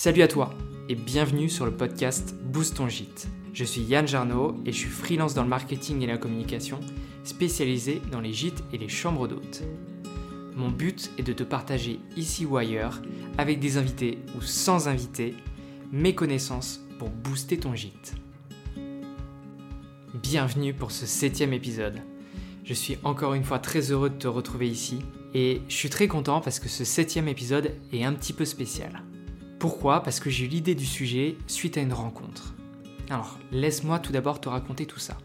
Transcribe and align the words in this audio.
Salut 0.00 0.22
à 0.22 0.28
toi 0.28 0.54
et 0.88 0.94
bienvenue 0.94 1.48
sur 1.48 1.66
le 1.66 1.72
podcast 1.72 2.36
Boost 2.40 2.76
ton 2.76 2.86
gîte. 2.86 3.26
Je 3.52 3.64
suis 3.64 3.80
Yann 3.80 4.06
Jarno 4.06 4.54
et 4.64 4.70
je 4.70 4.78
suis 4.78 4.88
freelance 4.88 5.34
dans 5.34 5.42
le 5.42 5.48
marketing 5.48 6.02
et 6.02 6.06
la 6.06 6.18
communication, 6.18 6.78
spécialisé 7.24 8.00
dans 8.12 8.20
les 8.20 8.32
gîtes 8.32 8.62
et 8.72 8.78
les 8.78 8.88
chambres 8.88 9.26
d'hôtes. 9.26 9.64
Mon 10.54 10.68
but 10.68 11.10
est 11.18 11.24
de 11.24 11.32
te 11.32 11.42
partager 11.42 11.98
ici 12.16 12.46
ou 12.46 12.58
ailleurs, 12.58 13.02
avec 13.38 13.58
des 13.58 13.76
invités 13.76 14.20
ou 14.36 14.40
sans 14.40 14.86
invités, 14.86 15.34
mes 15.90 16.14
connaissances 16.14 16.80
pour 17.00 17.10
booster 17.10 17.58
ton 17.58 17.74
gîte. 17.74 18.14
Bienvenue 20.14 20.74
pour 20.74 20.92
ce 20.92 21.06
septième 21.06 21.52
épisode. 21.52 22.00
Je 22.62 22.72
suis 22.72 22.98
encore 23.02 23.34
une 23.34 23.42
fois 23.42 23.58
très 23.58 23.90
heureux 23.90 24.10
de 24.10 24.14
te 24.14 24.28
retrouver 24.28 24.68
ici 24.68 25.00
et 25.34 25.60
je 25.68 25.74
suis 25.74 25.90
très 25.90 26.06
content 26.06 26.40
parce 26.40 26.60
que 26.60 26.68
ce 26.68 26.84
septième 26.84 27.26
épisode 27.26 27.72
est 27.92 28.04
un 28.04 28.12
petit 28.12 28.32
peu 28.32 28.44
spécial. 28.44 29.02
Pourquoi? 29.58 30.02
Parce 30.02 30.20
que 30.20 30.30
j'ai 30.30 30.44
eu 30.44 30.48
l'idée 30.48 30.74
du 30.74 30.86
sujet 30.86 31.36
suite 31.48 31.76
à 31.78 31.80
une 31.80 31.92
rencontre. 31.92 32.54
Alors, 33.10 33.38
laisse-moi 33.50 33.98
tout 33.98 34.12
d'abord 34.12 34.40
te 34.40 34.48
raconter 34.48 34.86
tout 34.86 35.00
ça. 35.00 35.18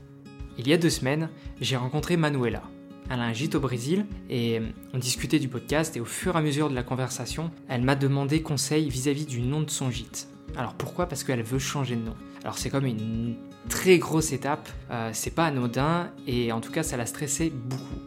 Il 0.58 0.68
y 0.68 0.74
a 0.74 0.78
deux 0.78 0.90
semaines, 0.90 1.30
j'ai 1.62 1.76
rencontré 1.76 2.18
Manuela. 2.18 2.64
Elle 3.10 3.20
a 3.20 3.24
un 3.24 3.34
gîte 3.34 3.56
au 3.56 3.60
Brésil 3.60 4.06
et 4.30 4.62
on 4.94 4.98
discutait 4.98 5.40
du 5.40 5.50
podcast 5.50 5.98
et 5.98 6.00
au 6.00 6.06
fur 6.06 6.36
et 6.36 6.38
à 6.38 6.42
mesure 6.42 6.70
de 6.70 6.76
la 6.76 6.84
conversation, 6.84 7.52
elle 7.68 7.82
m'a 7.82 7.96
demandé 7.96 8.42
conseil 8.42 8.90
vis-à-vis 8.90 9.26
du 9.26 9.42
nom 9.42 9.62
de 9.62 9.70
son 9.70 9.92
gîte. 9.92 10.28
Alors 10.56 10.74
pourquoi? 10.74 11.08
Parce 11.08 11.24
qu'elle 11.24 11.44
veut 11.44 11.60
changer 11.60 11.96
de 11.96 12.02
nom. 12.02 12.16
Alors 12.44 12.58
c'est 12.58 12.70
comme 12.70 12.86
une 12.86 13.36
très 13.70 13.98
grosse 13.98 14.32
étape, 14.32 14.70
euh, 14.92 15.10
c'est 15.14 15.32
pas 15.32 15.46
anodin 15.46 16.12
et 16.28 16.52
en 16.52 16.62
tout 16.62 16.72
cas 16.72 16.84
ça 16.84 16.98
l'a 16.98 17.06
stressé 17.06 17.52
beaucoup. 17.54 18.02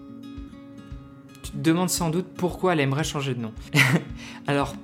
Tu 1.43 1.53
te 1.53 1.59
demandes 1.59 1.91
sans 1.91 2.11
doute 2.11 2.27
pourquoi 2.35 2.73
elle 2.73 2.81
aimerait 2.81 3.05
changer 3.05 3.35
de 3.35 3.41
nom. 3.41 3.53
Alors 4.47 4.75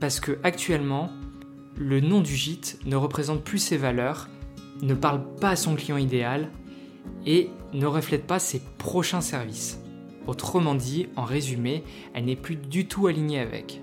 parce 0.00 0.20
que 0.20 0.38
actuellement, 0.42 1.10
le 1.76 2.00
nom 2.00 2.20
du 2.20 2.34
gîte 2.34 2.78
ne 2.86 2.96
représente 2.96 3.42
plus 3.42 3.58
ses 3.58 3.76
valeurs, 3.76 4.28
ne 4.82 4.94
parle 4.94 5.24
pas 5.36 5.50
à 5.50 5.56
son 5.56 5.74
client 5.74 5.96
idéal 5.96 6.50
et 7.26 7.50
ne 7.72 7.86
reflète 7.86 8.26
pas 8.26 8.38
ses 8.38 8.60
prochains 8.78 9.20
services. 9.20 9.80
Autrement 10.26 10.74
dit, 10.74 11.08
en 11.16 11.24
résumé, 11.24 11.84
elle 12.14 12.24
n'est 12.24 12.36
plus 12.36 12.56
du 12.56 12.86
tout 12.86 13.06
alignée 13.06 13.40
avec. 13.40 13.80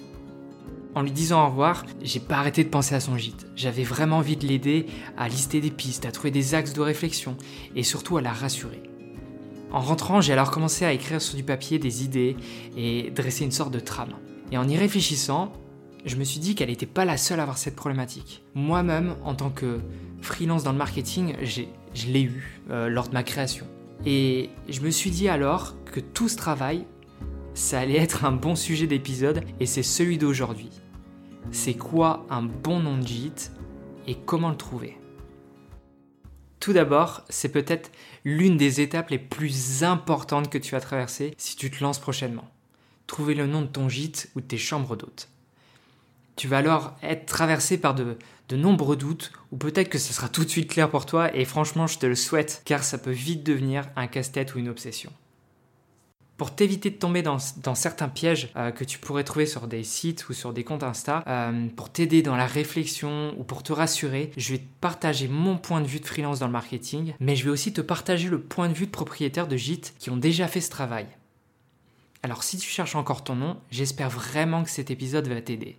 En 0.94 1.04
lui 1.04 1.12
disant 1.12 1.46
au 1.46 1.50
revoir, 1.50 1.86
j'ai 2.02 2.20
pas 2.20 2.38
arrêté 2.38 2.64
de 2.64 2.70
penser 2.70 2.96
à 2.96 3.00
son 3.00 3.18
gîte. 3.18 3.48
J'avais 3.56 3.84
vraiment 3.84 4.18
envie 4.18 4.36
de 4.36 4.46
l'aider 4.46 4.88
à 5.18 5.30
lister 5.30 5.62
des 5.62 5.72
pistes, 5.72 6.06
à 6.06 6.12
trouver 6.12 6.32
des 6.32 6.54
axes 6.54 6.74
de 6.74 6.82
réflexion 6.82 7.38
et 7.76 7.84
surtout 7.84 8.18
à 8.18 8.22
la 8.22 8.34
rassurer. 8.34 8.84
En 9.72 9.80
rentrant, 9.80 10.20
j'ai 10.20 10.34
alors 10.34 10.52
commencé 10.52 10.84
à 10.84 10.92
écrire 10.92 11.22
sur 11.22 11.38
du 11.38 11.44
papier 11.44 11.80
des 11.80 12.04
idées 12.04 12.36
et 12.76 13.10
dresser 13.12 13.46
une 13.46 13.52
sorte 13.52 13.72
de 13.72 13.80
trame. 13.80 14.16
Et 14.52 14.58
en 14.58 14.68
y 14.68 14.76
réfléchissant, 14.76 15.54
je 16.06 16.16
me 16.16 16.24
suis 16.24 16.40
dit 16.40 16.56
qu'elle 16.56 16.70
n'était 16.70 16.86
pas 16.86 17.06
la 17.06 17.18
seule 17.18 17.40
à 17.40 17.44
avoir 17.44 17.58
cette 17.58 17.76
problématique. 17.76 18.44
Moi-même, 18.56 19.16
en 19.24 19.36
tant 19.36 19.50
que 19.50 19.80
freelance 20.22 20.64
dans 20.64 20.72
le 20.72 20.78
marketing, 20.78 21.36
je 21.44 22.08
l'ai 22.08 22.24
eu 22.24 22.60
euh, 22.70 22.90
lors 22.90 23.08
de 23.08 23.14
ma 23.14 23.24
création. 23.24 23.68
Et 24.06 24.50
je 24.68 24.82
me 24.82 24.90
suis 24.90 25.12
dit 25.12 25.30
alors 25.30 25.76
que 25.86 26.00
tout 26.00 26.28
ce 26.28 26.36
travail, 26.36 26.86
ça 27.54 27.80
allait 27.80 27.98
être 27.98 28.26
un 28.26 28.32
bon 28.32 28.56
sujet 28.56 28.88
d'épisode 28.88 29.44
et 29.60 29.66
c'est 29.66 29.84
celui 29.84 30.18
d'aujourd'hui. 30.18 30.70
C'est 31.52 31.76
quoi 31.76 32.26
un 32.30 32.44
bon 32.44 32.80
nom 32.80 32.98
de 32.98 33.06
gîte 33.06 33.52
et 34.08 34.16
comment 34.16 34.50
le 34.50 34.58
trouver? 34.58 34.98
Tout 36.60 36.74
d'abord, 36.74 37.24
c'est 37.30 37.52
peut-être 37.52 37.92
l'une 38.24 38.58
des 38.58 38.82
étapes 38.82 39.10
les 39.10 39.20
plus 39.20 39.84
importantes 39.84 40.50
que 40.50 40.60
tu 40.60 40.72
vas 40.72 40.82
traverser 40.82 41.34
si 41.38 41.56
tu 41.56 41.72
te 41.72 41.84
lances 41.84 42.00
prochainement. 42.00 42.48
Trouver 43.08 43.34
le 43.34 43.48
nom 43.48 43.62
de 43.62 43.68
ton 43.68 43.90
gîte 43.90 44.32
ou 44.36 44.42
de 44.42 44.46
tes 44.46 44.60
chambres 44.60 44.96
d'hôtes. 44.96 45.31
Tu 46.36 46.48
vas 46.48 46.58
alors 46.58 46.96
être 47.04 47.26
traversé 47.26 47.78
par 47.78 47.96
de, 47.96 48.18
nombreux 48.52 48.98
doutes, 48.98 49.32
ou 49.52 49.58
peut-être 49.58 49.90
que 49.90 49.98
ce 49.98 50.14
sera 50.14 50.28
tout 50.28 50.44
de 50.44 50.50
suite 50.50 50.70
clair 50.70 50.90
pour 50.90 51.06
toi, 51.06 51.34
et 51.36 51.46
franchement 51.46 51.88
je 51.88 52.00
te 52.00 52.06
le 52.06 52.16
souhaite, 52.16 52.62
car 52.66 52.84
ça 52.84 52.98
peut 52.98 53.12
vite 53.12 53.46
devenir 53.46 53.88
un 53.96 54.08
casse-tête 54.08 54.56
ou 54.56 54.60
une 54.60 54.68
obsession. 54.68 55.12
Pour 56.36 56.56
t'éviter 56.56 56.90
de 56.90 56.96
tomber 56.96 57.22
dans, 57.22 57.38
certains 57.38 58.10
pièges 58.10 58.52
euh, 58.56 58.72
que 58.72 58.84
tu 58.84 58.98
pourrais 58.98 59.24
trouver 59.24 59.46
sur 59.46 59.68
des 59.68 59.84
sites 59.84 60.28
ou 60.28 60.34
sur 60.34 60.54
des 60.54 60.64
comptes 60.64 60.82
Insta, 60.82 61.24
euh, 61.28 61.68
pour 61.76 61.92
t'aider 61.92 62.24
dans 62.24 62.36
la 62.36 62.48
réflexion 62.48 63.36
ou 63.38 63.44
pour 63.44 63.62
te 63.62 63.72
rassurer, 63.72 64.32
je 64.38 64.54
vais 64.54 64.58
te 64.58 64.68
partager 64.82 65.28
mon 65.28 65.58
point 65.58 65.82
de 65.82 65.88
vue 65.88 66.00
de 66.00 66.08
freelance 66.08 66.40
dans 66.40 66.48
le 66.48 66.52
marketing, 66.52 67.14
mais 67.20 67.36
je 67.36 67.44
vais 67.46 67.52
aussi 67.52 67.74
te 67.74 67.82
partager 67.82 68.28
le 68.28 68.42
point 68.42 68.70
de 68.70 68.74
vue 68.74 68.88
de 68.88 68.92
propriétaires 68.92 69.48
de 69.48 69.56
gîtes 69.56 69.94
qui 70.00 70.10
ont 70.10 70.18
déjà 70.18 70.48
fait 70.48 70.62
ce 70.62 70.72
travail. 70.72 71.06
Alors 72.24 72.44
si 72.44 72.58
tu 72.58 72.70
cherches 72.70 72.96
encore 72.96 73.24
ton 73.24 73.36
nom, 73.36 73.58
j'espère 73.70 74.10
vraiment 74.10 74.64
que 74.64 74.70
cet 74.70 74.92
épisode 74.92 75.28
va 75.28 75.42
t'aider. 75.42 75.78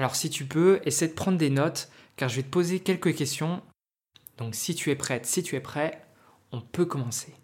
Alors 0.00 0.16
si 0.16 0.30
tu 0.30 0.46
peux, 0.46 0.80
essaie 0.86 1.08
de 1.08 1.12
prendre 1.12 1.36
des 1.36 1.50
notes, 1.50 1.90
car 2.16 2.30
je 2.30 2.36
vais 2.36 2.42
te 2.42 2.48
poser 2.48 2.80
quelques 2.80 3.14
questions. 3.14 3.60
Donc 4.38 4.54
si 4.54 4.74
tu 4.74 4.88
es 4.90 4.96
prête, 4.96 5.26
si 5.26 5.42
tu 5.42 5.56
es 5.56 5.60
prêt, 5.60 6.02
on 6.52 6.62
peut 6.62 6.86
commencer. 6.86 7.34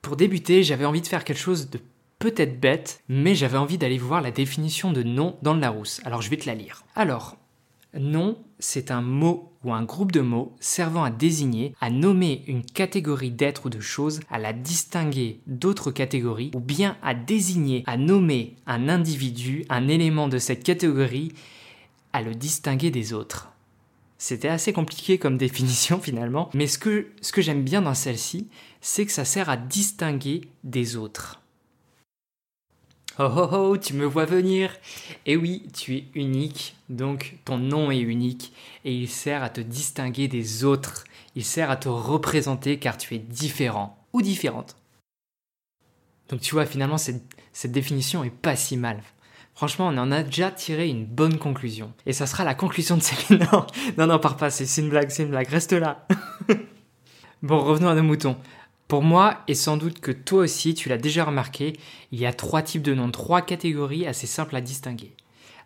Pour 0.00 0.16
débuter, 0.16 0.62
j'avais 0.62 0.86
envie 0.86 1.02
de 1.02 1.06
faire 1.06 1.24
quelque 1.24 1.36
chose 1.36 1.68
de 1.68 1.78
peut-être 2.18 2.58
bête, 2.58 3.02
mais 3.10 3.34
j'avais 3.34 3.58
envie 3.58 3.76
d'aller 3.76 3.98
voir 3.98 4.22
la 4.22 4.30
définition 4.30 4.90
de 4.90 5.02
nom 5.02 5.36
dans 5.42 5.52
le 5.52 5.60
Larousse. 5.60 6.00
Alors 6.06 6.22
je 6.22 6.30
vais 6.30 6.38
te 6.38 6.46
la 6.46 6.54
lire. 6.54 6.82
Alors, 6.94 7.36
nom, 7.92 8.42
c'est 8.58 8.90
un 8.90 9.02
mot 9.02 9.51
ou 9.64 9.72
un 9.72 9.84
groupe 9.84 10.12
de 10.12 10.20
mots 10.20 10.54
servant 10.60 11.04
à 11.04 11.10
désigner, 11.10 11.74
à 11.80 11.90
nommer 11.90 12.42
une 12.46 12.64
catégorie 12.64 13.30
d'êtres 13.30 13.66
ou 13.66 13.70
de 13.70 13.80
choses, 13.80 14.20
à 14.30 14.38
la 14.38 14.52
distinguer 14.52 15.40
d'autres 15.46 15.90
catégories, 15.90 16.50
ou 16.54 16.60
bien 16.60 16.96
à 17.02 17.14
désigner, 17.14 17.84
à 17.86 17.96
nommer 17.96 18.56
un 18.66 18.88
individu, 18.88 19.64
un 19.68 19.88
élément 19.88 20.28
de 20.28 20.38
cette 20.38 20.64
catégorie, 20.64 21.32
à 22.12 22.22
le 22.22 22.34
distinguer 22.34 22.90
des 22.90 23.12
autres. 23.12 23.50
C'était 24.18 24.48
assez 24.48 24.72
compliqué 24.72 25.18
comme 25.18 25.36
définition 25.38 26.00
finalement, 26.00 26.48
mais 26.54 26.66
ce 26.66 26.78
que, 26.78 27.08
ce 27.20 27.32
que 27.32 27.42
j'aime 27.42 27.64
bien 27.64 27.82
dans 27.82 27.94
celle-ci, 27.94 28.48
c'est 28.80 29.06
que 29.06 29.12
ça 29.12 29.24
sert 29.24 29.48
à 29.48 29.56
distinguer 29.56 30.42
des 30.64 30.96
autres. 30.96 31.41
Oh 33.18 33.30
oh 33.36 33.48
oh, 33.52 33.76
tu 33.76 33.92
me 33.92 34.06
vois 34.06 34.24
venir 34.24 34.70
Et 35.26 35.36
oui, 35.36 35.68
tu 35.74 35.96
es 35.96 36.04
unique, 36.14 36.76
donc 36.88 37.36
ton 37.44 37.58
nom 37.58 37.90
est 37.90 38.00
unique, 38.00 38.54
et 38.86 38.94
il 38.94 39.08
sert 39.08 39.42
à 39.42 39.50
te 39.50 39.60
distinguer 39.60 40.28
des 40.28 40.64
autres, 40.64 41.04
il 41.34 41.44
sert 41.44 41.70
à 41.70 41.76
te 41.76 41.90
représenter 41.90 42.78
car 42.78 42.96
tu 42.96 43.14
es 43.14 43.18
différent 43.18 43.98
ou 44.14 44.22
différente. 44.22 44.76
Donc 46.30 46.40
tu 46.40 46.54
vois, 46.54 46.64
finalement, 46.64 46.96
cette, 46.96 47.22
cette 47.52 47.72
définition 47.72 48.24
est 48.24 48.30
pas 48.30 48.56
si 48.56 48.78
mal. 48.78 49.02
Franchement, 49.54 49.88
on 49.88 49.98
en 49.98 50.10
a 50.10 50.22
déjà 50.22 50.50
tiré 50.50 50.88
une 50.88 51.04
bonne 51.04 51.38
conclusion. 51.38 51.92
Et 52.06 52.14
ça 52.14 52.26
sera 52.26 52.44
la 52.44 52.54
conclusion 52.54 52.96
de 52.96 53.02
cette... 53.02 53.28
Non, 53.52 53.66
non, 53.98 54.06
non, 54.06 54.18
pars 54.18 54.38
pas, 54.38 54.50
c'est 54.50 54.80
une 54.80 54.88
blague, 54.88 55.10
c'est 55.10 55.24
une 55.24 55.30
blague, 55.30 55.48
reste 55.48 55.74
là. 55.74 56.06
bon, 57.42 57.58
revenons 57.58 57.90
à 57.90 57.94
nos 57.94 58.02
moutons. 58.02 58.38
Pour 58.92 59.02
moi, 59.02 59.40
et 59.48 59.54
sans 59.54 59.78
doute 59.78 60.00
que 60.00 60.12
toi 60.12 60.40
aussi 60.40 60.74
tu 60.74 60.90
l'as 60.90 60.98
déjà 60.98 61.24
remarqué, 61.24 61.72
il 62.10 62.20
y 62.20 62.26
a 62.26 62.32
trois 62.34 62.60
types 62.60 62.82
de 62.82 62.92
noms, 62.92 63.10
trois 63.10 63.40
catégories 63.40 64.06
assez 64.06 64.26
simples 64.26 64.54
à 64.54 64.60
distinguer. 64.60 65.16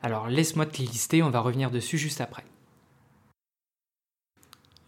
Alors 0.01 0.29
laisse-moi 0.29 0.65
te 0.65 0.79
les 0.79 0.87
lister, 0.87 1.25
on 1.25 1.31
va 1.31 1.41
revenir 1.41 1.73
dessus 1.73 1.99
juste 1.99 2.21
après. 2.21 2.45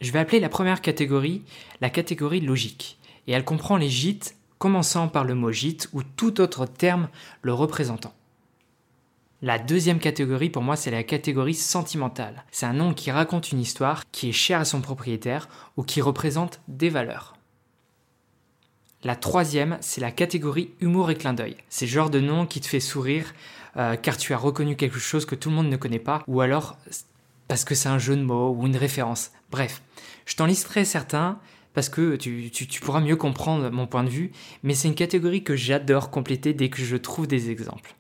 Je 0.01 0.13
vais 0.13 0.21
appeler 0.21 0.39
la 0.39 0.49
première 0.49 0.83
catégorie 0.83 1.43
la 1.81 1.91
catégorie 1.91 2.41
logique, 2.41 3.01
et 3.27 3.33
elle 3.33 3.45
comprend 3.45 3.77
les 3.77 3.89
gîtes 3.89 4.37
commençant 4.59 5.09
par 5.09 5.25
le 5.25 5.35
mot 5.35 5.51
gîte 5.51 5.89
ou 5.93 6.05
tout 6.05 6.41
autre 6.41 6.65
terme 6.65 7.09
le 7.43 7.53
représentant. 7.53 8.15
La 9.43 9.59
deuxième 9.59 9.99
catégorie 9.99 10.51
pour 10.51 10.63
moi 10.63 10.77
c'est 10.77 10.93
la 10.93 11.03
catégorie 11.03 11.55
sentimentale. 11.55 12.45
C'est 12.53 12.67
un 12.67 12.73
nom 12.73 12.95
qui 12.95 13.11
raconte 13.11 13.51
une 13.51 13.59
histoire 13.59 14.09
qui 14.13 14.29
est 14.29 14.33
chère 14.33 14.61
à 14.61 14.65
son 14.65 14.81
propriétaire 14.81 15.49
ou 15.77 15.83
qui 15.83 16.01
représente 16.01 16.61
des 16.69 16.89
valeurs. 16.89 17.38
La 19.05 19.15
troisième, 19.15 19.79
c'est 19.81 20.01
la 20.01 20.11
catégorie 20.11 20.71
humour 20.81 21.11
et 21.11 21.15
clin 21.15 21.33
d'œil. 21.33 21.57
C'est 21.69 21.87
le 21.87 21.93
genre 21.93 22.11
de 22.11 22.21
nom 22.21 22.47
qui 22.47 22.61
te 22.61 22.67
fait 22.67 22.81
sourire 22.81 23.33
euh, 23.77 23.95
car 23.95 24.17
tu 24.17 24.33
as 24.33 24.39
reconnu 24.39 24.75
quelque 24.75 24.99
chose 24.99 25.25
que 25.25 25.37
tout 25.37 25.51
le 25.51 25.57
monde 25.57 25.69
ne 25.69 25.77
connaît 25.77 26.01
pas 26.01 26.25
ou 26.27 26.41
alors 26.41 26.77
parce 27.47 27.65
que 27.65 27.75
c'est 27.75 27.89
un 27.89 27.99
jeu 27.99 28.17
de 28.17 28.23
mots 28.23 28.51
ou 28.51 28.67
une 28.67 28.77
référence. 28.77 29.31
Bref, 29.51 29.83
je 30.27 30.35
t'en 30.35 30.47
listerai 30.47 30.85
certains 30.85 31.39
parce 31.75 31.89
que 31.89 32.17
tu, 32.17 32.51
tu 32.51 32.81
pourras 32.81 33.01
mieux 33.01 33.15
comprendre 33.15 33.71
mon 33.71 33.87
point 33.87 34.03
de 34.03 34.09
vue, 34.09 34.33
mais 34.65 34.75
c'est 34.75 34.89
une 34.89 34.97
catégorie 34.97 35.45
que 35.45 35.55
j'adore 35.55 36.11
compléter 36.11 36.53
dès 36.53 36.69
que 36.69 36.83
je 36.83 36.97
trouve 36.97 37.29
des 37.29 37.51
exemples. 37.51 37.95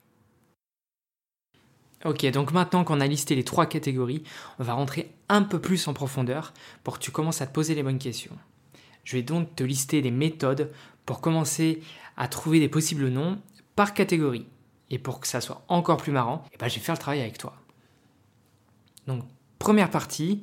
Ok, 2.04 2.26
donc 2.30 2.52
maintenant 2.52 2.84
qu'on 2.84 3.00
a 3.00 3.06
listé 3.06 3.34
les 3.34 3.44
trois 3.44 3.66
catégories, 3.66 4.22
on 4.58 4.64
va 4.64 4.74
rentrer 4.74 5.10
un 5.28 5.42
peu 5.42 5.60
plus 5.60 5.86
en 5.88 5.94
profondeur 5.94 6.54
pour 6.82 6.98
que 6.98 7.04
tu 7.04 7.10
commences 7.10 7.40
à 7.40 7.46
te 7.46 7.52
poser 7.52 7.74
les 7.74 7.82
bonnes 7.82 7.98
questions. 7.98 8.36
Je 9.08 9.16
vais 9.16 9.22
donc 9.22 9.56
te 9.56 9.64
lister 9.64 10.02
des 10.02 10.10
méthodes 10.10 10.70
pour 11.06 11.22
commencer 11.22 11.80
à 12.18 12.28
trouver 12.28 12.60
des 12.60 12.68
possibles 12.68 13.08
noms 13.08 13.40
par 13.74 13.94
catégorie. 13.94 14.44
Et 14.90 14.98
pour 14.98 15.18
que 15.18 15.26
ça 15.26 15.40
soit 15.40 15.64
encore 15.68 15.96
plus 15.96 16.12
marrant, 16.12 16.44
eh 16.52 16.58
ben, 16.58 16.68
je 16.68 16.74
vais 16.74 16.82
faire 16.82 16.94
le 16.94 17.00
travail 17.00 17.22
avec 17.22 17.38
toi. 17.38 17.56
Donc, 19.06 19.24
première 19.58 19.88
partie, 19.88 20.42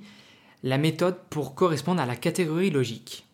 la 0.64 0.80
méthode 0.80 1.16
pour 1.30 1.54
correspondre 1.54 2.02
à 2.02 2.08
la 2.08 2.16
catégorie 2.16 2.72
logique. 2.72 3.28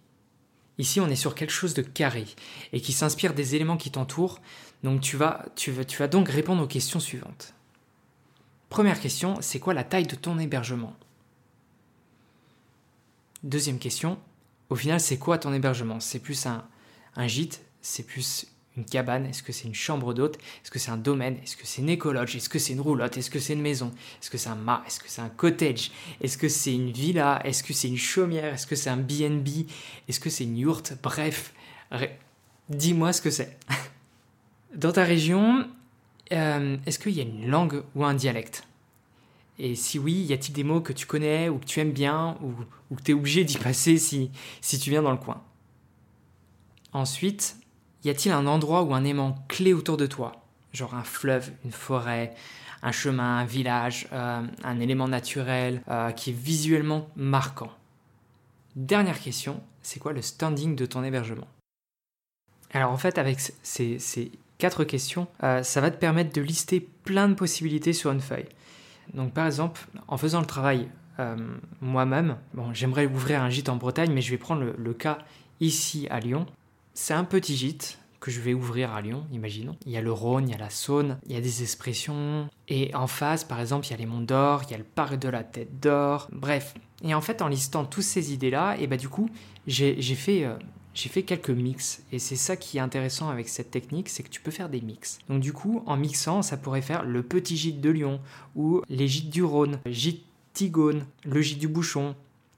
Ici, 0.77 0.99
on 0.99 1.07
est 1.07 1.15
sur 1.15 1.33
quelque 1.33 1.53
chose 1.53 1.75
de 1.75 1.81
carré 1.81 2.25
et 2.73 2.81
qui 2.81 2.91
s'inspire 2.91 3.33
des 3.33 3.55
éléments 3.55 3.77
qui 3.77 3.89
t'entourent. 3.89 4.41
Donc, 4.83 4.99
tu 4.99 5.15
vas, 5.15 5.45
donc 6.11 6.27
répondre 6.27 6.61
aux 6.61 6.67
questions 6.67 6.99
suivantes. 6.99 7.53
première 8.67 8.99
question, 8.99 9.37
c'est 9.39 9.61
quoi 9.61 9.73
la 9.73 9.85
taille 9.85 10.07
de 10.07 10.15
ton 10.15 10.37
hébergement? 10.39 10.93
Deuxième 13.43 13.79
question, 13.79 14.19
au 14.71 14.75
final, 14.75 15.01
c'est 15.01 15.18
quoi 15.18 15.38
ton 15.38 15.53
hébergement 15.53 16.00
C'est 16.00 16.19
plus 16.19 16.47
un, 16.47 17.27
gîte 17.27 17.62
C'est 17.81 18.03
plus 18.03 18.47
une 18.77 18.85
cabane 18.85 19.25
Est-ce 19.25 19.44
que 19.44 19.51
c'est 19.51 19.68
une 19.68 19.75
chambre 19.75 20.13
d'hôte 20.13 20.38
Est-ce 20.63 20.71
que 20.71 20.79
c'est 20.79 20.91
un 20.91 20.97
domaine 20.97 21.35
Est-ce 21.44 21.57
que 21.57 21.68
c'est 21.68 21.81
une 21.81 21.89
écologe 21.89 22.38
Est-ce 22.38 22.47
que 22.47 22.57
c'est 22.57 22.71
une 22.71 22.79
roulotte 22.79 23.18
Est-ce 23.18 23.29
que 23.29 23.39
c'est 23.39 23.51
une 23.51 23.62
maison 23.62 23.91
Est-ce 24.21 24.29
que 24.29 24.38
c'est 24.38 24.47
un 24.47 24.56
mât 24.56 24.81
Est-ce 24.88 25.01
que 25.01 25.09
c'est 25.09 25.21
un 25.21 25.27
cottage 25.27 25.91
Est-ce 26.21 26.38
que 26.38 26.47
c'est 26.47 26.73
une 26.73 26.89
villa 26.89 27.41
Est-ce 27.44 27.65
que 27.65 27.73
c'est 27.73 27.89
une 27.89 27.97
chaumière 27.97 28.53
Est-ce 28.53 28.65
que 28.65 28.77
c'est 28.77 28.89
un 28.89 28.95
BNB 28.95 29.68
Est-ce 30.07 30.21
que 30.21 30.29
c'est 30.29 30.45
une 30.45 30.57
yourte 30.57 30.94
Bref, 31.03 31.53
dis-moi 32.69 33.12
ce 33.12 33.21
que 33.21 33.29
c'est. 33.29 33.57
Dans 34.74 34.94
ta 34.94 35.03
région, 35.03 35.67
euh, 36.31 36.77
est-ce 36.85 36.97
qu'il 36.97 37.12
y 37.12 37.19
a 37.19 37.24
une 37.24 37.50
langue 37.50 37.83
ou 37.94 38.06
un 38.06 38.13
dialecte 38.13 38.63
Et 39.59 39.75
si 39.75 40.00
oui, 40.00 40.13
y 40.13 40.33
a-t-il 40.33 40.53
des 40.53 40.63
mots 40.63 40.81
que 40.81 40.94
tu 40.94 41.06
connais 41.06 41.50
ou 41.50 41.59
que 41.59 41.65
tu 41.65 41.80
aimes 41.80 41.92
bien 41.92 42.38
ou, 42.42 42.95
que 42.95 43.01
tu 43.01 43.12
es 43.12 43.13
obligé 43.13 43.44
d'y 43.44 43.57
passer 43.57 43.98
si, 43.98 44.31
si 44.59 44.80
tu 44.80 44.89
viens 44.89 45.01
dans 45.01 45.12
le 45.12 45.18
coin? 45.18 45.42
Ensuite, 46.94 47.57
y 48.03 48.09
a-t-il 48.09 48.31
un 48.31 48.48
endroit 48.48 48.83
ou 48.83 48.94
un 48.94 49.03
aimant 49.03 49.45
clé 49.48 49.74
autour 49.74 49.98
de 49.98 50.07
toi? 50.07 50.44
Genre 50.74 50.95
un 50.95 51.03
fleuve, 51.03 51.51
une 51.63 51.71
forêt, 51.71 52.33
un 52.81 52.92
chemin, 52.92 53.38
un 53.39 53.45
village, 53.45 54.07
euh, 54.12 54.42
un 54.63 54.80
élément 54.80 55.07
naturel 55.07 55.83
euh, 55.89 56.12
qui 56.12 56.31
est 56.31 56.33
visuellement 56.33 57.09
marquant? 57.15 57.71
Dernière 58.75 59.19
question, 59.19 59.62
c'est 59.81 60.00
quoi 60.00 60.13
le 60.13 60.21
standing 60.21 60.75
de 60.75 60.86
ton 60.86 61.03
hébergement? 61.03 61.48
Alors 62.71 62.92
en 62.92 62.98
fait, 62.98 63.18
avec 63.18 63.39
ces, 63.39 64.31
quatre 64.57 64.83
questions, 64.83 65.27
euh, 65.44 65.62
ça 65.63 65.81
va 65.81 65.92
te 65.92 65.98
permettre 65.98 66.33
de 66.33 66.42
lister 66.42 66.80
plein 66.80 67.27
de 67.27 67.33
possibilités 67.33 67.94
sur 67.94 68.12
une 68.12 68.21
feuille. 68.21 68.48
Donc 69.13 69.33
par 69.33 69.45
exemple, 69.45 69.87
en 70.07 70.17
faisant 70.17 70.39
le 70.39 70.45
travail 70.45 70.89
moi-même, 71.81 72.37
bon, 72.55 72.73
j'aimerais 72.73 73.05
ouvrir 73.05 73.43
un 73.43 73.49
gîte 73.51 73.69
en 73.69 73.75
Bretagne, 73.75 74.11
mais 74.11 74.21
je 74.21 74.31
vais 74.31 74.37
prendre 74.37 74.73
le 74.75 74.93
cas 74.93 75.19
ici 75.59 76.07
à 76.09 76.19
Lyon. 76.19 76.47
C'est 76.95 77.13
un 77.13 77.23
petit 77.23 77.55
gîte 77.55 77.99
que 78.19 78.31
je 78.31 78.39
vais 78.39 78.53
ouvrir 78.53 78.93
à 78.93 79.01
Lyon, 79.01 79.25
imaginons. 79.31 79.75
Il 79.85 79.91
y 79.91 79.97
a 79.97 80.01
le 80.01 80.11
Rhône, 80.11 80.47
il 80.47 80.51
y 80.51 80.55
a 80.55 80.57
la 80.57 80.69
Saône, 80.69 81.19
il 81.27 81.33
y 81.33 81.35
a 81.35 81.41
des 81.41 81.61
expressions. 81.61 82.49
Et 82.67 82.93
en 82.95 83.07
face, 83.07 83.43
par 83.43 83.59
exemple, 83.59 83.85
il 83.87 83.91
y 83.91 83.93
a 83.93 83.97
les 83.97 84.05
Monts 84.05 84.21
d'Or, 84.21 84.63
il 84.65 84.71
y 84.71 84.73
a 84.73 84.77
le 84.77 84.83
Parc 84.83 85.19
de 85.19 85.29
la 85.29 85.43
Tête 85.43 85.79
d'Or. 85.79 86.27
Bref. 86.31 86.73
Et 87.03 87.13
en 87.13 87.21
fait, 87.21 87.41
en 87.41 87.47
listant 87.47 87.85
toutes 87.85 88.03
ces 88.03 88.33
idées-là, 88.33 88.77
et 88.79 88.87
bah 88.87 88.97
du 88.97 89.09
coup, 89.09 89.29
j'ai 89.67 89.95
fait... 90.15 90.45
Euh, 90.45 90.55
j'ai 90.93 91.09
fait 91.09 91.23
quelques 91.23 91.49
mix 91.49 92.03
et 92.11 92.19
c'est 92.19 92.35
ça 92.35 92.55
qui 92.55 92.77
est 92.77 92.81
intéressant 92.81 93.29
avec 93.29 93.49
cette 93.49 93.71
technique, 93.71 94.09
c'est 94.09 94.23
que 94.23 94.29
tu 94.29 94.41
peux 94.41 94.51
faire 94.51 94.69
des 94.69 94.81
mix. 94.81 95.19
Donc 95.29 95.41
du 95.41 95.53
coup, 95.53 95.83
en 95.85 95.97
mixant, 95.97 96.41
ça 96.41 96.57
pourrait 96.57 96.81
faire 96.81 97.03
le 97.03 97.23
petit 97.23 97.57
gîte 97.57 97.81
de 97.81 97.89
Lyon 97.89 98.19
ou 98.55 98.81
les 98.89 99.07
gîtes 99.07 99.29
du 99.29 99.43
Rhône, 99.43 99.79
gîte 99.85 100.25
Tigone, 100.53 101.05
le 101.23 101.41
gîte 101.41 101.59
du 101.59 101.67
Bouchon, 101.67 102.15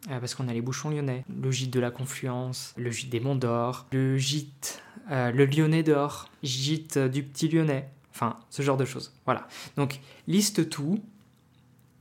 euh, 0.10 0.20
parce 0.20 0.36
qu'on 0.36 0.48
a 0.48 0.54
les 0.54 0.62
bouchons 0.62 0.90
lyonnais, 0.90 1.24
le 1.42 1.52
gîte 1.52 1.72
de 1.72 1.80
la 1.80 1.92
Confluence, 1.92 2.74
le 2.76 2.92
gîte 2.92 3.10
des 3.10 3.20
Monts 3.20 3.36
d'Or, 3.36 3.86
le 3.92 4.18
gîte, 4.18 4.82
euh, 5.12 5.32
le 5.32 5.46
Lyonnais 5.46 5.84
d'Or, 5.84 6.30
gîte 6.42 6.98
du 6.98 7.24
Petit 7.24 7.48
Lyonnais, 7.48 7.90
enfin 8.12 8.38
ce 8.50 8.64
genre 8.64 8.78
de 8.78 8.86
choses. 8.86 9.14
Voilà. 9.26 9.48
Donc 9.78 10.00
liste 10.28 10.70
tout, 10.70 11.00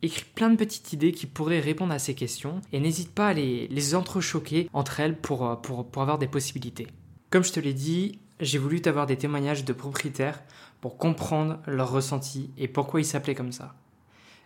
écris 0.02 0.25
plein 0.34 0.50
de 0.50 0.56
petites 0.56 0.93
idées 0.93 1.12
qui 1.12 1.26
pourraient 1.26 1.60
répondre 1.60 1.93
à 1.93 1.99
ces 1.99 2.14
questions 2.14 2.60
et 2.72 2.81
n'hésite 2.81 3.12
pas 3.12 3.28
à 3.28 3.32
les, 3.32 3.94
entrechoquer 3.94 4.69
entre 4.72 5.00
elles 5.00 5.16
pour, 5.16 5.46
euh, 5.46 5.56
pour, 5.56 5.87
pour 5.87 6.02
avoir 6.02 6.19
des 6.19 6.28
possibilités. 6.28 6.87
Comme 7.31 7.44
je 7.44 7.52
te 7.52 7.60
l'ai 7.60 7.75
dit, 7.75 8.19
j'ai 8.40 8.58
voulu 8.58 8.81
t'avoir 8.81 9.06
des 9.06 9.16
témoignages 9.16 9.64
de 9.64 9.72
propriétaires 9.72 10.43
pour 10.81 10.99
comprendre 10.99 11.58
leur 11.66 11.90
ressenti 11.90 12.50
et 12.58 12.69
pourquoi 12.69 13.00
ils 13.00 13.06
s'appelaient 13.06 13.34
comme 13.34 13.52
ça. 13.52 13.75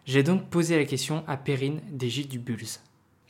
J'ai 0.05 0.23
donc 0.23 0.49
posé 0.49 0.77
la 0.77 0.85
question 0.85 1.25
à 1.27 1.37
Perrine 1.37 1.81
des 1.91 2.09
Gîtes 2.09 2.31
du 2.31 2.39
Bulls. 2.39 2.79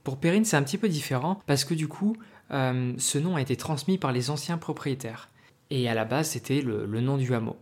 Pour 0.04 0.18
Perrine, 0.18 0.44
c'est 0.44 0.56
un 0.56 0.62
petit 0.62 0.76
peu 0.76 0.88
différent 0.88 1.40
parce 1.46 1.64
que 1.64 1.72
du 1.72 1.88
coup, 1.88 2.16
euh, 2.50 2.92
ce 2.98 3.18
nom 3.18 3.36
a 3.36 3.40
été 3.40 3.56
transmis 3.56 3.96
par 3.96 4.12
les 4.12 4.30
anciens 4.30 4.58
propriétaires. 4.58 5.30
Et 5.70 5.88
à 5.88 5.94
la 5.94 6.04
base, 6.04 6.30
c'était 6.30 6.60
le, 6.60 6.86
nom 7.00 7.16
du 7.16 7.34
hameau. 7.34 7.56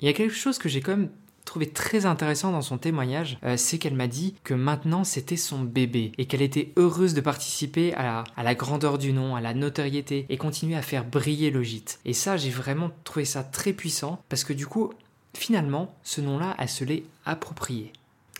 Il 0.00 0.06
y 0.06 0.08
a 0.08 0.12
quelque 0.12 0.34
chose 0.34 0.58
que 0.58 0.68
j'ai 0.68 0.80
quand 0.80 0.96
même 0.96 1.10
trouvé 1.44 1.68
très 1.68 2.06
intéressant 2.06 2.52
dans 2.52 2.62
son 2.62 2.78
témoignage, 2.78 3.38
euh, 3.44 3.56
c'est 3.56 3.78
qu'elle 3.78 3.94
m'a 3.94 4.06
dit 4.06 4.34
que 4.44 4.54
maintenant 4.54 5.04
c'était 5.04 5.36
son 5.36 5.60
bébé 5.60 6.12
et 6.18 6.26
qu'elle 6.26 6.42
était 6.42 6.72
heureuse 6.76 7.14
de 7.14 7.20
participer 7.20 7.94
à 7.94 8.24
la, 8.36 8.54
grandeur 8.54 8.98
du 8.98 9.12
nom, 9.12 9.36
à 9.36 9.40
la 9.40 9.54
notoriété 9.54 10.26
et 10.28 10.36
continuer 10.36 10.76
à 10.76 10.82
faire 10.82 11.04
briller 11.04 11.50
le 11.50 11.62
gîte. 11.62 12.00
Et 12.04 12.12
ça, 12.12 12.36
j'ai 12.36 12.50
vraiment 12.50 12.90
trouvé 13.04 13.24
ça 13.24 13.42
très 13.42 13.72
puissant 13.72 14.22
parce 14.28 14.44
que 14.44 14.52
du 14.52 14.66
coup, 14.66 14.92
finalement, 15.34 15.94
ce 16.02 16.20
nom-là, 16.20 16.54
elle 16.58 16.68
se 16.68 16.84
l'est 16.84 17.04
approprié. 17.24 17.92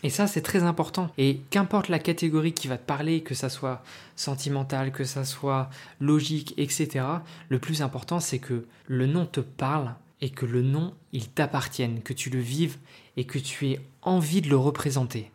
Et 0.03 0.09
ça, 0.09 0.27
c'est 0.27 0.41
très 0.41 0.63
important. 0.63 1.09
Et 1.17 1.39
qu'importe 1.49 1.87
la 1.87 1.97
catégorie 1.97 2.51
qui 2.51 2.67
va 2.67 2.77
te 2.77 2.85
parler, 2.85 3.21
que 3.21 3.35
ça 3.35 3.47
soit 3.47 3.83
sentimental, 4.17 4.91
que 4.91 5.05
ça 5.05 5.23
soit 5.23 5.69
logique, 6.01 6.53
etc., 6.57 7.05
le 7.47 7.59
plus 7.59 7.81
important, 7.81 8.19
c'est 8.19 8.39
que 8.39 8.65
le 8.87 9.07
nom 9.07 9.25
te 9.25 9.39
parle 9.39 9.95
et 10.23 10.29
que 10.29 10.45
le 10.45 10.61
nom, 10.61 10.93
il 11.11 11.27
t'appartienne, 11.27 12.01
que 12.01 12.13
tu 12.13 12.29
le 12.29 12.39
vives 12.39 12.77
et 13.17 13.25
que 13.25 13.37
tu 13.37 13.67
aies 13.67 13.81
envie 14.01 14.41
de 14.41 14.47
le 14.47 14.55
représenter. 14.55 15.29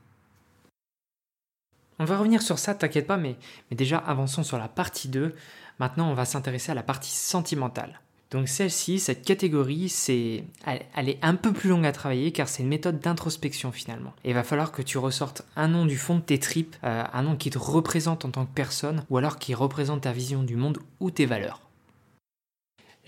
On 1.98 2.06
va 2.06 2.16
revenir 2.16 2.40
sur 2.40 2.58
ça, 2.58 2.74
t'inquiète 2.74 3.06
pas, 3.06 3.18
mais, 3.18 3.36
déjà 3.70 3.98
avançons 3.98 4.42
sur 4.42 4.56
la 4.56 4.66
partie 4.66 5.08
2. 5.08 5.34
Maintenant, 5.78 6.10
on 6.10 6.14
va 6.14 6.24
s'intéresser 6.24 6.72
à 6.72 6.74
la 6.74 6.82
partie 6.82 7.10
sentimentale. 7.10 8.00
Donc 8.30 8.48
celle-ci, 8.48 8.98
cette 8.98 9.26
catégorie, 9.26 9.90
c'est, 9.90 10.44
elle, 10.64 11.10
est 11.10 11.18
un 11.20 11.34
peu 11.34 11.52
plus 11.52 11.68
longue 11.68 11.84
à 11.84 11.92
travailler 11.92 12.32
car 12.32 12.48
c'est 12.48 12.62
une 12.62 12.68
méthode 12.68 12.98
d'introspection 12.98 13.72
finalement. 13.72 14.14
Et 14.24 14.30
il 14.30 14.34
va 14.34 14.42
falloir 14.42 14.72
que 14.72 14.80
tu 14.80 14.96
ressortes 14.96 15.44
un 15.54 15.68
nom 15.68 15.84
du 15.84 15.98
fond 15.98 16.16
de 16.16 16.22
tes 16.22 16.38
tripes, 16.38 16.76
euh, 16.84 17.04
un 17.12 17.22
nom 17.22 17.36
qui 17.36 17.50
te 17.50 17.58
représente 17.58 18.24
en 18.24 18.30
tant 18.30 18.46
que 18.46 18.54
personne, 18.54 19.04
ou 19.10 19.18
alors 19.18 19.38
qui 19.38 19.54
représente 19.54 20.02
ta 20.02 20.12
vision 20.12 20.42
du 20.42 20.56
monde 20.56 20.78
ou 21.00 21.10
tes 21.10 21.26
valeurs. 21.26 21.67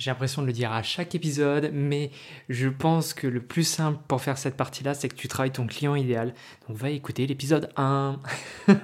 J'ai 0.00 0.10
l'impression 0.10 0.40
de 0.40 0.46
le 0.46 0.54
dire 0.54 0.72
à 0.72 0.82
chaque 0.82 1.14
épisode, 1.14 1.72
mais 1.74 2.10
je 2.48 2.68
pense 2.68 3.12
que 3.12 3.26
le 3.26 3.42
plus 3.42 3.64
simple 3.64 3.98
pour 4.08 4.22
faire 4.22 4.38
cette 4.38 4.56
partie-là, 4.56 4.94
c'est 4.94 5.10
que 5.10 5.14
tu 5.14 5.28
travailles 5.28 5.50
ton 5.50 5.66
client 5.66 5.94
idéal. 5.94 6.32
Donc 6.66 6.78
va 6.78 6.88
écouter 6.88 7.26
l'épisode 7.26 7.68
1. 7.76 8.18
Il 8.68 8.74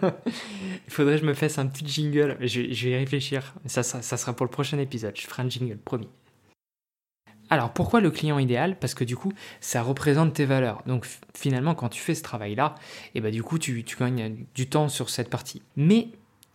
faudrait 0.90 1.14
que 1.14 1.22
je 1.22 1.26
me 1.26 1.32
fasse 1.32 1.56
un 1.56 1.68
petit 1.68 1.86
jingle. 1.86 2.36
Je, 2.42 2.60
vais 2.60 2.90
y 2.90 2.96
réfléchir. 2.96 3.54
Ça, 3.64 3.82
ça, 3.82 4.16
sera 4.18 4.34
pour 4.34 4.44
le 4.44 4.50
prochain 4.50 4.78
épisode. 4.78 5.16
Je 5.16 5.26
ferai 5.26 5.42
un 5.42 5.48
jingle, 5.48 5.78
promis. 5.78 6.10
Alors 7.48 7.72
pourquoi 7.72 8.02
le 8.02 8.10
client 8.10 8.38
idéal? 8.38 8.78
Parce 8.78 8.92
que 8.92 9.04
du 9.04 9.16
coup, 9.16 9.32
ça 9.62 9.80
représente 9.80 10.34
tes 10.34 10.44
valeurs. 10.44 10.82
Donc 10.84 11.06
finalement, 11.34 11.74
quand 11.74 11.88
tu 11.88 12.02
fais 12.02 12.14
ce 12.14 12.22
travail-là, 12.24 12.74
et 13.14 13.18
eh 13.18 13.20
ben, 13.22 13.32
du 13.32 13.42
coup, 13.42 13.58
tu, 13.58 13.86
gagnes 13.98 14.44
du 14.54 14.68
temps 14.68 14.90
sur 14.90 15.08
cette 15.08 15.30
partie. 15.30 15.62
Mais 15.76 16.08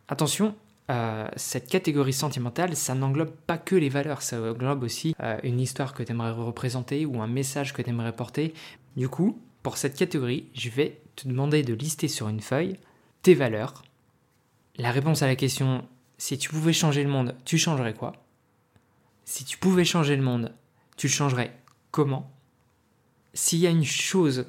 attention, 0.08 0.54
euh, 0.92 1.28
cette 1.38 1.70
catégorie 1.70 2.14
sentimentale, 2.14 2.76
ça 2.76 2.94
n'englobe 2.94 3.32
pas 3.48 3.58
que 3.58 3.76
les 3.76 3.88
valeurs, 3.88 4.22
ça 4.22 4.42
englobe 4.42 4.84
aussi 4.84 5.16
euh, 5.22 5.38
une 5.44 5.60
histoire 5.60 5.94
que 5.94 6.04
tu 6.04 6.12
aimerais 6.12 6.32
représenter 6.32 7.06
ou 7.06 7.22
un 7.22 7.28
message 7.28 7.74
que 7.74 7.82
tu 7.82 7.90
aimerais 7.90 8.16
porter. 8.16 8.54
Du 8.98 9.08
coup, 9.08 9.40
pour 9.64 9.78
cette 9.78 9.96
catégorie, 9.96 10.48
je 10.54 10.70
vais 10.70 11.00
te 11.16 11.28
demander 11.28 11.64
de 11.64 11.74
lister 11.74 12.10
sur 12.10 12.28
une 12.28 12.42
feuille 12.42 12.78
tes 13.22 13.34
valeurs. 13.34 13.84
La 14.78 14.92
réponse 14.92 15.22
à 15.22 15.28
la 15.28 15.38
question 15.38 15.88
si 16.18 16.38
tu 16.38 16.50
pouvais 16.50 16.74
changer 16.74 17.04
le 17.04 17.10
monde, 17.10 17.36
tu 17.46 17.58
changerais 17.58 17.94
quoi? 17.94 18.14
Si 19.24 19.46
tu 19.46 19.58
pouvais 19.58 19.86
changer 19.86 20.16
le 20.16 20.22
monde, 20.22 20.54
tu 20.98 21.08
changerais 21.08 21.58
comment? 21.92 22.30
S'il 23.34 23.60
y 23.60 23.68
a 23.68 23.72
une 23.72 23.86
chose, 23.86 24.46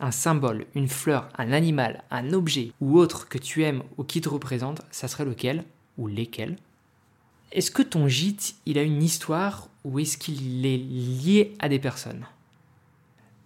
un 0.00 0.10
symbole, 0.10 0.66
une 0.74 0.88
fleur, 0.88 1.28
un 1.36 1.52
animal, 1.52 2.04
un 2.10 2.32
objet 2.32 2.72
ou 2.80 2.98
autre 2.98 3.28
que 3.28 3.38
tu 3.38 3.64
aimes 3.64 3.82
ou 3.96 4.04
qui 4.04 4.20
te 4.20 4.28
représente, 4.28 4.82
ça 4.90 5.08
serait 5.08 5.24
lequel 5.24 5.64
ou 5.96 6.06
lesquels? 6.06 6.56
Est-ce 7.50 7.70
que 7.70 7.82
ton 7.82 8.08
gîte, 8.08 8.56
il 8.66 8.78
a 8.78 8.82
une 8.82 9.02
histoire 9.02 9.68
ou 9.84 9.98
est-ce 9.98 10.18
qu'il 10.18 10.66
est 10.66 10.76
lié 10.76 11.54
à 11.58 11.68
des 11.68 11.78
personnes? 11.78 12.26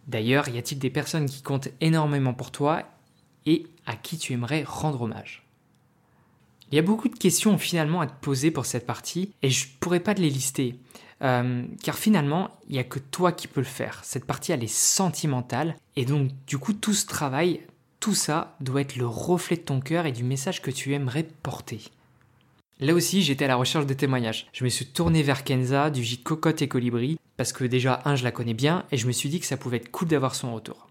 D'ailleurs, 0.09 0.49
y 0.49 0.59
a-t-il 0.59 0.79
des 0.79 0.91
personnes 0.91 1.27
qui 1.27 1.43
comptent 1.43 1.69
énormément 1.81 2.35
pour 2.35 2.51
toi 2.51 2.83
et 3.47 3.67
à 3.87 3.95
qui 3.95 4.19
tu 4.19 4.33
aimerais 4.33 4.65
rendre 4.65 5.03
hommage? 5.03 5.45
Il 6.71 6.77
y 6.77 6.79
a 6.79 6.83
beaucoup 6.83 7.09
de 7.09 7.19
questions 7.19 7.59
finalement 7.59 8.01
à 8.01 8.07
te 8.07 8.21
poser 8.21 8.51
pour 8.51 8.67
cette 8.67 8.87
partie 8.87 9.31
et 9.43 9.51
je 9.51 9.69
pourrais 9.79 10.01
pas 10.01 10.15
te 10.15 10.21
les 10.21 10.31
lister. 10.31 10.75
Euh, 11.23 11.65
car 11.83 11.97
finalement, 11.97 12.51
il 12.69 12.73
n'y 12.73 12.79
a 12.79 12.85
que 12.85 12.99
toi 12.99 13.33
qui 13.33 13.47
peux 13.47 13.61
le 13.61 13.67
faire. 13.67 14.01
Cette 14.03 14.25
partie, 14.25 14.53
elle 14.53 14.65
est 14.65 14.73
sentimentale. 14.73 15.77
Et 15.97 16.05
donc, 16.05 16.31
du 16.47 16.59
coup, 16.59 16.73
tout 16.73 16.95
ce 16.95 17.07
travail, 17.07 17.61
tout 18.01 18.15
ça 18.15 18.57
doit 18.61 18.81
être 18.81 18.97
le 18.97 19.07
reflet 19.07 19.57
de 19.57 19.63
ton 19.63 19.81
cœur 19.81 20.07
et 20.07 20.13
du 20.13 20.25
message 20.25 20.63
que 20.63 20.71
tu 20.71 20.93
aimerais 20.95 21.29
porter. 21.43 21.83
Là 22.81 22.95
aussi, 22.95 23.23
j'étais 23.23 23.45
à 23.45 23.49
la 23.49 23.55
recherche 23.55 23.87
de 23.87 23.95
témoignages. 23.95 24.49
Je 24.53 24.65
me 24.65 24.69
suis 24.69 24.87
tourné 24.87 25.23
vers 25.23 25.45
Kenza 25.45 25.91
du 25.91 26.03
J 26.03 26.19
Cocotte 26.19 26.63
et 26.63 26.69
Colibri, 26.69 27.17
parce 27.37 27.53
que 27.53 27.63
déjà, 27.63 28.03
un, 28.05 28.17
je 28.17 28.25
la 28.25 28.33
connais 28.33 28.55
bien, 28.55 28.85
et 28.91 28.97
je 28.97 29.07
me 29.07 29.13
suis 29.13 29.29
dit 29.29 29.39
que 29.39 29.47
ça 29.47 29.57
pouvait 29.57 29.77
être 29.77 29.93
cool 29.93 30.09
d'avoir 30.09 30.35
son 30.35 30.53
retour. 30.53 30.89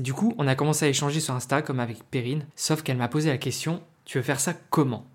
Du 0.00 0.12
coup, 0.12 0.34
on 0.38 0.48
a 0.48 0.56
commencé 0.56 0.84
à 0.84 0.88
échanger 0.88 1.20
sur 1.20 1.34
Insta, 1.34 1.62
comme 1.62 1.78
avec 1.78 2.02
Perrine, 2.10 2.46
sauf 2.56 2.82
qu'elle 2.82 2.96
m'a 2.96 3.06
posé 3.06 3.28
la 3.28 3.38
question 3.38 3.80
Tu 4.04 4.18
veux 4.18 4.24
faire 4.24 4.40
ça 4.40 4.54
comment? 4.70 5.06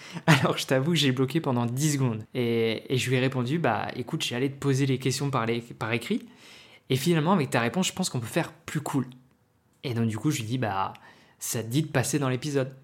Alors 0.26 0.58
je 0.58 0.66
t'avoue, 0.66 0.94
j'ai 0.94 1.12
bloqué 1.12 1.40
pendant 1.40 1.66
10 1.66 1.92
secondes. 1.94 2.24
Et, 2.34 2.84
je 2.90 3.08
lui 3.08 3.16
ai 3.16 3.20
répondu, 3.20 3.58
bah 3.58 3.88
écoute, 3.96 4.26
allé 4.32 4.50
te 4.50 4.58
poser 4.58 4.86
les 4.86 4.98
questions 4.98 5.30
par, 5.30 5.48
écrit. 5.92 6.26
Et 6.90 6.96
finalement, 6.96 7.32
avec 7.32 7.50
ta 7.50 7.60
réponse, 7.60 7.88
je 7.88 7.92
pense 7.92 8.10
qu'on 8.10 8.20
peut 8.20 8.26
faire 8.26 8.52
plus 8.52 8.80
cool. 8.80 9.06
Et 9.84 9.94
donc, 9.94 10.08
du 10.08 10.18
coup, 10.18 10.30
je 10.30 10.38
lui 10.38 10.44
dis, 10.44 10.58
bah, 10.58 10.92
ça 11.38 11.62
te 11.62 11.68
dit 11.68 11.82
de 11.82 11.88
passer 11.88 12.18
dans 12.18 12.28
l'épisode. 12.28 12.74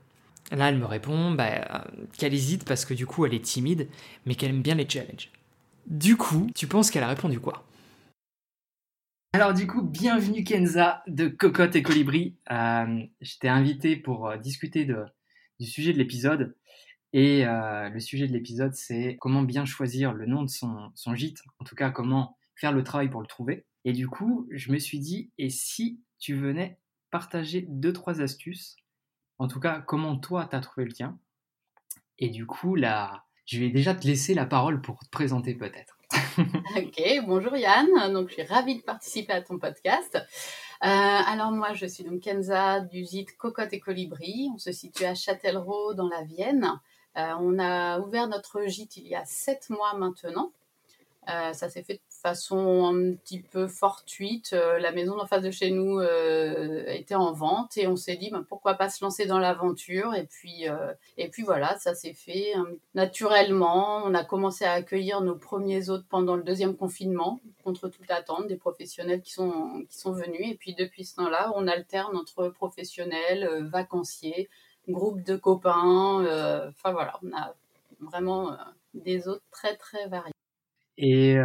Là, 0.51 0.71
elle 0.71 0.79
me 0.79 0.87
répond 0.87 1.33
bah, 1.33 1.85
qu'elle 2.17 2.35
hésite 2.35 2.65
parce 2.65 2.85
que 2.85 2.95
du 2.95 3.07
coup, 3.07 3.27
elle 3.27 3.35
est 3.35 3.45
timide, 3.45 3.89
mais 4.25 4.35
qu'elle 4.35 4.51
aime 4.51 4.63
bien 4.63 4.75
les 4.75 4.89
challenges. 4.89 5.31
Du 5.87 6.17
coup, 6.17 6.49
tu 6.55 6.67
penses 6.67 6.91
qu'elle 6.91 7.03
a 7.03 7.09
répondu 7.09 7.39
quoi? 7.41 7.65
Alors 9.35 9.53
du 9.53 9.67
coup, 9.67 9.83
bienvenue 9.83 10.43
Kenza 10.43 11.03
de 11.07 11.29
Cocotte 11.29 11.77
et 11.77 11.83
Colibri. 11.83 12.37
Euh, 12.51 13.03
je 13.21 13.39
t'ai 13.39 13.49
invité 13.49 13.95
pour 13.97 14.27
euh, 14.27 14.39
discuter 14.39 14.89
du 15.61 15.67
sujet 15.67 15.93
de 15.93 15.99
l'épisode. 15.99 16.57
Et 17.13 17.47
euh, 17.47 17.89
le 17.89 18.01
sujet 18.01 18.27
de 18.27 18.33
l'épisode, 18.33 18.75
c'est 18.75 19.17
comment 19.21 19.43
bien 19.43 19.65
choisir 19.65 20.13
le 20.13 20.27
nom 20.27 20.43
de 20.43 20.51
son, 20.51 21.15
gîte, 21.15 21.43
en 21.59 21.65
tout 21.65 21.75
cas 21.75 21.91
comment 21.91 22.37
faire 22.55 22.73
le 22.73 22.85
travail 22.85 23.09
pour 23.09 23.21
le 23.21 23.27
trouver. 23.27 23.65
Et 23.85 23.93
du 23.93 24.09
coup, 24.09 24.47
je 24.51 24.73
me 24.73 24.79
suis 24.79 24.99
dit, 24.99 25.31
et 25.39 25.49
si 25.49 26.01
tu 26.19 26.35
venais 26.35 26.79
partager 27.11 27.65
deux, 27.69 27.93
trois 27.93 28.21
astuces, 28.21 28.77
en 29.39 29.49
tout 29.49 29.61
cas 29.61 29.81
comment 29.81 30.17
toi 30.17 30.47
t'as 30.51 30.61
trouvé 30.61 30.85
le 30.87 30.93
tien? 30.93 31.19
Et 32.19 32.29
du 32.29 32.45
coup, 32.47 32.75
là, 32.75 33.25
je 33.47 33.59
vais 33.59 33.71
déjà 33.71 33.95
te 33.95 34.07
laisser 34.07 34.35
la 34.35 34.45
parole 34.45 34.83
pour 34.83 34.99
te 34.99 35.09
présenter 35.09 35.55
peut-être. 35.55 35.97
ok, 36.77 37.03
bonjour 37.27 37.57
Yann, 37.57 38.13
donc 38.13 38.29
je 38.29 38.35
suis 38.35 38.43
ravie 38.43 38.77
de 38.77 38.83
participer 38.83 39.33
à 39.33 39.43
ton 39.43 39.59
podcast. 39.59 40.17
Euh, 40.17 40.87
alors 40.87 41.51
moi, 41.51 41.73
je 41.73 41.87
suis 41.87 42.05
donc 42.05 42.21
Kenza 42.21 42.81
du 42.81 43.05
gîte 43.05 43.37
Cocotte 43.37 43.73
et 43.73 43.81
Colibri. 43.81 44.49
On 44.55 44.59
se 44.59 44.73
situe 44.73 45.05
à 45.05 45.15
Châtellerault 45.15 45.95
dans 45.95 46.09
la 46.09 46.23
Vienne. 46.23 46.79
Euh, 47.19 47.35
on 47.41 47.59
a 47.59 47.99
ouvert 47.99 48.29
notre 48.29 48.67
gîte 48.67 48.97
il 48.97 49.09
y 49.09 49.15
a 49.15 49.25
sept 49.25 49.71
mois 49.71 49.95
maintenant. 49.95 50.53
Euh, 51.29 51.53
ça 51.53 51.69
s'est 51.69 51.83
fait 51.83 51.95
de 51.95 52.01
façon 52.09 52.87
un 52.87 53.15
petit 53.15 53.41
peu 53.41 53.67
fortuite. 53.67 54.55
Euh, 54.55 54.79
la 54.79 54.93
maison 54.93 55.19
en 55.21 55.27
face 55.27 55.43
de 55.43 55.51
chez 55.51 55.71
nous 55.71 56.01
était 56.01 57.17
en 57.17 57.33
vente 57.33 57.77
et 57.77 57.87
on 57.87 57.97
s'est 57.97 58.17
dit 58.17 58.31
ben, 58.31 58.47
pourquoi 58.49 58.75
pas 58.75 58.89
se 58.89 59.05
lancer 59.05 59.27
dans 59.27 59.39
l'aventure. 59.39 60.15
Et 60.15 60.27
puis, 60.27 60.67
et 61.17 61.29
puis 61.29 61.43
voilà, 61.43 61.77
ça 61.79 61.95
s'est 61.95 62.15
fait 62.15 62.55
naturellement. 62.95 64.03
On 64.05 64.15
a 64.15 64.25
commencé 64.25 64.65
à 64.65 64.73
accueillir 64.73 65.21
nos 65.21 65.35
premiers 65.35 65.91
hôtes 65.91 66.07
pendant 66.09 66.37
le 66.37 66.43
deuxième 66.45 66.77
confinement, 66.77 67.41
contre 67.65 67.89
toute 67.89 68.11
attente, 68.11 68.47
des 68.47 68.57
professionnels 68.57 69.23
qui 69.23 69.33
sont, 69.33 69.85
qui 69.91 69.99
sont 69.99 70.13
venus. 70.13 70.53
Et 70.53 70.55
puis 70.55 70.75
depuis 70.75 71.05
ce 71.05 71.17
temps-là, 71.17 71.53
on 71.57 71.67
alterne 71.67 72.17
entre 72.17 72.49
professionnels, 72.49 73.69
vacanciers, 73.71 74.49
groupes 74.89 75.23
de 75.23 75.37
copains. 75.37 76.25
Enfin 76.69 76.93
voilà, 76.93 77.19
on 77.23 77.37
a 77.37 77.55
vraiment 78.01 78.57
des 78.95 79.29
hôtes 79.29 79.43
très 79.51 79.77
très 79.77 80.09
variés. 80.09 80.33
Et 80.97 81.37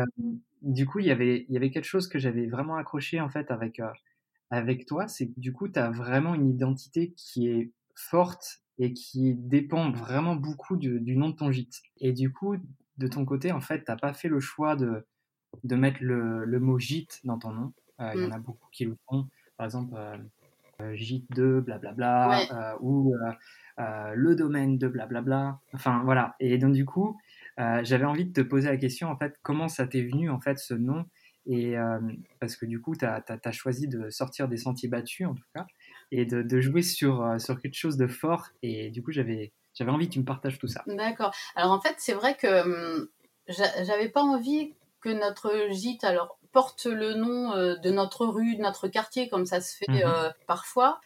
du 0.62 0.86
coup, 0.86 1.00
il 1.00 1.06
y 1.06 1.12
avait, 1.12 1.46
il 1.48 1.54
y 1.54 1.58
avait 1.58 1.72
quelque 1.72 1.86
chose 1.86 2.08
que 2.08 2.20
j'avais 2.20 2.48
vraiment 2.48 2.76
accroché 2.76 3.22
en 3.22 3.30
fait 3.30 3.52
avec, 3.52 3.82
avec 4.50 4.86
toi, 4.86 5.08
c'est 5.08 5.28
que 5.28 5.40
du 5.40 5.54
coup, 5.54 5.68
tu 5.68 5.80
as 5.80 5.90
vraiment 5.90 6.36
une 6.36 6.50
identité 6.50 7.14
qui 7.18 7.48
est 7.48 7.72
forte 7.96 8.62
et 8.80 8.94
qui 8.94 9.36
dépend 9.36 9.92
vraiment 9.92 10.36
beaucoup 10.36 10.78
du, 10.78 11.00
du, 11.00 11.16
nom 11.16 11.30
de 11.30 11.36
ton 11.36 11.52
gîte. 11.52 11.82
Et 11.98 12.12
du 12.12 12.32
coup, 12.32 12.56
de 12.98 13.08
ton 13.08 13.26
côté, 13.26 13.52
en 13.52 13.62
fait, 13.62 13.84
t'as 13.84 13.96
pas 13.96 14.14
fait 14.14 14.28
le 14.30 14.40
choix 14.40 14.76
de, 14.76 15.06
de 15.64 15.76
mettre 15.76 16.00
le, 16.02 16.46
le 16.46 16.60
mot 16.60 16.80
gîte 16.80 17.20
dans 17.24 17.38
ton 17.38 17.52
nom. 17.52 17.74
Il 18.00 18.22
y 18.22 18.26
en 18.26 18.30
mmh. 18.30 18.34
a 18.34 18.40
beaucoup 18.40 18.68
qui 18.72 18.86
le 18.86 18.98
font. 19.08 19.28
Par 19.58 19.66
exemple, 19.66 19.94
euh, 19.96 20.18
gîte 20.94 21.30
de 21.32 21.60
blablabla, 21.60 22.78
ou 22.82 23.16
le 23.78 24.36
domaine 24.36 24.78
de 24.78 24.88
blablabla. 24.88 25.60
Enfin, 25.74 26.02
voilà. 26.04 26.36
Et 26.40 26.58
donc, 26.58 26.74
du 26.74 26.86
coup, 26.86 27.18
euh, 27.60 27.82
j'avais 27.84 28.06
envie 28.06 28.26
de 28.26 28.34
te 28.34 28.42
poser 28.42 28.70
la 28.70 28.78
question, 28.78 29.10
en 29.10 29.18
fait, 29.18 29.36
comment 29.44 29.68
ça 29.68 29.88
t'est 29.88 30.02
venu, 30.02 30.30
en 30.30 30.40
fait, 30.40 30.58
ce 30.58 30.74
nom? 30.74 31.06
Et 31.46 31.78
euh, 31.78 32.00
parce 32.40 32.56
que 32.56 32.66
du 32.66 32.82
coup, 32.82 32.96
tu 32.96 33.06
as, 33.06 33.52
choisi 33.52 33.88
de 33.88 34.10
sortir 34.10 34.48
des 34.48 34.58
sentiers 34.58 34.90
battus, 34.90 35.28
en 35.28 35.36
tout 35.36 35.44
cas, 35.54 35.66
et 36.12 36.26
de, 36.26 36.62
jouer 36.62 36.82
sur, 36.82 37.22
euh, 37.24 37.38
sur 37.38 37.60
quelque 37.60 37.76
chose 37.76 37.98
de 37.98 38.08
fort. 38.08 38.50
Et 38.62 38.92
du 38.92 39.04
coup, 39.04 39.12
j'avais 39.12 39.52
j'avais 39.74 39.90
envie 39.90 40.08
que 40.08 40.14
tu 40.14 40.20
me 40.20 40.26
partages 40.26 40.60
tout 40.60 40.68
ça. 40.68 40.84
D'accord. 40.86 41.34
Alors 41.56 41.72
en 41.72 41.82
fait, 41.82 41.96
c'est 41.98 42.14
vrai 42.14 42.36
que 42.36 42.62
hum, 42.62 43.08
j'avais 43.48 44.08
pas 44.08 44.22
envie 44.22 44.76
que 45.02 45.10
notre 45.10 45.72
gîte 45.72 46.04
alors 46.04 46.40
porte 46.54 46.86
le 46.86 47.14
nom 47.16 47.52
de 47.56 47.90
notre 47.90 48.26
rue, 48.26 48.56
de 48.56 48.62
notre 48.62 48.88
quartier, 48.88 49.28
comme 49.28 49.46
ça 49.46 49.60
se 49.60 49.76
fait 49.76 49.92
mmh 49.92 50.34
parfois. 50.48 51.02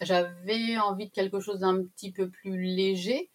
j'avais 0.00 0.78
envie 0.78 1.06
de 1.06 1.12
quelque 1.12 1.40
chose 1.40 1.60
d'un 1.60 1.82
petit 1.84 2.12
peu 2.12 2.28
plus 2.28 2.60
léger 2.60 3.30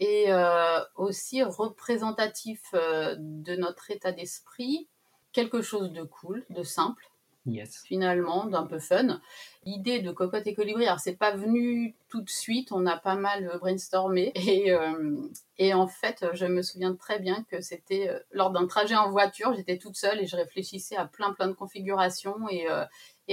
et 0.00 0.24
euh, 0.28 0.80
aussi 0.96 1.42
représentatif 1.42 2.60
euh, 2.74 3.14
de 3.18 3.54
notre 3.54 3.90
état 3.90 4.12
d'esprit, 4.12 4.88
quelque 5.32 5.60
chose 5.60 5.92
de 5.92 6.02
cool, 6.02 6.44
de 6.48 6.62
simple. 6.62 7.06
Yes. 7.46 7.82
Finalement, 7.84 8.46
d'un 8.46 8.64
peu 8.64 8.78
fun. 8.78 9.20
L'idée 9.64 10.00
de 10.00 10.10
Cocotte 10.10 10.46
et 10.46 10.54
Colibri, 10.54 10.86
alors 10.86 11.00
c'est 11.00 11.16
pas 11.16 11.36
venu 11.36 11.94
tout 12.08 12.22
de 12.22 12.30
suite, 12.30 12.72
on 12.72 12.86
a 12.86 12.96
pas 12.96 13.14
mal 13.14 13.58
brainstormé. 13.60 14.32
Et, 14.34 14.72
euh, 14.72 15.16
et 15.58 15.74
en 15.74 15.86
fait, 15.86 16.24
je 16.32 16.46
me 16.46 16.62
souviens 16.62 16.94
très 16.94 17.18
bien 17.18 17.44
que 17.50 17.60
c'était 17.60 18.08
lors 18.32 18.50
d'un 18.50 18.66
trajet 18.66 18.96
en 18.96 19.10
voiture, 19.10 19.54
j'étais 19.54 19.76
toute 19.76 19.96
seule 19.96 20.18
et 20.20 20.26
je 20.26 20.36
réfléchissais 20.36 20.96
à 20.96 21.04
plein 21.04 21.34
plein 21.34 21.48
de 21.48 21.52
configurations. 21.52 22.48
Et, 22.48 22.66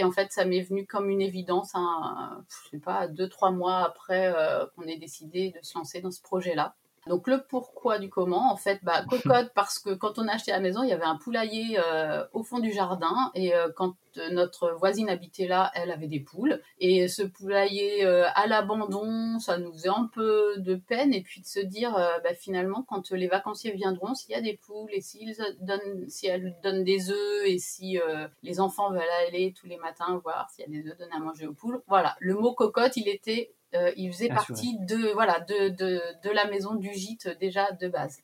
en 0.04 0.12
fait, 0.12 0.32
ça 0.34 0.44
m'est 0.44 0.62
venu 0.62 0.86
comme 0.86 1.10
une 1.10 1.22
évidence, 1.22 1.72
un, 1.74 2.44
je 2.50 2.70
sais 2.72 2.80
pas, 2.80 3.08
deux, 3.08 3.30
trois 3.30 3.52
mois 3.52 3.78
après 3.78 4.28
euh, 4.36 4.66
qu'on 4.76 4.84
ait 4.84 4.98
décidé 4.98 5.52
de 5.52 5.66
se 5.66 5.78
lancer 5.78 6.02
dans 6.02 6.12
ce 6.12 6.22
projet-là. 6.22 6.76
Donc 7.08 7.28
le 7.28 7.42
pourquoi 7.42 8.00
du 8.00 8.10
comment, 8.10 8.52
en 8.52 8.58
fait, 8.58 8.80
bah, 8.84 9.04
cocotte 9.10 9.52
parce 9.54 9.80
que 9.80 9.94
quand 9.94 10.20
on 10.20 10.28
a 10.28 10.34
acheté 10.34 10.52
la 10.52 10.60
maison, 10.60 10.84
il 10.84 10.90
y 10.90 10.94
avait 10.94 11.04
un 11.04 11.18
poulailler 11.18 11.80
euh, 11.80 12.24
au 12.34 12.44
fond 12.44 12.60
du 12.60 12.72
jardin 12.72 13.32
et 13.36 13.56
euh, 13.56 13.70
quand 13.76 13.96
notre 14.32 14.72
voisine 14.72 15.10
habitait 15.10 15.48
là, 15.48 15.72
elle 15.76 15.92
avait 15.92 16.08
des 16.08 16.20
poules 16.20 16.60
et 16.80 17.08
ce 17.08 17.22
poulailler 17.22 18.04
euh, 18.04 18.26
à 18.34 18.48
l'abandon, 18.48 19.38
ça 19.38 19.60
nous 19.60 19.72
faisait 19.72 19.90
un 19.90 20.10
peu 20.12 20.56
de 20.58 20.74
peine 20.74 21.14
et 21.14 21.22
puis 21.22 21.42
de 21.42 21.46
se 21.46 21.60
dire 21.60 21.92
bah, 22.24 22.34
finalement 22.34 22.84
quand 22.88 23.12
les 23.12 23.28
vacanciers 23.28 23.74
viendront, 23.74 24.16
s'il 24.16 24.32
y 24.32 24.36
a 24.36 24.42
des 24.42 24.58
poules 24.58 24.90
et 24.92 25.02
s'ils 25.02 25.36
donnent, 25.62 26.10
si 26.10 26.26
elles 26.26 26.56
donnent 26.64 26.84
des 26.84 27.12
œufs 27.12 27.46
et 27.46 27.60
si 27.60 28.00
les 28.42 28.60
enfants 28.60 28.90
veulent 28.90 29.02
aller 29.28 29.54
tous 29.54 29.68
les 29.68 29.78
matins 29.78 30.20
voir 30.24 30.50
s'il 30.50 30.66
y 30.66 30.68
a 30.68 30.82
des 30.82 30.90
œufs 30.90 30.98
donnés 30.98 31.14
à 31.16 31.20
manger 31.20 31.46
aux 31.46 31.54
poules, 31.54 31.84
voilà, 31.88 32.16
le 32.20 32.34
mot 32.34 32.54
cocotte, 32.54 32.98
il 32.98 33.08
était 33.08 33.54
euh, 33.74 33.92
il 33.98 34.12
faisait 34.12 34.30
partie 34.30 34.78
de, 34.80 35.12
voilà, 35.14 35.40
de, 35.42 35.70
de, 35.70 36.02
de, 36.24 36.30
la 36.30 36.46
maison 36.46 36.76
du 36.76 36.94
gîte 36.94 37.28
déjà 37.40 37.72
de 37.74 37.88
base. 37.88 38.20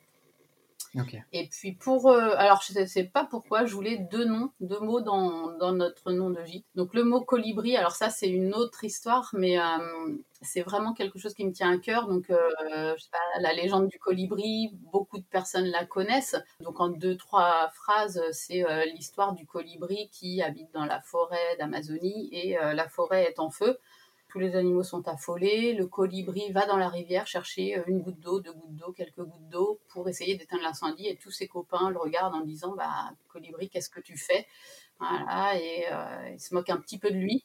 Et 1.32 1.48
puis 1.48 1.72
pour, 1.72 2.12
euh, 2.12 2.36
alors 2.38 2.62
je 2.62 2.80
ne 2.80 2.86
sais 2.86 3.04
pas 3.04 3.26
pourquoi, 3.26 3.66
je 3.66 3.74
voulais 3.74 3.98
deux 3.98 4.26
noms, 4.26 4.52
deux 4.60 4.80
mots 4.80 5.02
dans, 5.02 5.52
dans, 5.58 5.72
notre 5.72 6.12
nom 6.12 6.30
de 6.30 6.44
gîte. 6.46 6.68
Donc 6.76 6.94
le 6.94 7.04
mot 7.04 7.22
colibri, 7.22 7.76
alors 7.76 7.94
ça 7.94 8.12
c'est 8.12 8.30
une 8.30 8.54
autre 8.54 8.84
histoire, 8.84 9.28
mais 9.34 9.58
euh, 9.58 9.64
c'est 10.44 10.62
vraiment 10.62 10.94
quelque 10.94 11.18
chose 11.18 11.34
qui 11.34 11.46
me 11.46 11.52
tient 11.52 11.74
à 11.74 11.78
cœur. 11.80 12.08
Donc 12.08 12.26
je 12.30 12.96
sais 13.00 13.10
pas, 13.12 13.42
la 13.42 13.54
légende 13.54 13.88
du 13.88 13.98
colibri, 13.98 14.70
beaucoup 14.92 15.18
de 15.18 15.26
personnes 15.26 15.66
la 15.66 15.84
connaissent. 15.84 16.38
Donc 16.60 16.80
en 16.80 16.90
deux 16.90 17.18
trois 17.18 17.72
phrases, 17.74 18.22
c'est 18.32 18.64
l'histoire 18.94 19.34
du 19.34 19.48
colibri 19.48 20.10
qui 20.12 20.44
habite 20.44 20.72
dans 20.76 20.86
la 20.86 21.02
forêt 21.02 21.58
d'Amazonie 21.58 22.30
et 22.32 22.54
la 22.54 22.88
forêt 22.88 23.24
est 23.24 23.40
en 23.40 23.50
feu 23.50 23.80
tous 24.34 24.40
les 24.40 24.56
animaux 24.56 24.82
sont 24.82 25.08
affolés. 25.08 25.74
Le 25.74 25.86
colibri 25.86 26.52
va 26.52 26.66
dans 26.66 26.76
la 26.76 26.90
rivière 26.90 27.28
chercher 27.28 27.78
euh, 27.78 27.84
une 27.86 28.02
goutte 28.02 28.20
d'eau, 28.20 28.40
deux 28.40 28.52
gouttes 28.52 28.76
d'eau, 28.76 28.92
quelques 28.92 29.22
gouttes 29.22 29.50
d'eau 29.50 29.80
pour 29.90 30.10
essayer 30.10 30.36
d'éteindre 30.36 30.64
l'incendie. 30.64 31.08
Et 31.08 31.18
tous 31.18 31.30
ses 31.30 31.48
copains 31.48 31.92
le 31.92 32.00
regardent 32.00 32.34
en 32.34 32.42
disant 32.42 32.74
bah, 32.76 33.12
Colibri, 33.28 33.70
qu'est-ce 33.70 33.92
que 33.92 34.00
tu 34.00 34.18
fais? 34.18 34.48
Voilà, 35.00 35.56
et 35.60 35.86
euh, 35.92 36.30
ils 36.34 36.40
se 36.40 36.56
moquent 36.56 36.72
un 36.72 36.78
petit 36.78 36.98
peu 36.98 37.12
de 37.12 37.16
lui. 37.16 37.44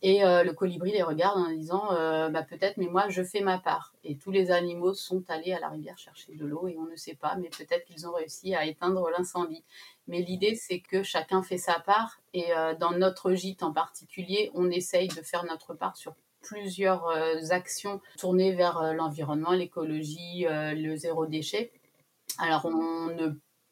Et 0.00 0.24
euh, 0.24 0.42
le 0.42 0.52
colibri 0.52 0.92
les 0.92 1.02
regarde 1.02 1.38
en 1.38 1.50
disant 1.50 1.88
bah, 2.30 2.42
peut-être, 2.42 2.76
mais 2.76 2.86
moi 2.86 3.08
je 3.08 3.22
fais 3.22 3.40
ma 3.40 3.58
part. 3.58 3.92
Et 4.04 4.16
tous 4.16 4.30
les 4.30 4.50
animaux 4.50 4.94
sont 4.94 5.22
allés 5.28 5.52
à 5.52 5.60
la 5.60 5.68
rivière 5.68 5.98
chercher 5.98 6.34
de 6.34 6.46
l'eau 6.46 6.66
et 6.66 6.76
on 6.78 6.86
ne 6.86 6.96
sait 6.96 7.14
pas, 7.14 7.36
mais 7.36 7.48
peut-être 7.48 7.84
qu'ils 7.84 8.06
ont 8.06 8.12
réussi 8.12 8.54
à 8.54 8.64
éteindre 8.64 9.10
l'incendie. 9.10 9.64
Mais 10.08 10.20
l'idée, 10.20 10.54
c'est 10.54 10.80
que 10.80 11.02
chacun 11.02 11.42
fait 11.42 11.58
sa 11.58 11.78
part. 11.80 12.20
Et 12.34 12.52
euh, 12.52 12.74
dans 12.74 12.92
notre 12.92 13.32
gîte 13.32 13.62
en 13.62 13.72
particulier, 13.72 14.50
on 14.54 14.70
essaye 14.70 15.08
de 15.08 15.22
faire 15.22 15.44
notre 15.44 15.74
part 15.74 15.96
sur 15.96 16.14
plusieurs 16.40 17.06
euh, 17.08 17.38
actions 17.50 18.00
tournées 18.18 18.52
vers 18.52 18.78
euh, 18.78 18.92
l'environnement, 18.92 19.52
l'écologie, 19.52 20.46
le 20.48 20.96
zéro 20.96 21.26
déchet. 21.26 21.72
Alors, 22.38 22.64
on 22.64 23.06
ne, 23.06 23.28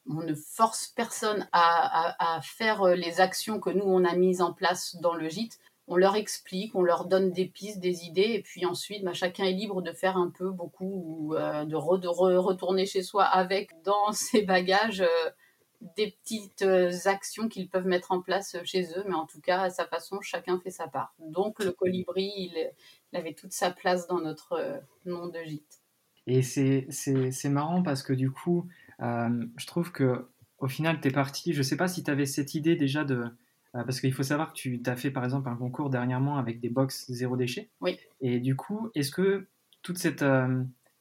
on 0.07 0.21
ne 0.23 0.33
force 0.33 0.87
personne 0.87 1.47
à, 1.51 2.35
à, 2.35 2.41
faire 2.41 2.85
les 2.85 3.19
actions 3.19 3.59
que 3.59 3.69
nous, 3.69 3.83
on 3.85 4.05
a 4.05 4.15
mises 4.15 4.41
en 4.41 4.53
place 4.53 4.95
dans 4.97 5.15
le 5.15 5.27
gîte. 5.29 5.59
On 5.91 5.97
leur 5.97 6.15
explique, 6.15 6.73
on 6.75 6.81
leur 6.81 7.05
donne 7.05 7.31
des 7.31 7.45
pistes, 7.45 7.79
des 7.79 8.05
idées, 8.05 8.31
et 8.33 8.41
puis 8.41 8.65
ensuite, 8.65 9.03
bah, 9.03 9.13
chacun 9.13 9.43
est 9.43 9.51
libre 9.51 9.81
de 9.81 9.91
faire 9.91 10.17
un 10.17 10.29
peu, 10.29 10.49
beaucoup, 10.49 11.03
ou 11.05 11.35
de, 11.35 11.65
de 11.65 12.07
retourner 12.37 12.85
chez 12.85 13.03
soi 13.03 13.25
avec 13.25 13.71
dans 13.83 14.11
ses 14.13 14.41
bagages 14.41 15.03
des 15.97 16.11
petites 16.11 16.61
euh, 16.61 16.91
actions 17.05 17.47
qu'ils 17.47 17.69
peuvent 17.69 17.87
mettre 17.87 18.11
en 18.11 18.21
place 18.21 18.55
chez 18.63 18.83
eux, 18.95 19.03
mais 19.07 19.15
en 19.15 19.25
tout 19.25 19.41
cas, 19.41 19.63
à 19.63 19.69
sa 19.69 19.85
façon, 19.85 20.21
chacun 20.21 20.59
fait 20.59 20.69
sa 20.69 20.87
part. 20.87 21.13
Donc 21.19 21.63
le 21.63 21.71
colibri, 21.71 22.31
il, 22.35 22.71
avait 23.13 23.33
toute 23.33 23.51
sa 23.51 23.71
place 23.71 24.07
dans 24.07 24.21
notre 24.21 24.53
euh, 24.53 24.77
nom 25.05 25.27
de 25.27 25.39
gîte. 25.43 25.81
Et 26.27 26.43
c'est 26.43 27.49
marrant 27.49 27.81
parce 27.81 28.03
que 28.03 28.13
du 28.13 28.31
coup, 28.31 28.67
euh, 29.01 29.45
je 29.57 29.67
trouve 29.67 29.91
que 29.91 30.27
au 30.59 30.67
final, 30.67 31.01
tu 31.01 31.07
es 31.07 31.11
parti. 31.11 31.53
Je 31.53 31.57
ne 31.57 31.63
sais 31.63 31.77
pas 31.77 31.87
si 31.87 32.03
tu 32.03 32.11
avais 32.11 32.27
cette 32.27 32.53
idée 32.53 32.75
déjà 32.75 33.03
de. 33.03 33.25
Parce 33.73 34.01
qu'il 34.01 34.13
faut 34.13 34.23
savoir 34.23 34.53
que 34.53 34.57
tu 34.57 34.81
as 34.85 34.95
fait 34.95 35.11
par 35.11 35.23
exemple 35.23 35.49
un 35.49 35.55
concours 35.55 35.89
dernièrement 35.89 36.37
avec 36.37 36.59
des 36.59 36.69
box 36.69 37.05
zéro 37.09 37.37
déchet. 37.37 37.69
Oui. 37.79 37.97
Et 38.19 38.39
du 38.39 38.55
coup, 38.55 38.89
est-ce 38.95 39.11
que 39.11 39.47
toute 39.81 39.97
cette, 39.97 40.23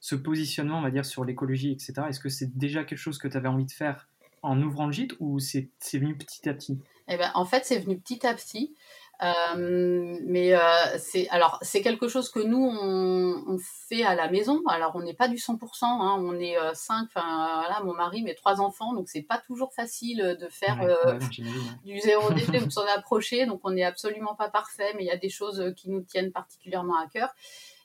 ce 0.01 0.15
positionnement, 0.15 0.79
on 0.79 0.83
va 0.83 0.91
dire, 0.91 1.05
sur 1.05 1.25
l'écologie, 1.25 1.73
etc., 1.73 1.95
est-ce 2.09 2.21
que 2.21 2.29
c'est 2.29 2.57
déjà 2.57 2.85
quelque 2.85 2.99
chose 2.99 3.19
que 3.19 3.29
tu 3.29 3.37
avais 3.37 3.49
envie 3.49 3.67
de 3.67 3.73
faire 3.73 4.09
en 4.43 4.61
ouvrant 4.63 4.87
le 4.87 4.93
gîte 4.93 5.15
ou 5.21 5.39
c'est 5.39 5.71
venu 5.93 6.17
petit 6.17 6.49
à 6.49 6.55
petit? 6.55 6.81
Eh 7.09 7.17
ben, 7.17 7.31
En 7.35 7.45
fait, 7.45 7.65
c'est 7.65 7.79
venu 7.79 7.99
petit 7.99 8.27
à 8.27 8.35
petit. 8.35 8.75
Euh, 9.23 10.19
mais 10.25 10.55
euh, 10.55 10.61
c'est 10.99 11.29
alors 11.29 11.59
c'est 11.61 11.83
quelque 11.83 12.09
chose 12.09 12.31
que 12.31 12.41
nous 12.41 12.65
on, 12.65 13.45
on, 13.47 13.59
fait 13.59 14.03
à 14.03 14.15
la 14.15 14.31
maison. 14.31 14.63
Alors 14.67 14.93
on 14.95 15.03
n'est 15.03 15.15
pas 15.15 15.29
du 15.29 15.37
100%, 15.37 15.59
hein, 15.83 16.17
on 16.19 16.39
est 16.41 16.57
euh, 16.57 16.73
5, 16.73 17.09
enfin 17.15 17.61
voilà, 17.61 17.81
mon 17.85 17.93
mari, 17.93 18.23
mes 18.23 18.35
trois 18.35 18.63
enfants, 18.63 18.95
donc 18.95 19.09
c'est 19.11 19.23
pas 19.23 19.39
toujours 19.39 19.75
facile 19.75 20.39
de 20.41 20.49
faire 20.49 20.81
euh, 20.83 21.19
du 21.85 22.01
zéro 22.01 22.33
déchet 22.33 22.63
ou 22.63 22.67
de 22.67 22.71
s'en 22.71 22.87
approcher. 22.97 23.45
Donc 23.45 23.61
on 23.65 23.71
n'est 23.71 23.85
absolument 23.85 24.35
pas 24.35 24.49
parfait, 24.49 24.95
mais 24.97 25.05
il 25.05 25.09
y 25.09 25.13
a 25.13 25.19
des 25.19 25.29
choses 25.29 25.75
qui 25.77 25.91
nous 25.91 26.01
tiennent 26.01 26.33
particulièrement 26.33 26.97
à 26.97 27.07
cœur. 27.07 27.35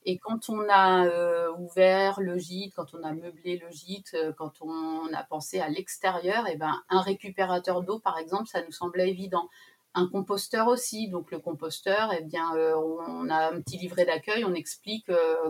Et 0.07 0.19
quand 0.19 0.49
on 0.49 0.69
a 0.69 1.05
euh, 1.05 1.51
ouvert 1.57 2.21
le 2.21 2.37
gîte, 2.37 2.73
quand 2.75 2.93
on 2.93 3.03
a 3.03 3.11
meublé 3.11 3.57
le 3.57 3.69
gîte, 3.71 4.13
euh, 4.13 4.31
quand 4.37 4.61
on 4.61 5.11
a 5.11 5.23
pensé 5.23 5.59
à 5.59 5.67
l'extérieur, 5.67 6.47
et 6.47 6.51
eh 6.53 6.57
ben 6.57 6.79
un 6.89 7.01
récupérateur 7.01 7.81
d'eau, 7.81 7.97
par 7.97 8.19
exemple, 8.19 8.47
ça 8.47 8.61
nous 8.63 8.71
semblait 8.71 9.09
évident. 9.09 9.49
Un 9.95 10.07
composteur 10.07 10.67
aussi. 10.67 11.07
Donc 11.07 11.31
le 11.31 11.39
composteur, 11.39 12.11
eh 12.17 12.23
bien, 12.23 12.53
euh, 12.55 12.75
on 12.75 13.29
a 13.29 13.51
un 13.51 13.61
petit 13.61 13.77
livret 13.77 14.05
d'accueil, 14.05 14.45
on 14.45 14.53
explique 14.53 15.09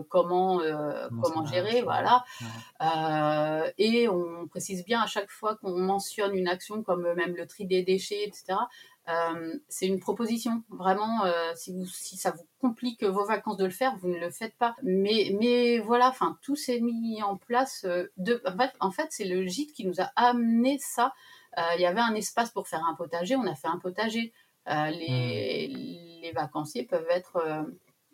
comment 0.09 0.59
comment, 1.21 1.45
gérer, 1.45 1.81
voilà. 1.81 2.23
et 3.77 4.07
on 4.07 4.47
précise 4.47 4.85
bien 4.85 5.01
à 5.01 5.07
chaque 5.07 5.31
fois 5.31 5.55
qu'on 5.55 5.77
mentionne 5.77 6.35
une 6.35 6.47
action 6.47 6.83
comme 6.83 7.13
même 7.13 7.35
le 7.35 7.45
tri 7.47 7.65
des 7.65 7.83
déchets, 7.83 8.23
etc. 8.23 8.55
Euh, 9.07 9.53
c'est 9.69 9.85
une 9.85 9.99
proposition. 9.99 10.63
Vraiment, 10.69 11.25
euh, 11.25 11.51
si, 11.55 11.71
vous, 11.71 11.85
si 11.85 12.17
ça 12.17 12.31
vous 12.31 12.45
complique 12.59 13.03
vos 13.03 13.25
vacances 13.25 13.57
de 13.57 13.65
le 13.65 13.71
faire, 13.71 13.95
vous 13.97 14.07
ne 14.07 14.17
le 14.17 14.31
faites 14.31 14.55
pas. 14.55 14.75
Mais, 14.81 15.35
mais 15.39 15.79
voilà, 15.79 16.09
enfin, 16.09 16.37
tout 16.41 16.55
s'est 16.55 16.79
mis 16.79 17.21
en 17.21 17.37
place. 17.37 17.85
Euh, 17.85 18.07
en 18.79 18.91
fait, 18.91 19.07
c'est 19.09 19.25
le 19.25 19.45
gîte 19.45 19.73
qui 19.73 19.85
nous 19.85 20.01
a 20.01 20.11
amené 20.15 20.77
ça. 20.79 21.13
Il 21.75 21.81
y 21.81 21.85
avait 21.85 22.01
un 22.01 22.15
espace 22.15 22.51
pour 22.51 22.67
faire 22.67 22.83
un 22.85 22.95
potager, 22.95 23.35
on 23.35 23.47
a 23.47 23.55
fait 23.55 23.67
un 23.67 23.79
potager. 23.79 24.33
les, 24.67 25.69
mmh. 25.69 26.21
les 26.21 26.31
vacanciers 26.33 26.83
peuvent 26.83 27.07
être 27.09 27.65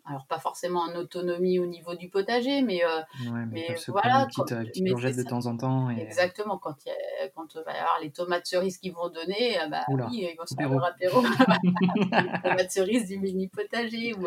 alors 0.04 0.26
pas 0.26 0.38
forcément 0.38 0.80
en 0.80 0.94
autonomie 0.96 1.58
au 1.58 1.66
niveau 1.66 1.94
du 1.94 2.08
potager, 2.08 2.62
mais, 2.62 2.84
euh, 2.84 3.02
mais, 3.50 3.76
voilà, 3.86 4.22
une 4.22 4.26
petite, 4.26 4.52
euh, 4.52 5.22
de 5.22 5.28
temps 5.28 5.46
en 5.46 5.56
temps. 5.56 5.90
Exactement, 5.90 6.58
quand 6.58 6.74
il 6.86 6.92
quand 7.36 7.56
va 7.56 7.72
y 7.72 7.78
avoir 7.78 8.00
les 8.00 8.10
tomates 8.10 8.46
cerises 8.46 8.78
qui 8.78 8.90
vont 8.90 9.08
donner, 9.10 9.60
euh, 9.60 9.68
bah 9.68 9.84
oui, 9.88 10.28
ils 10.32 10.36
vont 10.36 10.46
se 10.46 10.54
faire 10.56 10.68
leur 10.68 10.84
apéro. 10.84 11.22
les 11.62 12.42
tomates 12.42 12.72
cerises 12.72 13.06
du 13.08 13.18
mini 13.18 13.48
potager, 13.48 14.14
où 14.14 14.26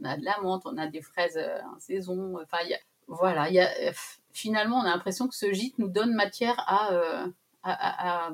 on 0.00 0.04
a 0.04 0.16
de 0.16 0.24
la 0.24 0.40
menthe, 0.40 0.62
on 0.64 0.78
a 0.78 0.86
des 0.86 1.02
fraises 1.02 1.38
en 1.38 1.78
saison. 1.78 2.38
Enfin, 2.42 2.58
voilà, 3.06 3.50
y 3.50 3.60
a, 3.60 3.68
finalement, 4.32 4.78
on 4.78 4.84
a 4.84 4.90
l'impression 4.90 5.28
que 5.28 5.34
ce 5.34 5.52
gîte 5.52 5.78
nous 5.78 5.88
donne 5.88 6.14
matière 6.14 6.58
à, 6.66 6.94
à, 7.62 8.28
à 8.28 8.30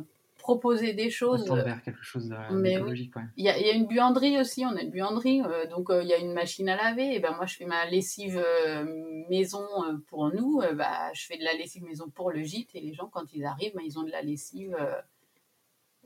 proposer 0.46 0.92
des 0.92 1.10
choses. 1.10 1.50
vers 1.50 1.82
quelque 1.82 2.04
chose 2.04 2.28
d'écologique. 2.28 3.12
Il 3.36 3.44
y, 3.44 3.48
a 3.48 3.72
une 3.72 3.88
buanderie 3.88 4.38
aussi, 4.38 4.64
on 4.64 4.76
a 4.76 4.80
une 4.80 4.92
buanderie, 4.92 5.42
euh, 5.42 5.66
donc 5.66 5.90
euh, 5.90 6.04
il 6.04 6.08
y 6.08 6.12
a 6.12 6.18
une 6.18 6.32
machine 6.32 6.68
à 6.68 6.76
laver. 6.76 7.16
Et 7.16 7.18
ben 7.18 7.34
moi, 7.34 7.46
je 7.46 7.56
fais 7.56 7.64
ma 7.64 7.84
lessive 7.86 8.38
euh, 8.38 8.84
maison 9.28 9.66
pour 10.06 10.32
nous. 10.32 10.62
bah, 10.74 11.12
je 11.14 11.26
fais 11.26 11.36
de 11.36 11.42
la 11.42 11.52
lessive 11.54 11.82
maison 11.82 12.08
pour 12.10 12.30
le 12.30 12.44
gîte 12.44 12.76
et 12.76 12.80
les 12.80 12.94
gens, 12.94 13.08
quand 13.08 13.32
ils 13.32 13.44
arrivent, 13.44 13.72
ben, 13.74 13.82
ils 13.84 13.98
ont 13.98 14.04
de 14.04 14.10
la 14.12 14.22
lessive 14.22 14.76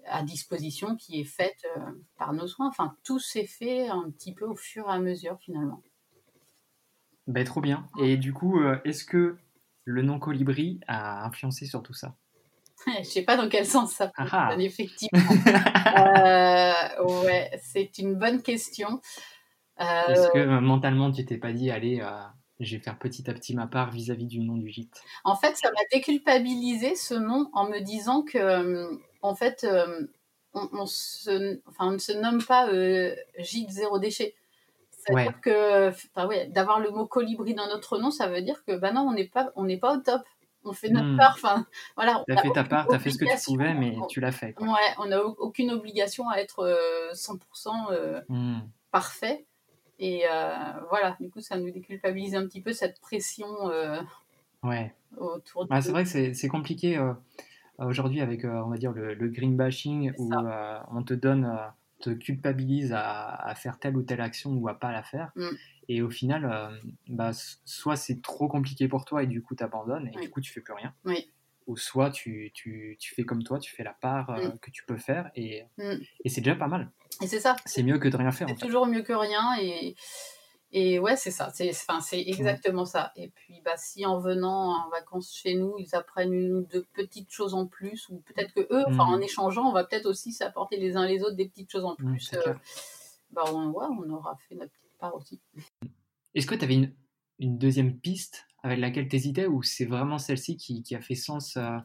à 0.07 0.23
disposition 0.23 0.97
qui 0.97 1.21
est 1.21 1.25
faite 1.25 1.67
par 2.17 2.33
nos 2.33 2.47
soins. 2.47 2.69
Enfin, 2.69 2.97
tout 3.05 3.19
s'est 3.19 3.47
fait 3.47 3.89
un 3.89 4.11
petit 4.11 4.33
peu 4.33 4.47
au 4.47 4.57
fur 4.57 4.87
et 4.89 4.93
à 4.93 4.99
mesure 5.01 5.39
finalement. 5.39 5.83
Ben, 7.27 7.45
trop 7.45 7.61
bien. 7.61 7.91
Et 8.01 8.17
du 8.17 8.33
coup, 8.33 8.59
est-ce 8.87 9.05
que 9.05 9.37
le 9.85 10.01
nom 10.01 10.19
colibri 10.19 10.81
a 10.87 11.27
influencé 11.27 11.67
sur 11.67 11.83
tout 11.83 11.93
ça? 11.93 12.17
Je 12.99 13.05
sais 13.05 13.23
pas 13.23 13.37
dans 13.37 13.49
quel 13.49 13.67
sens 13.67 13.93
ça 13.93 14.11
ah 14.17 14.27
ah. 14.31 14.57
effectivement. 14.59 15.21
euh, 15.99 17.23
ouais, 17.25 17.51
c'est 17.63 17.99
une 17.99 18.15
bonne 18.15 18.43
question. 18.43 19.01
Euh... 19.81 20.07
Est-ce 20.09 20.29
que 20.33 20.39
euh, 20.39 20.61
mentalement 20.61 21.11
tu 21.11 21.25
t'es 21.25 21.39
pas 21.39 21.53
dit, 21.53 21.71
allez, 21.71 22.01
euh, 22.01 22.11
je 22.59 22.77
vais 22.77 22.83
faire 22.83 22.99
petit 22.99 23.29
à 23.31 23.35
petit 23.35 23.55
ma 23.55 23.67
part 23.67 23.91
vis-à-vis 23.91 24.27
du 24.27 24.41
nom 24.41 24.57
du 24.57 24.69
gîte 24.69 25.03
En 25.25 25.37
fait, 25.37 25.57
ça 25.57 25.71
m'a 25.71 25.81
déculpabilisé 25.93 26.95
ce 26.95 27.15
nom 27.15 27.51
en 27.53 27.69
me 27.69 27.81
disant 27.81 28.23
que, 28.23 28.91
en 29.23 29.35
fait, 29.35 29.67
on, 30.55 30.69
on, 30.73 30.87
se, 30.87 31.61
enfin, 31.67 31.89
on 31.89 31.93
ne 31.93 31.99
se 31.99 32.13
nomme 32.13 32.43
pas 32.43 32.69
gîte 33.39 33.71
zéro 33.71 33.99
déchet. 33.99 34.35
C'est-à-dire 34.91 35.33
ouais. 35.33 35.41
que, 35.43 36.27
ouais, 36.27 36.47
d'avoir 36.49 36.81
le 36.81 36.91
mot 36.91 37.07
colibri 37.07 37.55
dans 37.55 37.67
notre 37.69 37.99
nom, 37.99 38.11
ça 38.11 38.29
veut 38.29 38.43
dire 38.43 38.63
que, 38.67 38.77
bah 38.77 38.93
non, 38.93 39.03
on 39.03 39.13
n'est 39.13 39.29
pas, 39.29 39.51
on 39.57 39.65
n'est 39.65 39.79
pas 39.79 39.97
au 39.97 40.01
top 40.01 40.23
on 40.65 40.73
fait 40.73 40.91
notre 40.91 41.09
hmm. 41.09 41.17
part. 41.17 41.35
Enfin, 41.35 41.67
voilà. 41.97 42.23
Tu 42.27 42.35
as 42.35 42.43
fait 42.43 42.51
ta 42.51 42.65
part, 42.65 42.89
tu 42.89 42.95
as 42.95 42.99
fait 42.99 43.11
ce 43.11 43.19
que 43.19 43.25
tu 43.25 43.45
pouvais, 43.45 43.75
mais 43.75 43.97
tu 44.09 44.21
l'as 44.21 44.33
fait. 44.33 44.55
Ouais, 44.61 44.95
on 44.99 45.07
n'a 45.07 45.23
aucune 45.23 45.71
obligation 45.71 46.29
à 46.29 46.37
être 46.39 47.11
100% 47.15 47.39
euh, 47.67 47.93
euh, 47.93 48.21
hmm. 48.29 48.61
parfait. 48.91 49.47
Et 49.99 50.25
euh, 50.27 50.55
voilà, 50.89 51.17
du 51.21 51.31
coup, 51.31 51.41
ça 51.41 51.59
nous 51.59 51.71
déculpabilise 51.71 52.35
un 52.35 52.47
petit 52.47 52.63
peu 52.63 52.73
cette 52.73 53.01
pression 53.01 53.47
ouais. 54.63 54.95
autour 55.19 55.65
de 55.65 55.69
bah, 55.69 55.81
C'est 55.83 55.93
vrai 55.93 56.05
que 56.05 56.35
c'est 56.35 56.49
compliqué 56.49 56.99
aujourd'hui 57.79 58.21
avec, 58.21 58.45
on 58.45 58.69
va 58.69 58.77
dire, 58.77 58.93
le, 58.93 59.29
green 59.29 59.57
bashing, 59.57 60.13
où 60.19 60.31
on 60.93 61.03
te 61.03 61.15
donne, 61.15 61.59
te 62.01 62.11
culpabilise 62.11 62.93
à, 62.93 63.55
faire 63.57 63.79
telle 63.79 63.97
ou 63.97 64.03
telle 64.03 64.21
action 64.21 64.53
ou 64.53 64.69
à 64.69 64.79
pas 64.79 64.93
la 64.93 65.03
faire. 65.03 65.31
Hmm. 65.37 65.51
Et 65.89 66.03
au 66.03 66.11
final, 66.11 66.45
euh, 66.45 66.71
bah, 67.09 67.33
soit 67.65 67.97
c'est 67.97 68.23
trop 68.23 68.49
compliqué 68.49 68.89
pour 68.89 69.05
toi 69.05 69.23
et 69.23 69.27
du 69.27 69.43
coup 69.43 69.55
tu 69.55 69.65
abandonnes 69.65 70.09
et 70.09 70.21
du 70.21 70.31
coup 70.31 70.41
tu 70.41 70.53
fais 70.53 70.61
plus 70.61 70.75
rien. 70.75 70.95
Ou 71.67 71.77
soit 71.77 72.11
tu, 72.11 72.51
tu, 72.53 72.97
tu, 72.99 73.15
fais 73.15 73.25
comme 73.25 73.45
toi, 73.45 73.59
tu 73.59 73.73
fais 73.73 73.85
la 73.85 73.93
part 73.93 74.31
euh, 74.31 74.49
mm. 74.49 74.59
que 74.59 74.71
tu 74.71 74.85
peux 74.85 74.97
faire 74.97 75.31
et, 75.37 75.63
mm. 75.79 75.99
et 76.25 76.29
c'est 76.29 76.41
déjà 76.41 76.57
pas 76.57 76.67
mal. 76.67 76.91
Et 77.23 77.27
c'est 77.27 77.39
ça. 77.39 77.55
C'est 77.65 77.83
mieux 77.83 77.99
que 77.99 78.09
de 78.09 78.17
rien 78.17 78.33
faire. 78.33 78.49
C'est 78.49 78.57
toujours 78.57 78.87
mieux 78.87 79.03
que 79.03 79.13
rien 79.13 79.57
et, 79.61 79.95
et 80.73 80.99
ouais, 80.99 81.17
c'est 81.17 81.31
ça. 81.31 81.51
C'est 81.51 81.73
exactement 82.21 82.85
ça. 82.85 83.13
Et 83.17 83.29
puis 83.29 83.61
bah, 83.65 83.77
si 83.77 84.07
en 84.07 84.19
venant 84.19 84.87
en 84.87 84.89
vacances 84.91 85.33
chez 85.33 85.55
nous, 85.55 85.75
ils 85.79 85.95
apprennent 85.95 86.33
une 86.33 86.53
ou 86.53 86.61
deux 86.63 86.87
petites 86.95 87.31
choses 87.31 87.55
en 87.55 87.67
plus, 87.67 88.09
ou 88.09 88.19
peut-être 88.21 88.53
que 88.55 88.67
eux, 88.71 88.85
en 88.99 89.19
mm. 89.19 89.23
échangeant, 89.23 89.69
on 89.69 89.73
va 89.73 89.85
peut-être 89.85 90.07
aussi 90.07 90.33
s'apporter 90.33 90.77
les 90.77 90.97
uns 90.97 91.07
les 91.07 91.23
autres 91.23 91.37
des 91.37 91.49
petites 91.49 91.71
choses 91.71 91.85
en 91.85 91.97
plus. 91.97 92.33
Euh, 92.35 92.55
bah, 93.33 93.45
on, 93.49 93.71
ouais, 93.71 93.87
on 93.91 94.09
aura 94.11 94.37
fait 94.49 94.55
notre 94.55 94.73
aussi. 95.15 95.41
Est-ce 96.35 96.47
que 96.47 96.55
tu 96.55 96.65
avais 96.65 96.75
une, 96.75 96.93
une, 97.39 97.59
deuxième 97.59 97.99
piste 97.99 98.47
avec 98.63 98.79
laquelle 98.79 99.09
tu 99.09 99.17
hésitais 99.17 99.47
ou 99.47 99.63
c'est 99.63 99.87
vraiment 99.87 100.19
celle-ci 100.19 100.57
qui, 100.57 100.83
qui, 100.83 100.95
a 100.95 101.01
fait 101.01 101.15
sens 101.15 101.57
euh, 101.57 101.79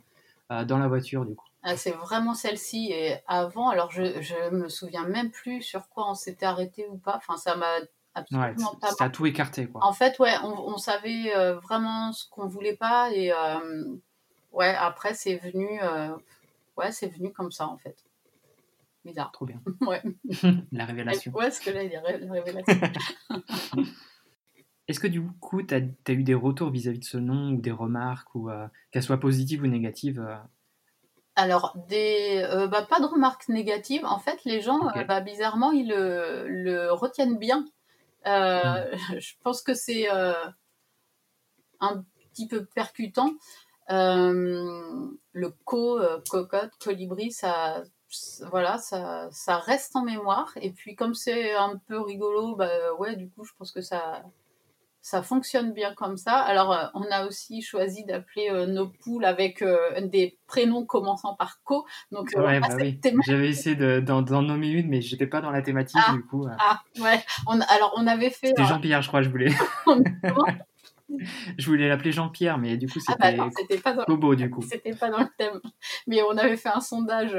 euh, 0.51 0.65
dans 0.65 0.77
la 0.77 0.87
voiture 0.87 1.25
du 1.25 1.35
coup? 1.35 1.47
Ah, 1.63 1.77
C'est 1.77 1.91
vraiment 1.91 2.33
celle-ci. 2.33 2.91
Et 2.91 3.15
avant, 3.27 3.69
alors 3.69 3.91
je, 3.91 4.21
je 4.21 4.53
me 4.53 4.69
souviens 4.69 5.07
même 5.07 5.31
plus 5.31 5.61
sur 5.61 5.87
quoi 5.89 6.09
on 6.09 6.13
s'était 6.13 6.45
arrêté 6.45 6.87
ou 6.89 6.97
pas. 6.97 7.15
Enfin, 7.15 7.37
ça 7.37 7.55
m'a 7.55 7.79
absolument 8.15 8.47
ouais, 8.47 8.79
pas. 8.81 9.05
A 9.05 9.09
tout 9.09 9.25
écarté 9.25 9.67
quoi. 9.67 9.83
En 9.83 9.93
fait, 9.93 10.17
ouais, 10.19 10.33
on, 10.43 10.73
on 10.73 10.77
savait 10.77 11.35
euh, 11.35 11.59
vraiment 11.59 12.11
ce 12.11 12.27
qu'on 12.29 12.47
voulait 12.47 12.75
pas 12.75 13.11
et 13.11 13.31
ouais, 14.51 14.75
après 14.75 15.13
c'est 15.13 15.35
venu, 15.37 15.79
ouais, 16.77 16.91
c'est 16.91 17.07
venu 17.07 17.31
comme 17.31 17.51
ça 17.51 17.67
en 17.67 17.77
fait. 17.77 17.97
Bizarre. 19.05 19.31
Trop 19.31 19.45
bien. 19.45 19.61
ouais. 19.81 20.01
la 20.71 20.85
révélation. 20.85 21.31
Ouais, 21.33 21.51
ce 21.51 21.61
que 21.61 21.69
là, 21.69 21.83
il 21.83 21.91
y 21.91 21.95
a 21.95 22.01
la 22.01 22.33
révélation. 22.33 22.75
Est-ce 24.87 24.99
que 24.99 25.07
du 25.07 25.23
coup, 25.39 25.63
tu 25.63 25.73
as, 25.73 26.11
eu 26.11 26.23
des 26.23 26.33
retours 26.33 26.69
vis-à-vis 26.69 26.99
de 26.99 27.05
ce 27.05 27.17
nom 27.17 27.53
ou 27.53 27.61
des 27.61 27.71
remarques, 27.71 28.33
ou 28.35 28.49
euh, 28.49 28.67
qu'elles 28.91 29.03
soient 29.03 29.19
positives 29.19 29.63
ou 29.63 29.67
négatives 29.67 30.19
euh? 30.19 30.35
Alors, 31.35 31.75
des, 31.89 32.45
euh, 32.49 32.67
bah, 32.67 32.83
pas 32.83 32.99
de 32.99 33.05
remarques 33.05 33.49
négatives. 33.49 34.05
En 34.05 34.19
fait, 34.19 34.39
les 34.45 34.61
gens, 34.61 34.79
bah, 35.07 35.21
bizarrement, 35.21 35.71
ils 35.71 35.89
le, 35.89 36.45
le, 36.47 36.91
retiennent 36.93 37.37
bien. 37.37 37.65
Hmm. 38.25 38.85
Je 39.19 39.33
pense 39.43 39.61
que 39.61 39.73
c'est 39.73 40.07
un 41.79 42.03
petit 42.33 42.47
peu 42.47 42.65
percutant. 42.65 43.33
le 43.89 45.49
co, 45.63 45.99
cocotte, 46.29 46.71
colibri, 46.79 47.31
ça, 47.31 47.83
voilà, 48.49 48.77
ça, 48.77 49.29
ça 49.31 49.57
reste 49.57 49.95
en 49.95 50.03
mémoire. 50.03 50.51
Et 50.61 50.71
puis, 50.71 50.95
comme 50.95 51.13
c'est 51.13 51.53
un 51.53 51.77
peu 51.87 51.99
rigolo, 51.99 52.55
bah 52.55 52.93
ouais, 52.99 53.15
du 53.15 53.29
coup, 53.29 53.43
je 53.43 53.53
pense 53.57 53.71
que 53.71 53.81
ça, 53.81 54.23
ça 55.05 55.21
fonctionne 55.21 55.71
bien 55.71 55.93
comme 55.93 56.17
ça. 56.17 56.39
Alors, 56.39 56.73
euh, 56.73 56.85
on 56.95 57.03
a 57.11 57.27
aussi 57.27 57.61
choisi 57.61 58.05
d'appeler 58.05 58.49
euh, 58.49 58.65
nos 58.65 58.87
poules 58.87 59.23
avec 59.23 59.61
euh, 59.61 60.01
des 60.01 60.39
prénoms 60.47 60.83
commençant 60.83 61.35
par 61.35 61.59
co. 61.63 61.85
Donc, 62.11 62.31
ouais, 62.35 62.59
bah 62.59 62.69
oui. 62.75 62.99
j'avais 63.27 63.49
essayé 63.49 63.75
d'en 64.01 64.23
nommer 64.41 64.69
une, 64.69 64.89
mais 64.89 65.01
j'étais 65.01 65.27
pas 65.27 65.41
dans 65.41 65.51
la 65.51 65.61
thématique 65.61 66.01
ah, 66.03 66.11
du 66.11 66.23
coup. 66.23 66.47
Ah, 66.57 66.81
ouais. 66.99 67.23
On, 67.45 67.61
alors, 67.61 67.93
on 67.97 68.07
avait 68.07 68.31
fait. 68.31 68.47
C'était 68.47 68.65
Jean-Pierre, 68.65 69.03
je 69.03 69.07
crois, 69.07 69.21
je 69.21 69.29
voulais. 69.29 69.53
Je 71.57 71.65
voulais 71.67 71.87
l'appeler 71.87 72.11
Jean-Pierre, 72.11 72.57
mais 72.57 72.77
du 72.77 72.87
coup, 72.87 72.99
Ah 73.07 73.15
bah 73.19 73.49
c'était 73.55 73.77
pas 73.79 73.93
dans 73.93 74.33
du 74.35 74.49
coup. 74.49 74.61
C'était 74.61 74.95
pas 74.95 75.09
dans 75.09 75.19
le 75.19 75.27
thème. 75.37 75.61
Mais 76.07 76.21
on 76.23 76.35
avait 76.37 76.57
fait 76.57 76.69
un 76.69 76.81
sondage 76.81 77.37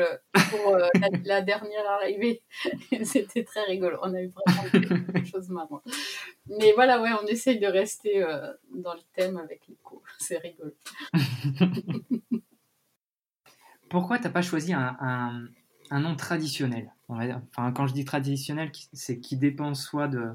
pour 0.50 0.74
euh, 0.74 0.86
la, 1.00 1.08
la 1.24 1.42
dernière 1.42 1.84
arrivée. 1.90 2.42
C'était 3.02 3.44
très 3.44 3.64
rigolo. 3.64 3.98
On 4.02 4.14
a 4.14 4.22
eu 4.22 4.28
vraiment 4.46 5.04
des 5.14 5.24
choses 5.24 5.48
marrantes. 5.50 5.82
Mais 6.46 6.72
voilà, 6.74 7.02
ouais, 7.02 7.10
on 7.22 7.26
essaye 7.26 7.58
de 7.58 7.66
rester 7.66 8.22
euh, 8.22 8.52
dans 8.74 8.94
le 8.94 9.00
thème 9.14 9.36
avec 9.36 9.62
les 9.68 9.76
cours. 9.82 10.02
C'est 10.18 10.38
rigolo. 10.38 10.72
Pourquoi 13.88 14.18
t'as 14.18 14.30
pas 14.30 14.42
choisi 14.42 14.72
un, 14.72 14.96
un- 15.00 15.44
un 15.90 16.00
nom 16.00 16.16
traditionnel? 16.16 16.92
On 17.08 17.16
va 17.16 17.26
dire 17.26 17.40
Enfin, 17.50 17.70
quand 17.72 17.86
je 17.86 17.94
dis 17.94 18.04
traditionnel, 18.04 18.70
c'est 18.92 19.20
qui 19.20 19.36
dépend 19.36 19.74
soit 19.74 20.08
de, 20.08 20.18
euh, 20.18 20.32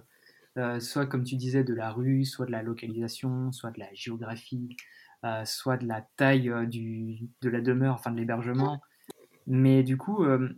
soit 0.79 1.05
comme 1.05 1.23
tu 1.23 1.35
disais, 1.35 1.63
de 1.63 1.73
la 1.73 1.91
rue, 1.91 2.25
soit 2.25 2.45
de 2.45 2.51
la 2.51 2.63
localisation, 2.63 3.51
soit 3.51 3.71
de 3.71 3.79
la 3.79 3.93
géographie, 3.93 4.75
euh, 5.23 5.45
soit 5.45 5.77
de 5.77 5.85
la 5.87 6.01
taille 6.17 6.49
euh, 6.49 6.65
du, 6.65 7.29
de 7.41 7.49
la 7.49 7.61
demeure, 7.61 7.93
enfin 7.93 8.11
de 8.11 8.17
l'hébergement. 8.17 8.81
Mais 9.45 9.83
du 9.83 9.97
coup, 9.97 10.23
euh, 10.23 10.49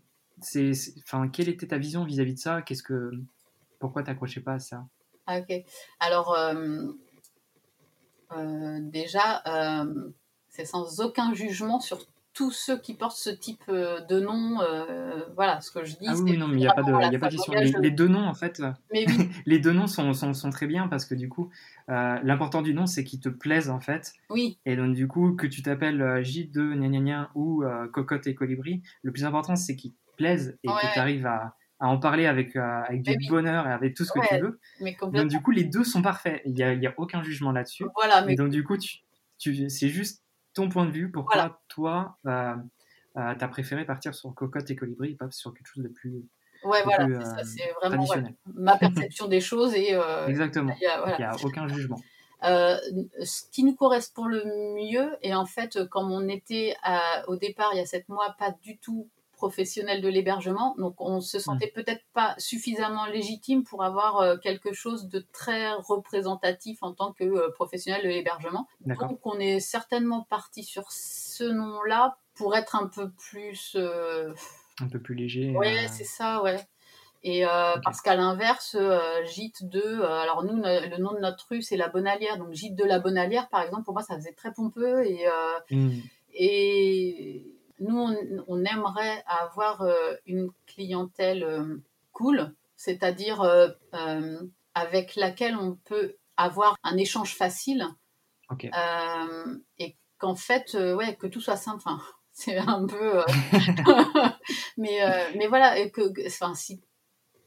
c'est, 0.42 0.72
enfin, 1.06 1.28
quelle 1.28 1.50
était 1.50 1.68
ta 1.68 1.78
vision 1.78 2.06
vis-à-vis 2.06 2.36
de 2.36 2.40
ça? 2.40 2.62
Qu'est-ce 2.62 2.84
que, 2.84 3.12
pourquoi 3.80 4.04
t'accrochais 4.04 4.42
pas 4.42 4.54
à 4.54 4.60
ça? 4.60 4.88
Ah, 5.26 5.40
ok. 5.40 5.66
Alors, 6.00 6.34
euh, 6.34 6.88
euh, 8.32 8.80
déjà, 8.82 9.42
euh, 9.48 10.12
c'est 10.50 10.66
sans 10.66 11.02
aucun 11.02 11.34
jugement 11.34 11.80
sur 11.80 12.00
tous 12.34 12.52
ceux 12.52 12.80
qui 12.80 12.96
portent 12.96 13.16
ce 13.18 13.30
type 13.30 13.64
euh, 13.70 14.00
de 14.02 14.20
nom. 14.20 14.60
euh, 14.62 15.22
voilà, 15.36 15.62
ce 15.62 15.72
que 15.72 15.86
je 15.86 15.96
dis. 15.98 16.06
Ah 16.08 16.16
oui, 16.16 16.38
non, 16.38 16.48
mais 16.48 16.56
il 16.56 16.60
n'y 16.60 16.68
a 16.68 16.74
pas 16.74 16.82
de, 16.84 16.92
y 16.92 17.16
a 17.16 17.20
pas 17.20 17.28
de 17.30 17.36
question. 17.36 17.54
Les, 17.82 17.92
deux 17.92 18.08
noms, 18.08 18.26
en 18.26 18.34
fait, 18.34 18.60
euh, 18.60 18.72
Mais 18.92 19.06
oui, 19.08 19.30
les 19.46 19.60
deux 19.60 19.72
noms 19.72 19.88
sont, 19.88 20.14
sont, 20.14 20.34
sont 20.34 20.50
très 20.50 20.68
bien 20.68 20.88
parce 20.88 21.06
que 21.06 21.16
du 21.16 21.30
coup, 21.30 21.50
euh, 21.90 22.20
l'important 22.24 22.62
du 22.62 22.74
nom, 22.74 22.86
c'est 22.86 23.04
qu'il 23.04 23.20
te 23.20 23.30
plaise 23.30 23.70
en 23.70 23.80
fait. 23.80 24.14
oui, 24.30 24.58
Et 24.66 24.76
donc, 24.76 24.96
du 24.96 25.08
coup, 25.08 25.34
que 25.36 25.46
tu 25.48 25.62
t'appelles 25.62 26.02
euh, 26.02 26.22
J2, 26.24 26.74
gna 26.76 26.88
gna 26.90 27.00
gna, 27.00 27.32
ou 27.36 27.64
euh, 27.64 27.88
Cocotte 27.88 28.26
et 28.28 28.36
Colibri, 28.36 28.82
le 29.04 29.12
plus 29.12 29.26
important, 29.26 29.56
c'est 29.56 29.76
qu'il 29.76 29.92
te 29.92 29.98
plaise 30.18 30.58
et 30.64 30.68
Ouais, 30.70 30.74
que 30.82 30.94
tu 30.94 31.00
arrives 31.00 31.26
à, 31.26 31.56
à 31.80 31.88
en 31.88 31.98
parler 32.00 32.26
avec, 32.26 32.56
avec 32.56 33.02
du 33.04 33.12
oui. 33.12 33.28
bonheur 33.30 33.68
et 33.68 33.72
avec 33.72 33.94
tout 33.96 34.06
ce 34.06 34.12
que 34.12 34.20
Ouais, 34.20 34.28
tu 34.28 34.38
veux. 34.38 34.60
mais 34.82 34.96
Donc, 35.12 35.28
du 35.28 35.42
coup, 35.42 35.52
les 35.52 35.66
deux 35.66 35.84
sont 35.84 36.02
parfaits. 36.02 36.42
Il 36.46 36.54
n'y 36.54 36.64
a, 36.64 36.74
y 36.74 36.88
a 36.88 36.94
aucun 36.98 37.22
jugement 37.24 37.52
là-dessus. 37.52 37.86
Voilà, 37.96 38.24
mais 38.26 38.34
Et 38.34 38.36
donc, 38.36 38.50
du 38.50 38.64
coup, 38.64 38.78
tu, 38.78 38.98
tu, 39.38 39.70
c'est 39.70 39.90
juste 39.90 40.23
ton 40.54 40.70
point 40.70 40.86
de 40.86 40.92
vue. 40.92 41.12
Pourquoi 41.12 41.34
Voilà. 41.42 41.60
toi, 41.68 42.18
euh, 42.28 42.56
euh, 43.18 43.34
t'as 43.38 43.48
préféré 43.48 43.86
partir 43.86 44.14
sur 44.16 44.34
Cocotte 44.34 44.70
et 44.72 44.76
Colibri 44.76 45.12
et 45.12 45.16
pas 45.16 45.30
sur 45.32 45.54
quelque 45.54 45.68
chose 45.68 45.84
de 45.84 45.90
plus 45.90 46.24
ouais, 46.64 46.80
un 46.82 46.84
voilà, 46.84 47.26
ça, 47.26 47.38
euh, 47.40 47.44
c'est 47.44 47.72
vraiment 47.82 48.06
ma 48.54 48.78
perception 48.78 49.28
des 49.28 49.42
choses 49.42 49.74
et 49.76 49.98
Exactement. 50.28 50.76
il 50.82 50.88
a- 50.88 51.00
voilà. 51.02 51.18
N'y 51.18 51.24
a 51.26 51.36
aucun 51.44 51.68
jugement. 51.68 52.00
Ce 52.42 53.50
qui 53.52 53.64
nous 53.64 53.76
correspond 53.76 54.26
le 54.26 54.44
mieux, 54.76 55.16
et 55.22 55.34
en 55.34 55.46
fait, 55.46 55.86
comme 55.90 56.12
on 56.12 56.28
était 56.28 56.76
à- 56.84 57.24
au 57.30 57.36
départ, 57.36 57.70
il 57.74 57.78
y 57.78 57.82
a 57.82 57.86
sept 57.86 58.08
mois, 58.10 58.36
pas 58.38 58.52
du 58.62 58.78
tout 58.78 59.08
professionnel 59.44 60.02
de 60.02 60.08
l'hébergement, 60.08 60.74
donc 60.78 60.96
on 61.00 61.20
se 61.20 61.38
sentait 61.38 61.72
peut-être 61.76 62.04
pas 62.14 62.34
suffisamment 62.38 63.06
légitime 63.08 63.64
pour 63.66 63.84
avoir 63.84 64.12
euh, 64.20 64.38
quelque 64.38 64.72
chose 64.74 65.10
de 65.10 65.20
très 65.34 65.74
représentatif 65.74 66.78
en 66.82 66.94
tant 66.94 67.12
que 67.12 67.26
euh, 67.26 67.50
professionnel 67.52 68.02
de 68.04 68.08
l'hébergement. 68.10 68.68
Donc 69.10 69.20
on 69.26 69.38
est 69.40 69.60
certainement 69.60 70.26
parti 70.30 70.64
sur 70.64 70.86
ce 70.92 71.44
nom-là 71.44 72.18
pour 72.36 72.56
être 72.56 72.76
un 72.78 72.88
peu 72.88 73.12
plus... 73.12 73.74
euh, 73.76 74.34
Un 74.80 74.88
peu 74.88 75.00
plus 75.02 75.16
léger. 75.16 75.52
Ouais, 75.56 75.86
euh, 75.86 75.88
c'est 75.92 76.06
ça, 76.06 76.42
ouais. 76.42 76.60
Et 77.26 77.46
euh, 77.46 77.76
parce 77.84 78.00
qu'à 78.02 78.16
l'inverse, 78.16 78.76
euh, 78.80 79.24
gîte 79.26 79.68
de. 79.70 79.82
euh, 79.82 80.08
alors 80.24 80.44
nous, 80.44 80.56
no- 80.56 80.64
le 80.94 80.98
nom 80.98 81.14
de 81.14 81.20
notre 81.20 81.46
rue, 81.50 81.62
c'est 81.62 81.78
la 81.78 81.90
Bonalière. 81.90 82.38
Donc 82.38 82.52
gîte 82.54 82.76
de 82.76 82.84
la 82.86 83.00
Bonalière, 83.00 83.48
par 83.50 83.62
exemple, 83.62 83.84
pour 83.84 83.94
moi, 83.94 84.04
ça 84.04 84.16
faisait 84.16 84.34
très 84.34 84.52
pompeux. 84.54 85.06
Et, 85.06 85.26
hmm, 85.72 86.00
et 86.34 87.46
nous, 87.80 87.98
on, 87.98 88.16
on 88.48 88.64
aimerait 88.66 89.24
avoir 89.28 89.82
euh, 89.82 90.14
une 90.26 90.50
clientèle 90.68 91.44
euh, 91.44 91.82
cool, 92.12 92.54
c'est-à-dire 92.76 93.42
euh, 93.42 93.70
avec 94.76 95.16
laquelle 95.16 95.56
on 95.58 95.76
peut 95.86 96.16
avoir 96.38 96.76
un 96.84 96.98
échange 96.98 97.36
facile. 97.36 97.88
Et 99.80 99.96
qu'en 100.18 100.36
fait, 100.36 100.74
ouais, 100.76 101.16
que 101.16 101.28
tout 101.28 101.42
soit 101.42 101.58
simple. 101.58 101.78
Enfin, 101.86 102.02
c'est 102.34 102.58
un 102.58 102.86
peu. 102.86 103.20
euh, 103.20 103.24
mais, 104.78 105.04
euh, 105.04 105.32
mais 105.36 105.48
voilà, 105.48 105.90
que, 105.90 106.12
que- 106.12 106.28
enfin, 106.28 106.56
si 106.56 106.82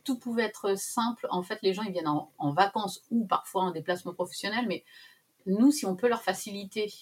tout 0.04 0.18
pouvait 0.18 0.44
être 0.44 0.78
simple, 0.78 1.26
en 1.30 1.42
fait, 1.42 1.58
les 1.62 1.72
gens 1.74 1.82
ils 1.82 1.92
viennent 1.92 2.08
en, 2.08 2.32
en 2.38 2.52
vacances 2.52 3.02
ou 3.10 3.26
parfois 3.26 3.62
en 3.64 3.70
déplacement 3.72 4.14
professionnel, 4.14 4.66
mais 4.68 4.84
nous, 5.46 5.70
si 5.72 5.86
on 5.86 5.96
peut 5.96 6.08
leur 6.08 6.22
faciliter 6.22 6.92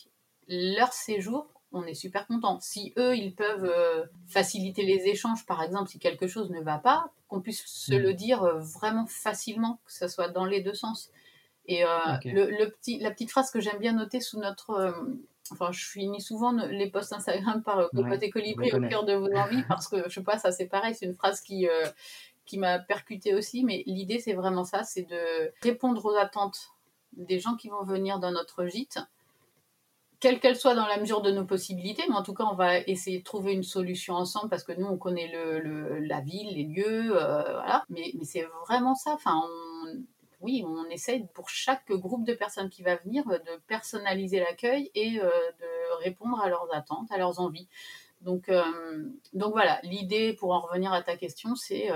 leur 0.48 0.92
séjour, 0.92 1.46
on 1.74 1.84
est 1.84 1.94
super 1.94 2.26
content. 2.26 2.58
Si 2.60 2.92
eux, 2.96 3.16
ils 3.16 3.34
peuvent 3.34 3.64
euh, 3.64 4.04
faciliter 4.26 4.82
les 4.84 5.06
échanges, 5.08 5.44
par 5.44 5.62
exemple, 5.62 5.90
si 5.90 5.98
quelque 5.98 6.26
chose 6.26 6.50
ne 6.50 6.60
va 6.62 6.78
pas, 6.78 7.10
qu'on 7.28 7.40
puisse 7.40 7.64
se 7.66 7.92
Mhm. 7.94 8.00
le 8.02 8.14
dire 8.14 8.42
euh, 8.44 8.58
vraiment 8.60 9.06
facilement, 9.06 9.80
que 9.84 9.92
ce 9.92 10.08
soit 10.08 10.28
dans 10.28 10.44
les 10.46 10.60
deux 10.62 10.74
sens. 10.74 11.10
Et 11.66 11.84
euh, 11.84 11.88
le, 12.32 12.50
le 12.50 12.70
petit, 12.70 12.98
la 12.98 13.10
petite 13.10 13.30
phrase 13.30 13.50
que 13.50 13.60
j'aime 13.60 13.78
bien 13.78 13.92
noter 13.92 14.20
sous 14.20 14.38
notre. 14.38 14.70
euh, 14.70 14.92
enfin, 15.50 15.72
je 15.72 15.84
finis 15.84 16.20
souvent 16.20 16.52
les 16.52 16.88
posts 16.90 17.12
Instagram 17.12 17.62
par 17.62 17.78
euh, 17.78 17.88
Cocotte 17.94 18.30
Colibri 18.30 18.70
au 18.72 18.80
cœur 18.88 19.04
de 19.04 19.14
vos 19.14 19.32
envies, 19.34 19.62
parce 19.68 19.88
que 19.88 20.08
je 20.08 20.14
sais 20.14 20.22
pas, 20.22 20.38
ça 20.38 20.52
c'est 20.52 20.66
pareil, 20.66 20.94
c'est 20.94 21.06
une 21.06 21.14
phrase 21.14 21.40
qui, 21.40 21.66
qui 22.46 22.58
m'a 22.58 22.78
percuté 22.78 23.34
aussi, 23.34 23.64
mais 23.64 23.82
l'idée 23.86 24.18
c'est 24.20 24.34
vraiment 24.34 24.64
ça 24.64 24.84
c'est 24.84 25.02
de 25.02 25.52
répondre 25.62 26.04
aux 26.04 26.14
attentes 26.16 26.70
des 27.16 27.38
gens 27.40 27.56
qui 27.56 27.68
vont 27.68 27.82
venir 27.84 28.18
dans 28.18 28.30
notre 28.32 28.66
gîte, 28.66 28.98
quelle 30.24 30.40
qu'elle 30.40 30.56
soit 30.56 30.74
dans 30.74 30.86
la 30.86 30.96
mesure 30.96 31.20
de 31.20 31.30
nos 31.30 31.44
possibilités, 31.44 32.02
mais 32.08 32.14
en 32.14 32.22
tout 32.22 32.32
cas, 32.32 32.44
on 32.44 32.54
va 32.54 32.78
essayer 32.78 33.18
de 33.18 33.24
trouver 33.24 33.52
une 33.52 33.62
solution 33.62 34.14
ensemble 34.14 34.48
parce 34.48 34.64
que 34.64 34.72
nous, 34.72 34.86
on 34.86 34.96
connaît 34.96 35.30
la 35.30 36.20
ville, 36.22 36.56
les 36.56 36.62
lieux, 36.62 37.14
euh, 37.14 37.42
voilà. 37.42 37.84
Mais, 37.90 38.10
c'est 38.22 38.46
vraiment 38.66 38.94
ça. 38.94 39.12
Enfin, 39.12 39.42
oui, 40.40 40.64
on 40.66 40.86
essaye 40.86 41.26
pour 41.34 41.50
chaque 41.50 41.92
groupe 41.92 42.24
de 42.24 42.32
personnes 42.32 42.70
qui 42.70 42.82
va 42.82 42.96
venir 42.96 43.28
euh, 43.28 43.36
de 43.36 43.60
personnaliser 43.66 44.40
l'accueil 44.40 44.90
et 44.94 45.20
euh, 45.20 45.28
de 45.28 46.02
répondre 46.02 46.40
à 46.40 46.48
leurs 46.48 46.74
attentes, 46.74 47.12
à 47.12 47.18
leurs 47.18 47.38
envies. 47.38 47.68
Donc, 48.22 48.50
voilà, 49.34 49.78
l'idée, 49.82 50.32
pour 50.32 50.52
en 50.52 50.60
revenir 50.60 50.90
à 50.94 51.02
ta 51.02 51.18
question, 51.18 51.54
c'est 51.54 51.90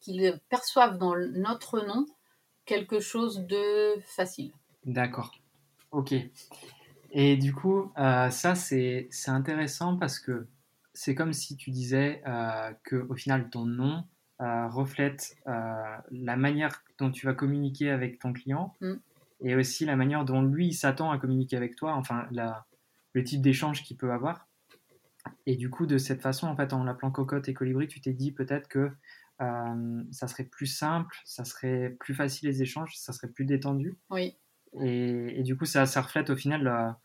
qu'ils 0.00 0.40
perçoivent 0.48 0.98
dans 0.98 1.14
notre 1.14 1.78
nom 1.86 2.06
quelque 2.64 2.98
chose 2.98 3.46
de 3.46 3.94
facile. 4.00 4.50
D'accord. 4.84 5.30
Ok. 5.92 6.12
Et 7.18 7.38
du 7.38 7.54
coup, 7.54 7.90
euh, 7.96 8.28
ça, 8.28 8.54
c'est 8.54 9.08
intéressant 9.26 9.96
parce 9.96 10.18
que 10.20 10.46
c'est 10.92 11.14
comme 11.14 11.32
si 11.32 11.56
tu 11.56 11.70
disais 11.70 12.22
euh, 12.26 12.72
que 12.84 13.06
au 13.08 13.14
final, 13.14 13.48
ton 13.48 13.64
nom 13.64 14.04
euh, 14.42 14.68
reflète 14.68 15.34
euh, 15.46 15.96
la 16.10 16.36
manière 16.36 16.84
dont 16.98 17.10
tu 17.10 17.24
vas 17.24 17.32
communiquer 17.32 17.90
avec 17.90 18.18
ton 18.18 18.34
client 18.34 18.76
Mm. 18.82 18.94
et 19.40 19.54
aussi 19.54 19.86
la 19.86 19.96
manière 19.96 20.26
dont 20.26 20.42
lui 20.42 20.74
s'attend 20.74 21.10
à 21.10 21.16
communiquer 21.16 21.56
avec 21.56 21.74
toi, 21.74 21.94
enfin, 21.94 22.26
la, 22.32 22.66
le 23.14 23.24
type 23.24 23.40
d'échange 23.40 23.82
qu'il 23.82 23.96
peut 23.96 24.12
avoir. 24.12 24.46
Et 25.46 25.56
du 25.56 25.70
coup, 25.70 25.86
de 25.86 25.96
cette 25.96 26.20
façon, 26.20 26.46
en 26.48 26.54
fait, 26.54 26.74
en 26.74 26.84
l'appelant 26.84 27.10
cocotte 27.10 27.48
et 27.48 27.54
colibri, 27.54 27.88
tu 27.88 28.02
t'es 28.02 28.12
dit 28.12 28.30
peut-être 28.30 28.68
que 28.68 28.90
ça 29.38 30.28
serait 30.28 30.44
plus 30.44 30.66
simple, 30.66 31.16
ça 31.24 31.44
serait 31.44 31.96
plus 31.98 32.14
facile 32.14 32.48
les 32.50 32.60
échanges, 32.60 32.94
ça 32.96 33.14
serait 33.14 33.28
plus 33.28 33.46
détendu. 33.46 33.96
Oui. 34.10 34.36
Et, 34.82 35.40
et 35.40 35.42
du 35.42 35.56
coup, 35.56 35.64
ça, 35.64 35.86
ça 35.86 36.02
reflète 36.02 36.28
au 36.28 36.36
final 36.36 36.96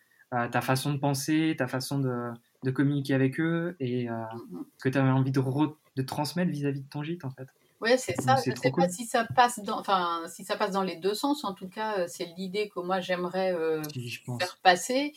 ta 0.48 0.62
façon 0.62 0.94
de 0.94 0.98
penser, 1.00 1.56
ta 1.58 1.68
façon 1.68 2.00
de, 2.00 2.32
de 2.64 2.72
communiquer 2.72 3.14
avec 3.14 3.40
eux 3.40 3.76
et 3.80 4.10
euh, 4.10 4.14
Mhm. 4.52 4.66
ce 4.78 4.84
que 4.84 4.90
tu 4.90 4.98
avais 4.98 5.10
envie 5.12 5.32
de, 5.32 5.40
re- 5.40 5.76
de 5.96 6.02
transmettre 6.04 6.52
vis-à-vis 6.52 6.82
de 6.82 6.90
ton 6.90 7.04
gîte, 7.04 7.26
en 7.26 7.32
fait. 7.32 7.48
Ouais, 7.82 7.98
c'est 7.98 8.16
ça. 8.22 8.36
Je 8.46 8.52
trop 8.52 8.64
sais 8.64 8.72
pas 8.72 8.88
si 8.90 9.06
ça 9.06 9.26
passe 9.36 9.60
dans, 9.60 9.80
enfin, 9.80 10.22
si 10.28 10.46
ça 10.46 10.56
passe 10.56 10.72
dans 10.72 10.84
les 10.84 10.98
deux 10.98 11.16
sens. 11.16 11.44
En 11.44 11.54
tout 11.56 11.68
cas, 11.68 11.98
euh, 12.00 12.06
c'est 12.08 12.26
l'idée 12.38 12.70
que 12.70 12.80
moi 12.80 13.00
j'aimerais 13.00 13.54
euh, 13.54 13.82
faire 14.40 14.60
passer. 14.62 15.14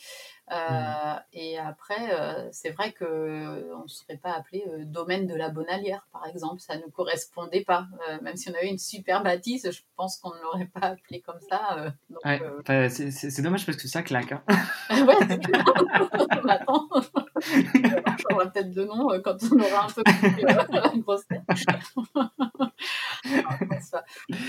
Euh, 0.51 0.55
Mhm. 0.55 1.21
Et 1.33 1.57
après, 1.57 2.13
euh, 2.13 2.47
c'est 2.51 2.69
vrai 2.69 2.91
que 2.91 3.03
euh, 3.03 3.75
on 3.83 3.87
serait 3.87 4.17
pas 4.17 4.31
appelé 4.33 4.63
euh, 4.67 4.85
domaine 4.85 5.25
de 5.25 5.33
la 5.35 5.49
Bonalière, 5.49 6.07
par 6.13 6.27
exemple. 6.27 6.59
Ça 6.61 6.77
ne 6.77 6.83
correspondait 6.83 7.63
pas. 7.63 7.87
Euh, 8.09 8.19
même 8.21 8.35
si 8.37 8.49
on 8.49 8.53
avait 8.53 8.69
une 8.69 8.77
super 8.77 9.23
bâtisse, 9.23 9.69
je 9.71 9.81
pense 9.95 10.17
qu'on 10.17 10.29
ne 10.35 10.41
l'aurait 10.41 10.69
pas 10.73 10.87
appelé 10.87 11.21
comme 11.21 11.39
ça. 11.49 11.77
euh, 11.79 11.89
Ouais, 12.23 12.41
euh, 12.69 12.89
c'est- 12.89 13.11
c'est 13.11 13.41
dommage 13.41 13.65
parce 13.65 13.77
que 13.77 13.87
ça 13.87 14.03
claque. 14.03 14.31
hein. 14.33 14.43
ouais, 14.91 15.15
c'est 15.27 15.39
on 18.05 18.17
changera 18.17 18.51
peut-être 18.51 18.71
de 18.71 18.85
nom 18.85 19.11
euh, 19.11 19.19
quand 19.19 19.37
on 19.51 19.59
aura 19.59 19.85
un 19.85 19.89
peu 19.89 20.03
plus 20.03 20.45
euh, 20.45 20.47
la 20.69 20.93
grosse 20.97 21.27
tête. 21.27 21.43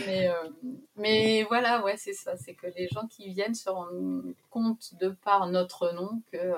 Mais, 0.07 0.29
euh, 0.29 0.51
mais 0.97 1.43
voilà, 1.45 1.83
ouais, 1.83 1.97
c'est 1.97 2.13
ça. 2.13 2.37
C'est 2.37 2.55
que 2.55 2.67
les 2.77 2.89
gens 2.89 3.07
qui 3.07 3.33
viennent 3.33 3.55
se 3.55 3.71
rendent 3.71 4.35
compte 4.51 4.95
de 5.01 5.09
par 5.09 5.47
notre 5.47 5.95
nom 5.95 6.23
que, 6.31 6.53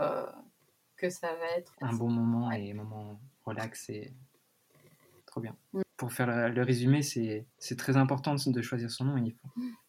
que 0.97 1.11
ça 1.11 1.29
va 1.29 1.47
être. 1.57 1.73
Un 1.81 1.95
bon 1.95 2.11
moment 2.11 2.51
et 2.51 2.73
un 2.73 2.75
moment 2.75 3.21
relax 3.45 3.89
et 3.91 4.13
trop 5.27 5.41
bien. 5.41 5.55
Mm. 5.73 5.83
Pour 5.97 6.13
faire 6.13 6.27
le, 6.27 6.49
le 6.49 6.63
résumé, 6.63 7.03
c'est 7.03 7.47
très 7.77 7.97
important 7.97 8.35
de 8.35 8.63
choisir 8.63 8.91
son 8.91 9.05
nom. 9.05 9.17
Il 9.17 9.33
faut 9.33 9.49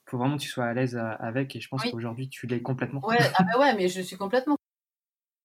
faut 0.09 0.17
vraiment 0.17 0.37
que 0.37 0.41
tu 0.41 0.49
sois 0.49 0.65
à 0.65 0.73
l'aise 0.73 0.99
avec 1.19 1.55
et 1.55 1.61
je 1.61 1.69
pense 1.69 1.83
qu'aujourd'hui 1.83 2.29
tu 2.29 2.47
l'es 2.47 2.61
complètement. 2.61 3.05
Ouais, 3.05 3.17
ah 3.35 3.43
bah 3.43 3.59
ouais, 3.59 3.75
mais 3.75 3.87
je 3.87 4.01
suis 4.01 4.17
complètement. 4.17 4.57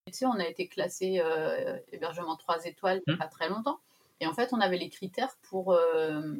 Tu 0.06 0.12
sais, 0.12 0.26
on 0.26 0.38
a 0.38 0.46
été 0.46 0.68
classé 0.68 1.20
euh, 1.24 1.78
hébergement 1.90 2.36
3 2.36 2.66
étoiles 2.66 3.00
il 3.06 3.10
n'y 3.10 3.14
a 3.14 3.16
mmh. 3.16 3.18
pas 3.18 3.28
très 3.28 3.48
longtemps. 3.48 3.78
Et 4.20 4.26
en 4.26 4.34
fait, 4.34 4.52
on 4.52 4.60
avait 4.60 4.76
les 4.76 4.90
critères 4.90 5.34
pour, 5.48 5.72
euh, 5.72 6.34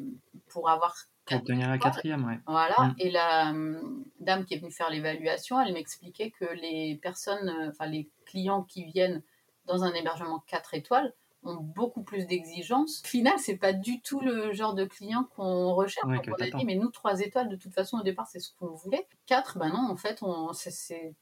pour 0.49 0.69
avoir. 0.69 0.95
Pour 1.25 1.37
obtenir 1.37 1.69
la 1.69 1.79
quatrième, 1.79 2.25
ouais. 2.25 2.39
Voilà. 2.45 2.75
Mmh. 2.77 2.95
Et 2.99 3.09
la 3.09 3.49
hum, 3.49 4.05
dame 4.19 4.45
qui 4.45 4.53
est 4.53 4.59
venue 4.59 4.71
faire 4.71 4.91
l'évaluation, 4.91 5.59
elle 5.59 5.73
m'expliquait 5.73 6.29
que 6.29 6.45
les 6.45 6.99
personnes, 7.01 7.49
euh, 7.49 7.69
enfin 7.69 7.87
les 7.87 8.07
clients 8.25 8.63
qui 8.63 8.85
viennent 8.85 9.23
dans 9.65 9.83
un 9.83 9.93
hébergement 9.93 10.43
4 10.47 10.75
étoiles, 10.75 11.13
ont 11.43 11.55
beaucoup 11.55 12.03
plus 12.03 12.25
d'exigences. 12.25 13.01
Au 13.05 13.07
final, 13.07 13.33
c'est 13.37 13.57
pas 13.57 13.73
du 13.73 14.01
tout 14.01 14.19
le 14.19 14.51
genre 14.53 14.73
de 14.73 14.85
client 14.85 15.27
qu'on 15.35 15.73
recherche. 15.73 16.07
Donc 16.07 16.27
on 16.27 16.43
a 16.43 16.49
dit, 16.49 16.65
mais 16.65 16.75
nous, 16.75 16.89
trois 16.89 17.19
étoiles, 17.19 17.49
de 17.49 17.55
toute 17.55 17.73
façon, 17.73 17.97
au 17.97 18.03
départ, 18.03 18.27
c'est 18.27 18.39
ce 18.39 18.51
qu'on 18.57 18.73
voulait. 18.73 19.07
Quatre, 19.25 19.57
ben 19.57 19.69
non, 19.69 19.87
en 19.89 19.95
fait, 19.95 20.19
on, 20.21 20.53
c'est, 20.53 21.15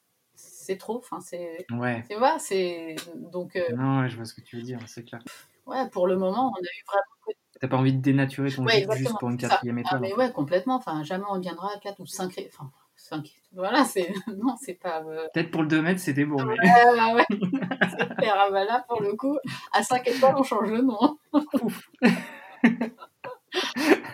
trop. 0.78 0.98
Enfin, 0.98 1.20
c'est, 1.22 1.66
ouais. 1.72 2.04
c'est, 2.08 2.16
c'est, 2.40 2.96
donc. 3.16 3.56
Euh, 3.56 3.76
non, 3.76 4.08
je 4.08 4.16
vois 4.16 4.26
ce 4.26 4.34
que 4.34 4.42
tu 4.42 4.58
veux 4.58 4.64
dire, 4.64 4.80
c'est 4.88 5.04
clair. 5.04 5.22
Ouais, 5.66 5.90
pour 5.90 6.08
le 6.08 6.18
moment, 6.18 6.52
on 6.52 6.60
a 6.60 6.68
eu 6.68 6.84
vraiment. 6.88 7.38
T'as 7.60 7.68
pas 7.68 7.78
envie 7.78 7.94
de 7.94 8.02
dénaturer 8.02 8.52
ton 8.52 8.66
ouais, 8.66 8.86
juste 8.98 9.18
pour 9.20 9.30
une 9.30 9.38
quatrième 9.38 9.78
ah, 9.78 9.82
étoile. 9.82 10.02
mais 10.02 10.14
ouais, 10.14 10.32
complètement. 10.32 10.76
Enfin, 10.76 11.04
jamais 11.04 11.24
on 11.30 11.40
viendra 11.40 11.72
à 11.74 11.80
4 11.80 12.00
ou 12.02 12.06
5. 12.06 12.46
Enfin, 12.48 12.70
5. 12.96 13.32
Voilà, 13.54 13.86
c'est. 13.86 14.14
Non, 14.38 14.56
c'est 14.60 14.74
pas. 14.74 15.02
Euh, 15.04 15.28
Peut-être 15.34 15.52
pour 15.52 15.62
le 15.62 15.70
2 15.70 15.82
mètres, 15.82 16.02
c'était 16.02 16.26
bon. 16.26 16.44
Mais... 16.44 16.58
Ouais, 16.60 17.14
ouais. 17.14 17.26
c'est 17.30 18.16
clair. 18.16 18.36
Ah, 18.38 18.50
bah 18.52 18.66
là, 18.66 18.84
pour 18.88 19.02
le 19.02 19.14
coup, 19.14 19.38
à 19.72 19.82
5 19.82 20.08
étoiles, 20.08 20.36
on 20.38 20.44
change 20.44 20.70
le 20.70 20.82
nom. 20.82 21.18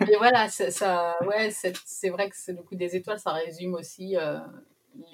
Mais 0.00 0.16
voilà, 0.18 0.48
ça, 0.48 1.16
ouais, 1.26 1.50
c'est 1.50 2.08
vrai 2.10 2.28
que 2.28 2.36
c'est 2.36 2.52
le 2.52 2.62
coup 2.62 2.74
des 2.74 2.96
étoiles, 2.96 3.18
ça 3.18 3.32
résume 3.32 3.74
aussi 3.74 4.16
euh, 4.16 4.38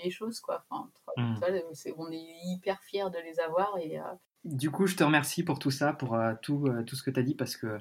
les 0.02 0.10
choses, 0.10 0.40
quoi. 0.40 0.64
Enfin, 0.70 0.90
étoiles, 1.34 1.62
on 1.96 2.10
est 2.10 2.26
hyper 2.44 2.82
fiers 2.82 3.10
de 3.10 3.18
les 3.24 3.40
avoir. 3.40 3.76
Et, 3.78 3.98
euh, 3.98 4.02
Du 4.44 4.70
coup, 4.70 4.86
je 4.86 4.96
te 4.96 5.04
remercie 5.04 5.42
pour 5.42 5.58
tout 5.58 5.70
ça, 5.70 5.92
pour 5.92 6.18
tout, 6.42 6.68
tout 6.86 6.96
ce 6.96 7.02
que 7.02 7.10
tu 7.10 7.20
as 7.20 7.22
dit, 7.22 7.34
parce 7.34 7.56
que 7.56 7.78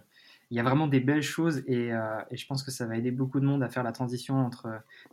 il 0.52 0.58
y 0.58 0.60
a 0.60 0.64
vraiment 0.64 0.88
des 0.88 1.00
belles 1.00 1.24
choses 1.24 1.64
euh, 1.70 2.22
et, 2.30 2.38
je 2.38 2.48
pense 2.48 2.64
que 2.64 2.72
ça 2.72 2.86
va 2.86 2.98
aider 2.98 3.12
beaucoup 3.12 3.40
de 3.40 3.46
monde 3.46 3.64
à 3.64 3.70
faire 3.70 3.84
la 3.84 3.92
transition 3.92 4.38
entre 4.38 4.70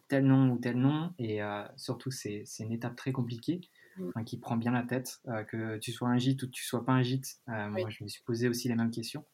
tel 0.08 0.26
nom 0.26 0.50
ou 0.50 0.58
tel 0.58 0.76
nom. 0.76 1.12
Et 1.18 1.42
euh, 1.42 1.62
surtout, 1.76 2.10
c'est 2.10 2.44
une 2.60 2.72
étape 2.72 2.96
très 2.96 3.12
compliquée 3.12 3.60
mm. 3.96 4.24
qui 4.24 4.38
prend 4.38 4.56
bien 4.56 4.72
la 4.72 4.82
tête. 4.82 5.20
Euh, 5.28 5.42
que 5.44 5.78
tu 5.78 5.92
sois 5.92 6.08
un 6.08 6.18
gîte 6.18 6.42
ou 6.42 6.46
que 6.46 6.52
tu 6.52 6.64
sois 6.64 6.84
pas 6.84 6.92
un 6.92 7.02
gîte, 7.02 7.40
moi, 7.46 7.88
je 7.88 8.04
me 8.04 8.08
suis 8.08 8.22
posé 8.22 8.48
aussi 8.48 8.68
les 8.68 8.74
mêmes 8.74 8.90
questions. 8.90 9.24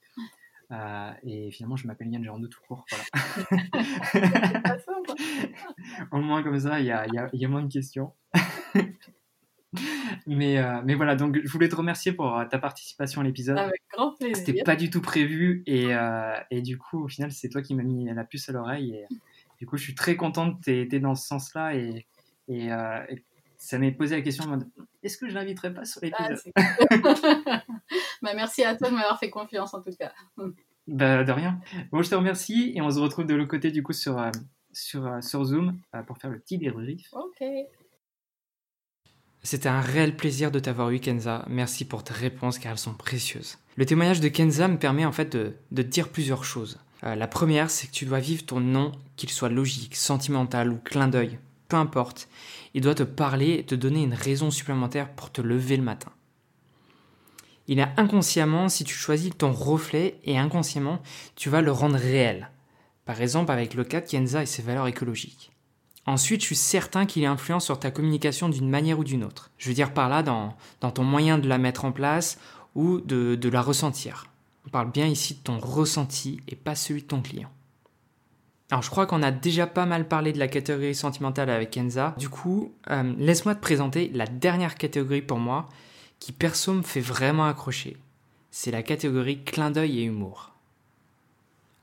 Et 1.23 1.51
finalement, 1.51 1.77
je 1.77 1.87
m'appelle 1.87 2.09
Yann 2.09 2.23
Gérondeau 2.23 2.49
tout 2.49 2.61
court. 2.67 2.85
Voilà. 2.91 3.05
Au 6.13 6.19
moins, 6.19 6.43
comme 6.43 6.59
ça, 6.59 6.81
il 6.81 6.87
y 6.87 6.93
a, 6.93 7.07
y 7.33 7.45
a 7.45 7.49
moins 7.49 7.63
de 7.63 7.73
questions. 7.73 8.13
Mais, 10.27 10.59
euh, 10.59 10.81
mais 10.85 10.95
voilà, 10.95 11.15
donc 11.15 11.39
je 11.43 11.51
voulais 11.51 11.69
te 11.69 11.77
remercier 11.77 12.13
pour 12.13 12.39
euh, 12.39 12.45
ta 12.47 12.59
participation 12.59 13.21
à 13.21 13.25
l'épisode. 13.25 13.59
Avec 13.59 13.83
grand 13.93 14.15
plaisir. 14.15 14.37
C'était 14.37 14.63
pas 14.63 14.77
du 14.77 14.91
tout 14.91 15.01
prévu 15.01 15.63
et, 15.67 15.95
euh, 15.95 16.35
et 16.51 16.63
du 16.63 16.79
coup, 16.79 17.05
au 17.05 17.09
final, 17.09 17.33
c'est 17.33 17.49
toi 17.49 17.63
qui 17.63 17.75
m'as 17.75 17.83
mis 17.83 18.07
la 18.13 18.25
puce 18.25 18.49
à 18.49 18.53
l'oreille. 18.53 18.95
Et 18.95 19.07
du 19.59 19.67
coup, 19.67 19.77
je 19.77 19.83
suis 19.83 19.95
très 19.95 20.17
contente 20.17 20.63
que 20.65 20.85
tu 20.85 21.01
dans 21.01 21.15
ce 21.15 21.27
sens-là 21.27 21.75
et, 21.77 22.07
et, 22.49 22.71
ça 23.59 23.79
m'est 23.79 23.93
posé 23.93 24.17
la 24.17 24.23
question 24.23 24.59
est-ce 25.03 25.17
que 25.17 25.29
je 25.29 25.35
l'inviterai 25.35 25.73
pas 25.73 25.85
sur 25.85 26.01
ah, 26.03 26.29
l'épisode 26.29 26.53
bah, 28.23 28.33
Merci 28.35 28.65
à 28.65 28.75
toi 28.75 28.89
de 28.89 28.95
m'avoir 28.95 29.19
fait 29.19 29.31
confiance 29.31 29.75
en 29.75 29.83
tout 29.83 29.93
cas. 29.99 30.13
Bah, 30.87 31.23
de 31.23 31.33
rien. 31.33 31.61
Bon, 31.93 32.03
je 32.03 32.11
te 32.11 32.15
remercie 32.15 32.73
et 32.75 32.83
on 32.83 32.91
se 32.91 32.99
retrouve 32.99 33.27
de 33.27 33.35
l'autre 33.35 33.51
côté 33.51 33.71
du 33.71 33.83
coup 33.83 33.93
sur, 33.93 34.21
sur, 34.73 35.23
sur 35.23 35.45
Zoom 35.45 35.79
pour 36.07 36.19
faire 36.19 36.31
le 36.31 36.41
petit 36.41 36.59
débrief. 36.59 37.13
Ok. 37.13 37.47
C'était 39.43 39.69
un 39.69 39.81
réel 39.81 40.17
plaisir 40.17 40.51
de 40.51 40.59
t'avoir 40.59 40.91
eu, 40.91 40.99
Kenza. 40.99 41.45
Merci 41.49 41.85
pour 41.85 42.03
tes 42.03 42.15
réponses 42.15 42.59
car 42.59 42.73
elles 42.73 42.79
sont 42.79 42.95
précieuses. 42.95 43.59
Le 43.77 43.87
témoignage 43.87 44.21
de 44.21 44.29
Kenza 44.29 44.67
me 44.67 44.79
permet 44.79 45.05
en 45.05 45.13
fait 45.13 45.37
de, 45.37 45.55
te 45.75 45.81
dire 45.83 46.09
plusieurs 46.09 46.45
choses. 46.45 46.81
Euh, 47.05 47.15
la 47.15 47.29
première, 47.29 47.71
c'est 47.71 47.87
que 47.87 47.93
tu 47.93 48.05
dois 48.05 48.19
vivre 48.19 48.45
ton 48.45 48.59
nom, 48.59 48.93
qu'il 49.17 49.31
soit 49.31 49.49
logique, 49.49 49.95
sentimental 49.95 50.73
ou 50.73 50.79
clin 50.79 51.07
d'œil, 51.07 51.39
peu 51.69 51.77
importe. 51.77 52.29
Il 52.75 52.83
doit 52.83 52.95
te 52.95 53.03
parler 53.03 53.55
et 53.55 53.65
te 53.65 53.75
donner 53.75 54.03
une 54.03 54.15
raison 54.15 54.51
supplémentaire 54.51 55.11
pour 55.13 55.31
te 55.31 55.41
lever 55.41 55.77
le 55.77 55.83
matin. 55.83 56.11
Il 57.67 57.79
est 57.79 57.89
inconsciemment 57.99 58.69
si 58.71 58.85
tu 58.85 58.95
choisis 58.95 59.37
ton 59.37 59.53
reflet 59.53 60.19
et 60.25 60.39
inconsciemment 60.39 61.03
tu 61.37 61.51
vas 61.51 61.61
le 61.61 61.71
rendre 61.71 61.99
réel. 61.99 62.51
Par 63.05 63.21
exemple 63.21 63.53
avec 63.53 63.75
le 63.75 63.85
cas 63.85 64.01
de 64.01 64.09
Kenza 64.09 64.43
et 64.43 64.47
ses 64.47 64.63
valeurs 64.63 64.87
écologiques. 64.87 65.53
Ensuite, 66.07 66.41
je 66.41 66.47
suis 66.47 66.57
certain 66.57 67.05
qu'il 67.05 67.27
influence 67.27 67.67
sur 67.67 67.79
ta 67.79 67.91
communication 67.91 68.49
d'une 68.49 68.71
manière 68.71 68.99
ou 68.99 69.05
d'une 69.05 69.25
autre. 69.25 69.51
Je 69.59 69.69
veux 69.69 69.75
dire 69.75 69.93
par 69.93 70.09
là 70.09 70.23
dans, 70.23 70.57
ton 70.81 71.05
moyen 71.05 71.37
de 71.37 71.47
la 71.47 71.59
mettre 71.59 71.85
en 71.85 71.93
place 71.93 72.39
ou 72.75 73.01
de, 73.01 73.35
de 73.35 73.49
la 73.51 73.61
ressentir. 73.61 74.27
On 74.67 74.71
parle 74.71 74.91
bien 74.91 75.07
ici 75.07 75.35
de 75.35 75.41
ton 75.41 75.59
ressenti 75.59 76.41
et 76.49 76.57
pas 76.57 76.75
celui 76.75 77.03
de 77.03 77.09
ton 77.09 77.21
client. 77.21 77.51
Alors 78.71 78.83
je 78.83 78.91
crois 78.91 79.07
qu'on 79.07 79.23
a 79.23 79.31
déjà 79.31 79.67
pas 79.67 79.87
mal 79.87 80.07
parlé 80.07 80.33
de 80.33 80.39
la 80.39 80.49
catégorie 80.49 80.95
sentimentale 80.95 81.49
avec 81.49 81.71
Kenza. 81.71 82.15
Du 82.19 82.29
coup, 82.29 82.73
euh, 82.91 83.15
laisse-moi 83.17 83.55
te 83.55 83.61
présenter 83.61 84.11
la 84.13 84.27
dernière 84.27 84.75
catégorie 84.75 85.23
pour 85.23 85.39
moi 85.39 85.69
qui 86.21 86.33
perso 86.33 86.73
me 86.75 86.83
fait 86.83 87.01
vraiment 87.01 87.47
accrocher. 87.47 87.97
C'est 88.51 88.71
la 88.71 88.83
catégorie 88.83 89.43
clin 89.43 89.71
d'œil 89.71 90.01
et 90.01 90.05
humour. 90.05 90.53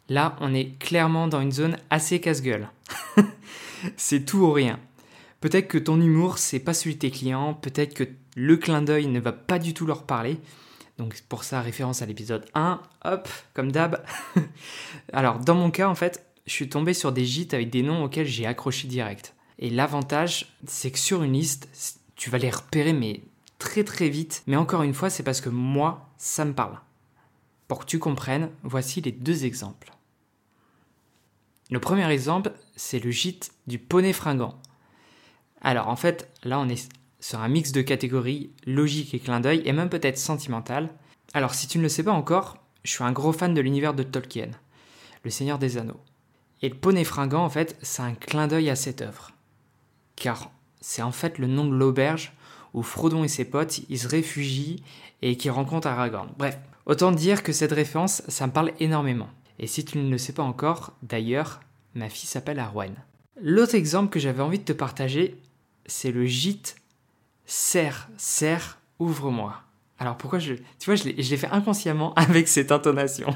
Là, 0.10 0.36
on 0.40 0.54
est 0.54 0.78
clairement 0.78 1.28
dans 1.28 1.42
une 1.42 1.52
zone 1.52 1.78
assez 1.90 2.22
casse-gueule. 2.22 2.70
c'est 3.98 4.24
tout 4.24 4.40
ou 4.40 4.52
rien. 4.52 4.80
Peut-être 5.42 5.68
que 5.68 5.78
ton 5.78 6.00
humour, 6.00 6.38
c'est 6.38 6.60
pas 6.60 6.74
celui 6.74 6.96
de 6.96 7.00
tes 7.00 7.12
clients, 7.12 7.54
peut-être 7.54 7.94
que 7.94 8.04
le 8.36 8.58
clin 8.58 8.82
d'œil 8.82 9.08
ne 9.08 9.20
va 9.20 9.32
pas 9.32 9.58
du 9.58 9.74
tout 9.74 9.86
leur 9.86 10.04
parler. 10.04 10.38
Donc 10.98 11.20
pour 11.28 11.44
ça, 11.44 11.62
référence 11.62 12.02
à 12.02 12.06
l'épisode 12.06 12.46
1, 12.54 12.80
hop, 13.06 13.30
comme 13.54 13.72
d'hab. 13.72 14.04
Alors 15.14 15.40
dans 15.40 15.56
mon 15.56 15.72
cas, 15.72 15.90
en 15.90 15.96
fait, 15.96 16.25
je 16.46 16.54
suis 16.54 16.70
tombé 16.70 16.94
sur 16.94 17.12
des 17.12 17.26
gîtes 17.26 17.54
avec 17.54 17.70
des 17.70 17.82
noms 17.82 18.04
auxquels 18.04 18.28
j'ai 18.28 18.46
accroché 18.46 18.88
direct. 18.88 19.36
Et 19.58 19.70
l'avantage, 19.70 20.56
c'est 20.68 20.92
que 20.92 21.00
sur 21.00 21.24
une 21.24 21.34
liste, 21.34 21.70
tu 22.16 22.30
vas 22.30 22.38
les 22.38 22.50
repérer, 22.50 22.94
mais 22.94 23.22
très 23.58 23.84
très 23.84 24.10
vite. 24.10 24.44
Mais 24.48 24.56
encore 24.56 24.84
une 24.84 24.94
fois, 24.94 25.10
c'est 25.10 25.24
parce 25.24 25.42
que 25.42 25.50
moi, 25.50 26.10
ça 26.18 26.46
me 26.46 26.54
parle. 26.54 26.80
Pour 27.68 27.80
que 27.80 27.86
tu 27.86 28.00
comprennes, 28.00 28.52
voici 28.64 29.02
les 29.02 29.12
deux 29.12 29.46
exemples. 29.46 29.92
Le 31.72 31.80
premier 31.80 32.08
exemple, 32.12 32.52
c'est 32.76 33.00
le 33.00 33.10
gîte 33.10 33.52
du 33.66 33.80
poney 33.80 34.14
fringant. 34.14 34.60
Alors 35.62 35.88
en 35.88 35.96
fait, 35.96 36.32
là 36.44 36.60
on 36.60 36.70
est 36.70 36.92
sur 37.20 37.40
un 37.40 37.48
mix 37.48 37.72
de 37.72 37.82
catégories 37.82 38.52
logique 38.68 39.16
et 39.16 39.20
clin 39.20 39.40
d'œil, 39.40 39.64
et 39.66 39.74
même 39.74 39.90
peut-être 39.90 40.20
sentimental. 40.20 40.94
Alors 41.34 41.56
si 41.56 41.68
tu 41.68 41.80
ne 41.80 41.84
le 41.84 41.90
sais 41.90 42.04
pas 42.04 42.12
encore, 42.12 42.58
je 42.84 42.92
suis 42.92 43.04
un 43.04 43.12
gros 43.12 43.34
fan 43.34 43.56
de 43.56 43.62
l'univers 43.62 43.96
de 43.96 44.04
Tolkien, 44.04 44.52
Le 45.24 45.32
Seigneur 45.32 45.58
des 45.58 45.80
Anneaux. 45.80 46.00
Et 46.62 46.70
le 46.70 46.76
poney 46.76 47.04
fringant, 47.04 47.44
en 47.44 47.50
fait, 47.50 47.78
c'est 47.82 48.02
un 48.02 48.14
clin 48.14 48.48
d'œil 48.48 48.70
à 48.70 48.76
cette 48.76 49.02
œuvre. 49.02 49.32
Car 50.16 50.52
c'est 50.82 51.02
en 51.02 51.12
fait 51.12 51.38
le 51.38 51.48
nom 51.48 51.66
de 51.66 51.76
l'auberge 51.76 52.34
où 52.76 52.84
Frodon 52.84 53.24
et 53.24 53.30
ses 53.30 53.46
potes, 53.46 53.72
se 53.72 54.08
réfugient 54.08 54.84
et 55.22 55.38
qui 55.38 55.50
rencontrent 55.50 55.88
Aragorn. 55.88 56.30
Bref, 56.38 56.60
autant 56.86 57.12
dire 57.12 57.42
que 57.42 57.54
cette 57.54 57.72
référence, 57.72 58.22
ça 58.28 58.46
me 58.48 58.52
parle 58.52 58.74
énormément. 58.82 59.30
Et 59.60 59.68
si 59.68 59.86
tu 59.86 59.98
ne 59.98 60.10
le 60.10 60.18
sais 60.18 60.34
pas 60.34 60.44
encore, 60.44 60.92
d'ailleurs, 61.02 61.62
ma 61.96 62.10
fille 62.10 62.28
s'appelle 62.28 62.60
Arwen. 62.60 62.94
L'autre 63.42 63.76
exemple 63.76 64.10
que 64.10 64.20
j'avais 64.20 64.44
envie 64.44 64.60
de 64.60 64.66
te 64.66 64.74
partager, 64.74 65.40
c'est 65.86 66.12
le 66.12 66.26
gîte 66.26 66.76
Serre, 67.46 68.10
serre, 68.18 68.80
ouvre-moi. 69.00 69.62
Alors 69.98 70.18
pourquoi 70.18 70.40
je... 70.40 70.54
Tu 70.54 70.86
vois, 70.86 70.96
je 70.96 71.04
l'ai 71.06 71.38
fait 71.38 71.50
inconsciemment 71.52 72.14
avec 72.16 72.48
cette 72.48 72.72
intonation. 72.72 73.34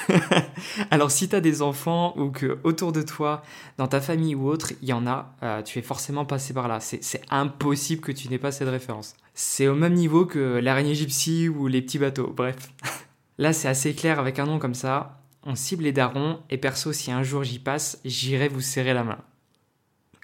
Alors 0.90 1.10
si 1.10 1.28
tu 1.28 1.36
as 1.36 1.40
des 1.40 1.62
enfants 1.62 2.14
ou 2.18 2.30
que 2.30 2.58
autour 2.62 2.92
de 2.92 3.02
toi, 3.02 3.42
dans 3.78 3.88
ta 3.88 4.00
famille 4.00 4.34
ou 4.34 4.48
autre, 4.48 4.72
il 4.82 4.88
y 4.88 4.92
en 4.92 5.06
a, 5.06 5.34
euh, 5.42 5.62
tu 5.62 5.78
es 5.78 5.82
forcément 5.82 6.26
passé 6.26 6.52
par 6.52 6.68
là. 6.68 6.80
C'est 6.80 7.22
impossible 7.30 8.02
que 8.02 8.12
tu 8.12 8.28
n'aies 8.28 8.38
pas 8.38 8.52
cette 8.52 8.68
référence. 8.68 9.14
C'est 9.34 9.68
au 9.68 9.74
même 9.74 9.94
niveau 9.94 10.26
que 10.26 10.58
l'araignée 10.58 10.94
gypsy 10.94 11.48
ou 11.48 11.68
les 11.68 11.80
petits 11.80 11.98
bateaux, 11.98 12.32
bref. 12.36 12.56
Là 13.38 13.52
c'est 13.52 13.68
assez 13.68 13.94
clair 13.94 14.18
avec 14.18 14.38
un 14.38 14.46
nom 14.46 14.58
comme 14.58 14.74
ça 14.74 15.18
on 15.48 15.54
cible 15.54 15.84
les 15.84 15.92
darons, 15.92 16.40
et 16.50 16.58
perso, 16.58 16.92
si 16.92 17.10
un 17.10 17.22
jour 17.22 17.42
j'y 17.42 17.58
passe, 17.58 18.00
j'irai 18.04 18.48
vous 18.48 18.60
serrer 18.60 18.92
la 18.92 19.02
main. 19.02 19.18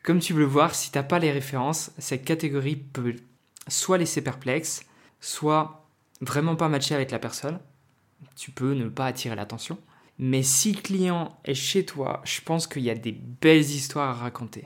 Comme 0.03 0.19
tu 0.19 0.35
peux 0.35 0.41
le 0.41 0.45
voir, 0.45 0.75
si 0.75 0.91
t'as 0.91 1.03
pas 1.03 1.19
les 1.19 1.33
références, 1.33 1.93
cette 1.97 2.25
catégorie 2.25 2.77
peut 2.77 3.17
soit 3.67 3.97
laisser 3.97 4.23
perplexe, 4.23 4.85
soit 5.25 5.87
vraiment 6.21 6.55
pas 6.55 6.69
matcher 6.69 6.95
avec 6.95 7.11
la 7.11 7.19
personne. 7.19 7.59
Tu 8.37 8.51
peux 8.51 8.75
ne 8.75 8.89
pas 8.89 9.07
attirer 9.07 9.35
l'attention. 9.35 9.79
Mais 10.19 10.43
si 10.43 10.73
le 10.73 10.81
client 10.81 11.37
est 11.45 11.55
chez 11.55 11.85
toi, 11.85 12.21
je 12.25 12.41
pense 12.41 12.67
qu'il 12.67 12.83
y 12.83 12.91
a 12.91 12.95
des 12.95 13.13
belles 13.13 13.61
histoires 13.61 14.11
à 14.11 14.23
raconter. 14.23 14.65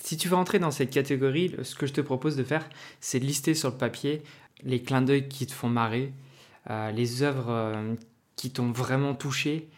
Si 0.00 0.16
tu 0.16 0.28
veux 0.28 0.36
rentrer 0.36 0.58
dans 0.58 0.70
cette 0.70 0.90
catégorie, 0.90 1.54
ce 1.62 1.74
que 1.74 1.86
je 1.86 1.92
te 1.92 2.00
propose 2.00 2.36
de 2.36 2.44
faire, 2.44 2.68
c'est 3.00 3.20
de 3.20 3.24
lister 3.24 3.54
sur 3.54 3.70
le 3.70 3.76
papier 3.76 4.22
les 4.62 4.82
clins 4.82 5.02
d'œil 5.02 5.28
qui 5.28 5.46
te 5.46 5.52
font 5.52 5.68
marrer, 5.68 6.12
euh, 6.70 6.90
les 6.90 7.22
œuvres 7.22 7.50
euh, 7.50 7.94
qui 8.36 8.50
t'ont 8.50 8.72
vraiment 8.72 9.14
touché. 9.14 9.68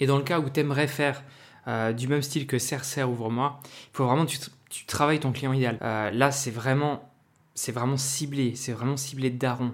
Et 0.00 0.06
dans 0.06 0.16
le 0.16 0.24
cas 0.24 0.40
où 0.40 0.48
tu 0.48 0.60
aimerais 0.60 0.88
faire 0.88 1.22
euh, 1.68 1.92
du 1.92 2.08
même 2.08 2.22
style 2.22 2.46
que 2.46 2.58
Serre, 2.58 2.84
Serre, 2.84 3.10
ouvre-moi. 3.10 3.60
Il 3.64 3.96
faut 3.96 4.06
vraiment 4.06 4.24
que 4.24 4.32
tu, 4.70 4.86
travailles 4.86 5.20
ton 5.20 5.32
client 5.32 5.52
idéal. 5.52 5.78
Là, 5.80 6.32
c'est 6.32 6.50
vraiment, 6.50 7.10
c'est 7.56 7.72
vraiment 7.72 7.96
ciblé, 7.96 8.54
c'est 8.54 8.72
vraiment 8.72 8.96
ciblé 8.96 9.30
de 9.30 9.38
daron. 9.38 9.72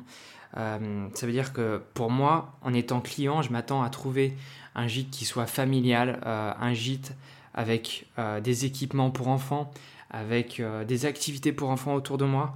Euh, 0.56 1.08
ça 1.14 1.26
veut 1.26 1.32
dire 1.32 1.52
que 1.52 1.82
pour 1.92 2.10
moi, 2.10 2.56
en 2.62 2.72
étant 2.72 3.02
client, 3.02 3.42
je 3.42 3.52
m'attends 3.52 3.82
à 3.82 3.90
trouver 3.90 4.34
un 4.74 4.86
gîte 4.86 5.10
qui 5.10 5.26
soit 5.26 5.46
familial, 5.46 6.18
un 6.24 6.72
gîte 6.72 7.14
avec 7.52 8.06
des 8.42 8.64
équipements 8.64 9.10
pour 9.10 9.28
enfants, 9.28 9.70
avec 10.08 10.62
des 10.88 11.04
activités 11.04 11.52
pour 11.52 11.68
enfants 11.68 11.92
autour 11.92 12.16
de 12.16 12.24
moi, 12.24 12.54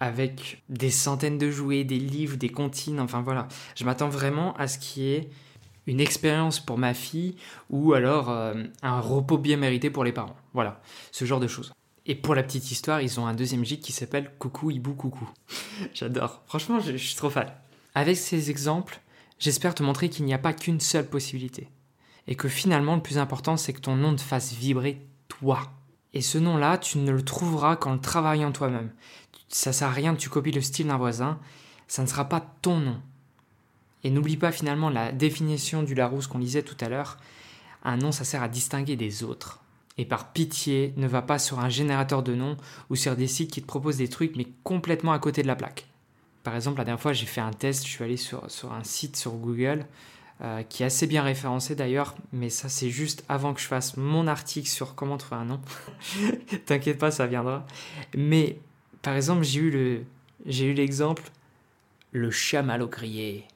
avec 0.00 0.62
des 0.68 0.90
centaines 0.90 1.38
de 1.38 1.50
jouets, 1.50 1.84
des 1.84 1.98
livres, 1.98 2.36
des 2.36 2.48
comptines, 2.48 2.98
enfin 2.98 3.20
voilà. 3.20 3.46
Je 3.76 3.84
m'attends 3.84 4.08
vraiment 4.08 4.52
à 4.56 4.66
ce 4.66 4.78
qui 4.78 5.08
est 5.08 5.30
une 5.86 6.00
expérience 6.00 6.60
pour 6.60 6.78
ma 6.78 6.94
fille 6.94 7.36
ou 7.70 7.92
alors 7.92 8.30
euh, 8.30 8.54
un 8.82 9.00
repos 9.00 9.38
bien 9.38 9.56
mérité 9.56 9.90
pour 9.90 10.04
les 10.04 10.12
parents. 10.12 10.34
Voilà, 10.54 10.80
ce 11.10 11.24
genre 11.24 11.40
de 11.40 11.46
choses. 11.46 11.72
Et 12.06 12.14
pour 12.14 12.34
la 12.34 12.42
petite 12.42 12.70
histoire, 12.70 13.00
ils 13.00 13.20
ont 13.20 13.26
un 13.26 13.34
deuxième 13.34 13.64
gîte 13.64 13.82
qui 13.82 13.92
s'appelle 13.92 14.32
Coucou 14.38 14.70
Hibou 14.70 14.94
Coucou. 14.94 15.28
J'adore. 15.94 16.42
Franchement, 16.46 16.80
je, 16.80 16.96
suis 16.96 17.14
trop 17.14 17.30
fan. 17.30 17.52
Avec 17.94 18.16
ces 18.16 18.50
exemples, 18.50 19.00
j'espère 19.38 19.74
te 19.74 19.82
montrer 19.82 20.08
qu'il 20.08 20.24
n'y 20.24 20.34
a 20.34 20.38
pas 20.38 20.52
qu'une 20.52 20.80
seule 20.80 21.08
possibilité. 21.08 21.68
Et 22.26 22.34
que 22.34 22.48
finalement, 22.48 22.96
le 22.96 23.02
plus 23.02 23.18
important, 23.18 23.56
c'est 23.56 23.72
que 23.72 23.80
ton 23.80 23.96
nom 23.96 24.14
te 24.16 24.20
fasse 24.20 24.52
vibrer 24.52 25.06
toi. 25.28 25.72
Et 26.14 26.22
ce 26.22 26.38
nom-là, 26.38 26.78
tu 26.78 26.98
ne 26.98 27.12
le 27.12 27.24
trouveras 27.24 27.76
qu'en 27.76 27.94
le 27.94 28.00
travaillant 28.00 28.52
toi-même. 28.52 28.90
Ça 29.48 29.72
sert 29.72 29.88
à 29.88 29.92
rien 29.92 30.14
que 30.14 30.20
tu 30.20 30.28
copies 30.28 30.50
le 30.50 30.60
style 30.60 30.88
d'un 30.88 30.96
voisin, 30.96 31.38
ça 31.86 32.02
ne 32.02 32.08
sera 32.08 32.28
pas 32.28 32.40
ton 32.62 32.78
nom. 32.78 33.00
Et 34.04 34.10
n'oublie 34.10 34.36
pas 34.36 34.50
finalement 34.50 34.90
la 34.90 35.12
définition 35.12 35.82
du 35.82 35.94
Larousse 35.94 36.26
qu'on 36.26 36.38
lisait 36.38 36.62
tout 36.62 36.76
à 36.80 36.88
l'heure. 36.88 37.18
Un 37.84 37.96
nom, 37.96 38.12
ça 38.12 38.24
sert 38.24 38.42
à 38.42 38.48
distinguer 38.48 38.96
des 38.96 39.22
autres. 39.22 39.61
Et 39.98 40.04
par 40.04 40.32
pitié, 40.32 40.94
ne 40.96 41.06
va 41.06 41.22
pas 41.22 41.38
sur 41.38 41.60
un 41.60 41.68
générateur 41.68 42.22
de 42.22 42.34
noms 42.34 42.56
ou 42.90 42.96
sur 42.96 43.14
des 43.14 43.26
sites 43.26 43.50
qui 43.50 43.60
te 43.60 43.66
proposent 43.66 43.98
des 43.98 44.08
trucs 44.08 44.36
mais 44.36 44.46
complètement 44.64 45.12
à 45.12 45.18
côté 45.18 45.42
de 45.42 45.46
la 45.46 45.56
plaque. 45.56 45.86
Par 46.42 46.54
exemple, 46.56 46.78
la 46.78 46.84
dernière 46.84 47.00
fois, 47.00 47.12
j'ai 47.12 47.26
fait 47.26 47.40
un 47.40 47.52
test, 47.52 47.84
je 47.84 47.90
suis 47.90 48.04
allé 48.04 48.16
sur, 48.16 48.50
sur 48.50 48.72
un 48.72 48.84
site 48.84 49.16
sur 49.16 49.32
Google 49.32 49.86
euh, 50.40 50.62
qui 50.64 50.82
est 50.82 50.86
assez 50.86 51.06
bien 51.06 51.22
référencé 51.22 51.76
d'ailleurs, 51.76 52.16
mais 52.32 52.50
ça 52.50 52.68
c'est 52.68 52.90
juste 52.90 53.24
avant 53.28 53.54
que 53.54 53.60
je 53.60 53.66
fasse 53.66 53.96
mon 53.96 54.26
article 54.26 54.68
sur 54.68 54.96
comment 54.96 55.16
trouver 55.16 55.40
un 55.40 55.44
nom. 55.44 55.60
T'inquiète 56.66 56.98
pas, 56.98 57.12
ça 57.12 57.26
viendra. 57.26 57.64
Mais 58.16 58.58
par 59.02 59.14
exemple, 59.14 59.44
j'ai 59.44 59.60
eu 59.60 59.70
le 59.70 60.04
l'exemple 60.74 61.30
le 62.10 62.30
chamallow 62.30 62.88
grillé 62.88 63.46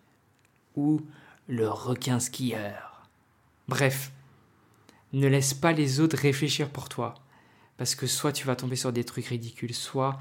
ou 0.77 1.03
le 1.49 1.69
requin 1.69 2.21
skieur. 2.21 3.03
Bref, 3.67 4.13
ne 5.13 5.27
laisse 5.27 5.55
pas 5.55 5.73
les 5.73 6.01
autres 6.01 6.17
réfléchir 6.17 6.71
pour 6.71 6.89
toi. 6.89 7.15
Parce 7.77 7.95
que 7.95 8.07
soit 8.07 8.33
tu 8.33 8.47
vas 8.47 8.57
tomber 8.57 8.77
sur 8.77 8.93
des 8.93 9.05
trucs 9.05 9.27
ridicules, 9.27 9.75
soit 9.75 10.19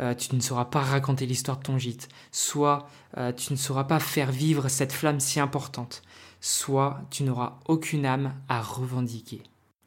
euh, 0.00 0.14
tu 0.14 0.34
ne 0.34 0.40
sauras 0.40 0.66
pas 0.66 0.80
raconter 0.80 1.26
l'histoire 1.26 1.58
de 1.58 1.62
ton 1.62 1.78
gîte, 1.78 2.08
soit 2.32 2.88
euh, 3.16 3.32
tu 3.32 3.52
ne 3.52 3.58
sauras 3.58 3.84
pas 3.84 4.00
faire 4.00 4.30
vivre 4.30 4.68
cette 4.68 4.92
flamme 4.92 5.20
si 5.20 5.40
importante, 5.40 6.02
soit 6.40 7.00
tu 7.10 7.24
n'auras 7.24 7.58
aucune 7.66 8.06
âme 8.06 8.34
à 8.48 8.62
revendiquer. 8.62 9.42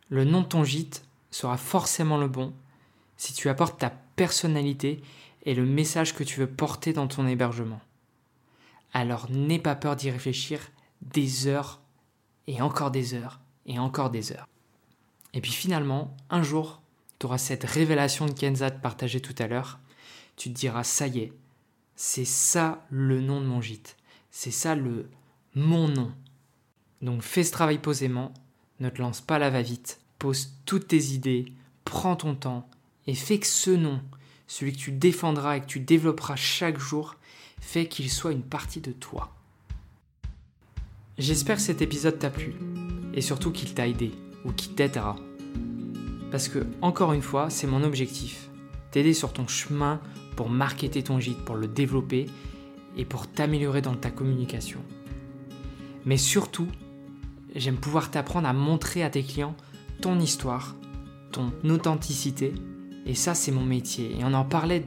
Le 0.09 0.25
nom 0.25 0.41
de 0.41 0.47
ton 0.47 0.63
gîte 0.63 1.03
sera 1.31 1.57
forcément 1.57 2.17
le 2.17 2.27
bon 2.27 2.53
si 3.17 3.33
tu 3.33 3.49
apportes 3.49 3.79
ta 3.79 3.89
personnalité 4.15 5.01
et 5.43 5.55
le 5.55 5.65
message 5.65 6.13
que 6.13 6.23
tu 6.23 6.39
veux 6.39 6.49
porter 6.49 6.93
dans 6.93 7.07
ton 7.07 7.25
hébergement 7.25 7.79
alors 8.93 9.29
n'aie 9.29 9.59
pas 9.59 9.75
peur 9.75 9.95
d'y 9.95 10.11
réfléchir 10.11 10.59
des 11.01 11.47
heures 11.47 11.79
et 12.47 12.61
encore 12.61 12.91
des 12.91 13.13
heures 13.13 13.39
et 13.65 13.79
encore 13.79 14.09
des 14.09 14.31
heures. 14.31 14.47
Et 15.33 15.41
puis 15.41 15.51
finalement, 15.51 16.15
un 16.29 16.43
jour, 16.43 16.81
tu 17.19 17.25
auras 17.25 17.37
cette 17.37 17.63
révélation 17.63 18.25
de 18.25 18.33
Kenzat 18.33 18.71
partagée 18.71 19.21
tout 19.21 19.35
à 19.39 19.47
l'heure. 19.47 19.79
Tu 20.35 20.49
te 20.49 20.57
diras, 20.57 20.83
ça 20.83 21.07
y 21.07 21.19
est, 21.19 21.33
c'est 21.95 22.25
ça 22.25 22.85
le 22.89 23.21
nom 23.21 23.41
de 23.41 23.45
mon 23.45 23.61
gîte. 23.61 23.95
C'est 24.31 24.51
ça 24.51 24.75
le 24.75 25.09
mon 25.55 25.87
nom. 25.87 26.11
Donc 27.01 27.21
fais 27.21 27.43
ce 27.43 27.51
travail 27.51 27.77
posément, 27.77 28.33
ne 28.79 28.89
te 28.89 29.01
lance 29.01 29.21
pas 29.21 29.39
la 29.39 29.49
va-vite, 29.49 29.99
pose 30.19 30.53
toutes 30.65 30.87
tes 30.87 31.03
idées, 31.13 31.53
prends 31.85 32.15
ton 32.15 32.35
temps 32.35 32.69
et 33.07 33.15
fais 33.15 33.39
que 33.39 33.47
ce 33.47 33.71
nom, 33.71 34.01
celui 34.47 34.73
que 34.73 34.77
tu 34.77 34.91
défendras 34.91 35.57
et 35.57 35.61
que 35.61 35.65
tu 35.65 35.79
développeras 35.79 36.35
chaque 36.35 36.79
jour, 36.79 37.15
fait 37.59 37.87
qu'il 37.87 38.09
soit 38.09 38.31
une 38.31 38.43
partie 38.43 38.81
de 38.81 38.91
toi. 38.91 39.35
J'espère 41.17 41.57
que 41.57 41.61
cet 41.61 41.81
épisode 41.81 42.19
t'a 42.19 42.29
plu 42.29 42.55
et 43.13 43.21
surtout 43.21 43.51
qu'il 43.51 43.73
t'a 43.73 43.87
aidé 43.87 44.11
ou 44.45 44.51
qu'il 44.51 44.73
t'aidera. 44.73 45.15
Parce 46.31 46.47
que, 46.47 46.65
encore 46.81 47.13
une 47.13 47.21
fois, 47.21 47.49
c'est 47.49 47.67
mon 47.67 47.83
objectif 47.83 48.49
t'aider 48.91 49.13
sur 49.13 49.33
ton 49.33 49.47
chemin 49.47 49.99
pour 50.35 50.49
marketer 50.49 51.01
ton 51.01 51.19
gîte, 51.19 51.43
pour 51.43 51.55
le 51.55 51.67
développer 51.67 52.27
et 52.97 53.05
pour 53.05 53.27
t'améliorer 53.27 53.81
dans 53.81 53.95
ta 53.95 54.11
communication. 54.11 54.81
Mais 56.05 56.17
surtout, 56.17 56.67
j'aime 57.55 57.77
pouvoir 57.77 58.11
t'apprendre 58.11 58.47
à 58.47 58.53
montrer 58.53 59.03
à 59.03 59.09
tes 59.09 59.23
clients 59.23 59.55
ton 60.01 60.19
histoire, 60.19 60.75
ton 61.31 61.51
authenticité. 61.69 62.53
Et 63.05 63.15
ça, 63.15 63.33
c'est 63.33 63.51
mon 63.51 63.63
métier. 63.63 64.19
Et 64.19 64.23
on 64.23 64.33
en 64.33 64.45
parlait 64.45 64.85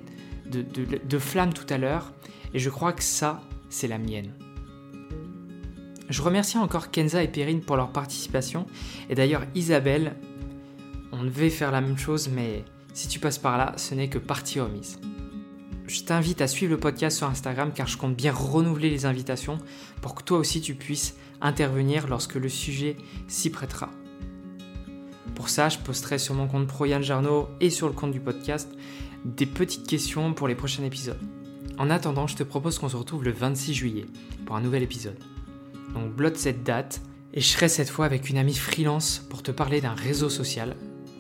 de, 0.51 0.63
de 0.63 1.19
flamme 1.19 1.53
tout 1.53 1.67
à 1.69 1.79
l'heure. 1.79 2.13
Et 2.53 2.59
je 2.59 2.71
crois 2.71 2.93
que 2.93 3.03
ça, 3.03 3.43
c'est 3.71 3.89
la 3.89 3.99
mienne. 3.99 4.33
Je 6.09 6.23
remercie 6.23 6.59
encore 6.59 6.91
Kenza 6.91 7.23
et 7.23 7.29
Perrine 7.29 7.61
pour 7.61 7.77
leur 7.77 7.91
participation. 7.91 8.67
Et 9.09 9.15
d'ailleurs, 9.15 9.45
Isabelle, 9.55 10.17
on 11.13 11.25
devait 11.25 11.51
faire 11.51 11.73
la 11.73 11.81
même 11.81 11.97
chose, 11.97 12.29
mais 12.29 12.65
si 12.93 13.09
tu 13.09 13.19
passes 13.19 13.39
par 13.39 13.57
là, 13.57 13.73
ce 13.77 13.95
n'est 13.95 14.09
que 14.09 14.19
partie 14.19 14.61
remise. 14.61 14.99
Je 15.87 16.03
t'invite 16.03 16.41
à 16.41 16.47
suivre 16.47 16.73
le 16.73 16.81
podcast 16.81 17.19
sur 17.19 17.29
Instagram 17.29 17.73
car 17.75 17.87
je 17.87 17.99
compte 17.99 18.17
bien 18.17 18.33
renouveler 18.33 18.89
les 18.89 19.05
invitations 19.05 19.59
pour 20.01 20.15
que 20.15 20.23
toi 20.23 20.39
aussi 20.39 20.61
tu 20.61 20.75
puisses 20.75 21.15
intervenir 21.43 22.07
lorsque 22.07 22.37
le 22.37 22.49
sujet 22.49 22.97
s'y 23.29 23.51
prêtera. 23.51 23.91
Pour 25.35 25.49
ça, 25.49 25.69
je 25.69 25.79
posterai 25.79 26.19
sur 26.19 26.35
mon 26.35 26.47
compte 26.47 26.67
Pro 26.67 26.87
Jarno 26.87 27.49
et 27.61 27.69
sur 27.69 27.89
le 27.89 27.93
compte 27.93 28.13
du 28.13 28.21
podcast 28.21 28.71
des 29.25 29.47
petites 29.47 29.87
questions 29.87 30.33
pour 30.33 30.49
les 30.49 30.55
prochains 30.55 30.85
épisodes. 30.85 31.21
En 31.77 31.91
attendant, 31.91 32.27
je 32.27 32.37
te 32.37 32.43
propose 32.43 32.79
qu'on 32.79 32.89
se 32.89 32.97
retrouve 32.97 33.25
le 33.25 33.33
26 33.33 33.75
juillet 33.75 34.07
pour 34.47 34.57
un 34.57 34.61
nouvel 34.61 34.83
épisode. 34.83 35.19
Donc 35.93 36.15
bloque 36.15 36.37
cette 36.37 36.63
date 36.63 37.03
et 37.33 37.41
je 37.41 37.47
serai 37.47 37.69
cette 37.69 37.91
fois 37.91 38.07
avec 38.07 38.31
une 38.31 38.39
amie 38.39 38.55
freelance 38.55 39.19
pour 39.29 39.43
te 39.43 39.51
parler 39.51 39.81
d'un 39.81 39.95
réseau 39.95 40.29
social 40.29 40.77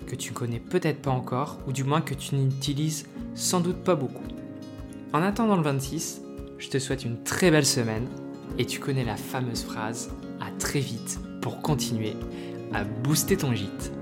que 0.07 0.14
tu 0.14 0.33
connais 0.33 0.61
peut-être 0.61 1.03
pas 1.03 1.11
encore 1.11 1.59
ou 1.66 1.72
du 1.72 1.85
moins 1.85 2.00
que 2.00 2.14
tu 2.14 2.37
n'utilises 2.37 3.07
sans 3.35 3.61
doute 3.61 3.83
pas 3.83 3.94
beaucoup. 3.94 4.24
En 5.12 5.22
attendant 5.22 5.57
le 5.57 5.62
26, 5.62 6.22
je 6.59 6.68
te 6.68 6.79
souhaite 6.79 7.05
une 7.05 7.22
très 7.22 7.50
belle 7.50 7.66
semaine 7.66 8.09
et 8.59 8.66
tu 8.66 8.81
connais 8.81 9.05
la 9.05 9.16
fameuse 9.16 9.62
phrase 9.62 10.11
à 10.40 10.50
très 10.59 10.81
vite 10.81 11.18
pour 11.40 11.62
continuer 11.62 12.14
à 12.72 12.85
booster 12.85 13.37
ton 13.37 13.55
gîte. 13.55 13.92